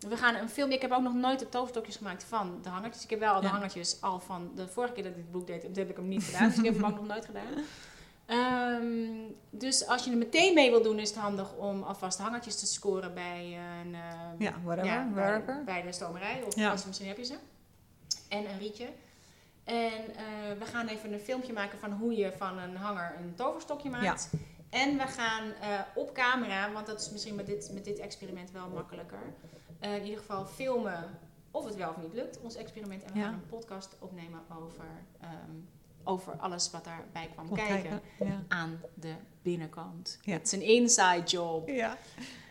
[0.09, 0.71] We gaan een film.
[0.71, 3.03] Ik heb ook nog nooit de toverstokjes gemaakt van de hangertjes.
[3.03, 3.51] Ik heb wel de Ja.
[3.51, 5.61] hangertjes al van de vorige keer dat ik dit boek deed.
[5.61, 6.49] Dat heb ik hem niet gedaan.
[6.49, 7.53] Dus ik heb hem ook nog nooit gedaan.
[8.25, 12.59] Ehm, dus als je er meteen mee wil doen, is het handig om alvast hangertjes
[12.59, 13.95] te scoren bij een.
[13.95, 16.43] ehm, Ja, whatever, ja, bij de stomerij.
[16.47, 16.71] Of Ja.
[16.71, 17.33] als, misschien heb je ze.
[18.29, 18.87] En een rietje.
[19.63, 20.23] En eh,
[20.59, 24.29] we gaan even een filmpje maken van hoe je van een hanger een toverstokje maakt.
[24.69, 28.51] En we gaan eh, op camera, want dat is misschien met dit, met dit experiment
[28.51, 29.19] wel makkelijker.
[29.79, 31.19] eh, in ieder geval filmen
[31.51, 33.03] of het wel of niet lukt, ons experiment.
[33.03, 33.25] En we Ja.
[33.25, 34.85] gaan een podcast opnemen over,
[35.21, 35.55] ehm,
[36.03, 38.01] over alles wat daarbij kwam kijken.
[38.19, 38.43] Ja.
[38.47, 40.19] Aan de binnenkant.
[40.21, 40.33] Ja.
[40.33, 41.69] Het is een inside job.
[41.69, 41.97] Ja.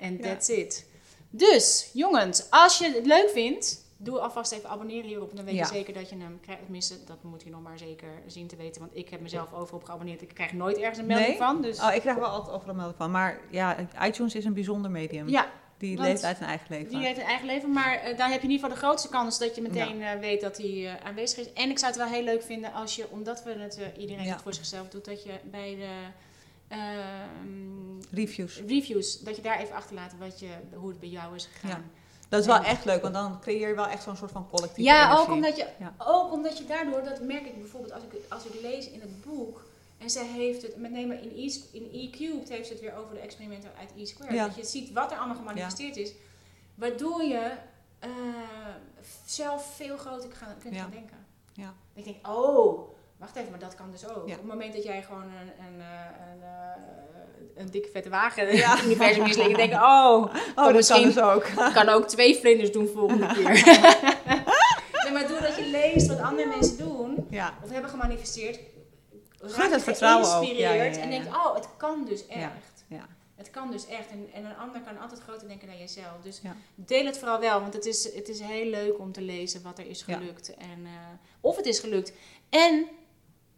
[0.01, 0.87] En that's it.
[1.31, 5.37] Dus, jongens, als je het leuk vindt, doe alvast even abonneren hierop.
[5.37, 5.61] Dan weet Ja.
[5.61, 6.63] je zeker dat je hem krijgt.
[6.63, 8.81] Tenminste, dat moet je nog maar zeker zien te weten.
[8.81, 10.23] Want ik heb mezelf overal op geabonneerd.
[10.23, 11.37] Ik krijg nooit ergens een melding Nee?
[11.39, 11.63] van.
[11.63, 13.11] Dus Oh, ik krijg wel altijd overal melding van.
[13.11, 15.29] Maar ja, iTunes is een bijzonder medium.
[15.29, 15.47] ja,
[15.79, 16.89] Die leeft uit zijn eigen leven.
[16.89, 17.73] die heeft een eigen leven.
[17.73, 20.19] Maar eh, daar heb je in ieder geval de grootste kans dat je meteen eh,
[20.19, 21.53] weet dat hij eh, aanwezig is.
[21.53, 24.33] En ik zou het wel heel leuk vinden als je, omdat we het, iedereen Ja.
[24.33, 25.89] het voor zichzelf doet, dat je bij de
[26.69, 28.63] ehm, Reviews.
[28.67, 31.91] reviews, dat je daar even achterlaat wat je, hoe het bij jou is gegaan.
[32.31, 34.91] Dat is wel echt leuk, want dan creëer je wel echt zo'n soort van collectieve
[34.91, 35.27] Ja, energie.
[35.27, 35.95] ook omdat, je, Ja.
[35.99, 39.25] ook omdat je daardoor, dat merk ik bijvoorbeeld als ik, als ik lees in het
[39.25, 39.63] boek.
[39.99, 42.95] En zij heeft het, met name in E, in e Cubed heeft ze het weer
[42.95, 44.35] over de experimenten uit E Squared.
[44.35, 44.47] Ja.
[44.47, 46.13] Dat je ziet wat er allemaal gemanifesteerd is.
[46.75, 47.53] Waardoor je
[47.99, 48.11] eh,
[49.25, 51.27] zelf veel groter gaan, kunt gaan denken.
[51.53, 51.75] Ja.
[51.95, 54.23] Ik denk, oh, wacht even, maar dat kan dus ook.
[54.23, 56.43] Op het moment dat jij gewoon een, een, eh, een,
[57.61, 59.57] een dikke vette wagen in het universum inslikt.
[59.57, 59.83] denk ik, oh,
[60.15, 61.47] Oh, dat kan misschien- dus ook.
[61.75, 63.45] kan ook twee vlinders doen volgende keer.
[65.05, 67.55] nee, maar doordat je leest wat andere mensen doen, Ja.
[67.65, 68.59] of hebben gemanifesteerd,
[69.39, 71.19] raak je vertrouwen geïnspireerd Ja, ja, ja, en ja.
[71.19, 72.39] denkt, oh, het kan dus echt.
[72.87, 73.07] Ja, ja.
[73.37, 74.11] Het kan dus echt.
[74.11, 76.17] En, en een ander kan altijd groter denken dan jezelf.
[76.23, 76.57] Dus Ja.
[76.75, 79.79] deel het vooral wel, want het is, het is heel leuk om te lezen wat
[79.79, 80.17] er is Ja.
[80.17, 80.55] gelukt.
[80.55, 80.91] En, eh,
[81.41, 82.13] of het is gelukt.
[82.51, 82.87] En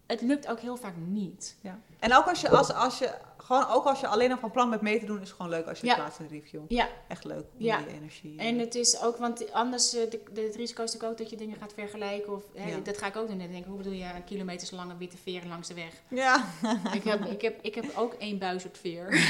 [0.07, 1.57] het lukt ook heel vaak niet.
[1.61, 1.79] Ja.
[1.99, 3.11] En ook als je, als, als je,
[3.43, 5.51] gewoon ook als je alleen nog van plan bent mee te doen, is het gewoon
[5.51, 6.61] leuk als je het plaatst in de review.
[6.69, 6.89] Ja.
[7.09, 7.79] Echt leuk om Ja.
[7.79, 8.39] die energie.
[8.39, 11.31] En het is ook, want anders, eh, de, de, het risico is natuurlijk ook dat
[11.31, 12.33] je dingen gaat vergelijken.
[12.33, 12.83] Of, hè.
[12.83, 13.39] Dat ga ik ook doen.
[13.39, 15.93] Denk hoe bedoel je kilometers lange witte veren langs de weg?
[16.09, 16.45] ja.
[16.95, 19.11] ik, heb, ik, heb, ik heb ook één buizerd veer.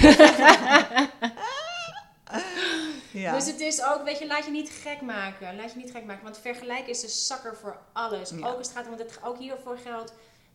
[3.12, 3.34] ja.
[3.34, 5.56] Dus het is ook, weet je, laat je niet gek maken.
[5.56, 6.24] Laat je niet gek maken.
[6.24, 8.30] Want vergelijken is de zakker voor alles.
[8.30, 8.36] Ja.
[8.36, 10.12] Ook als het gaat, want het ook hiervoor geldt.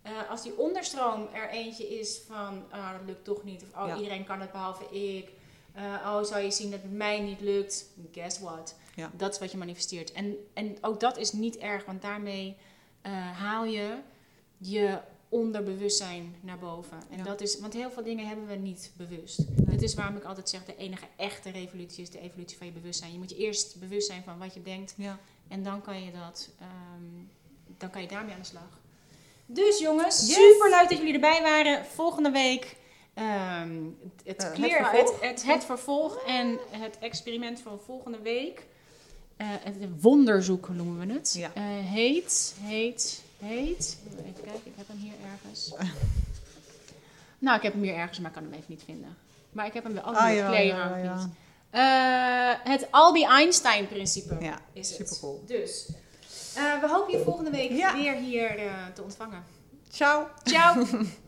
[0.08, 3.64] Eh, als die onderstroom er eentje is van, ah, dat lukt toch niet.
[3.64, 3.96] Of oh, Ja.
[3.98, 5.30] iedereen kan het behalve ik.
[5.74, 7.86] Eh, oh, zou je zien dat het mij niet lukt.
[8.12, 8.76] Guess what?
[8.96, 9.12] Ja.
[9.14, 10.12] Dat is wat je manifesteert.
[10.12, 12.56] En, en ook dat is niet erg, want daarmee
[13.02, 13.98] eh, haal je
[14.58, 15.00] je
[15.30, 16.98] onderbewustzijn naar boven.
[17.12, 17.24] En Ja.
[17.24, 19.38] dat is, want heel veel dingen hebben we niet bewust.
[19.38, 19.66] Nee.
[19.70, 22.74] Het is waarom ik altijd zeg, de enige echte revolutie is de evolutie van je
[22.74, 23.12] bewustzijn.
[23.12, 25.20] Je moet je eerst bewust zijn van wat je denkt ja.
[25.48, 27.26] en dan kan je dat, ehm,
[27.78, 28.80] dan kan je daarmee aan de slag.
[29.50, 30.36] Dus jongens, Yes.
[30.36, 31.86] super leuk dat jullie erbij waren.
[31.86, 32.76] Volgende week
[33.14, 33.78] ehm,
[34.24, 35.22] het, Eh, het, het vervolg.
[35.22, 38.66] het, het vervolg en het experiment van volgende week.
[39.38, 41.34] Eh, het wonderzoek noemen we het.
[41.38, 41.52] Ja.
[41.54, 43.98] Eh, heet, heet, heet.
[44.12, 45.74] Even kijken, ik heb hem hier ergens.
[47.40, 49.18] nou, ik heb hem hier ergens, maar ik kan hem even niet vinden.
[49.52, 51.30] Maar ik heb hem wel Ah, altijd ja, oh, ja, ja.
[51.70, 54.98] Eh, het Albie-Einstein-principe Ja, is het.
[54.98, 55.44] supercool.
[55.46, 55.90] Dus,
[56.82, 57.94] we hopen je volgende week Ja.
[57.94, 59.44] weer hier eh, te ontvangen.
[59.90, 60.28] Ciao.
[60.44, 60.86] Ciao!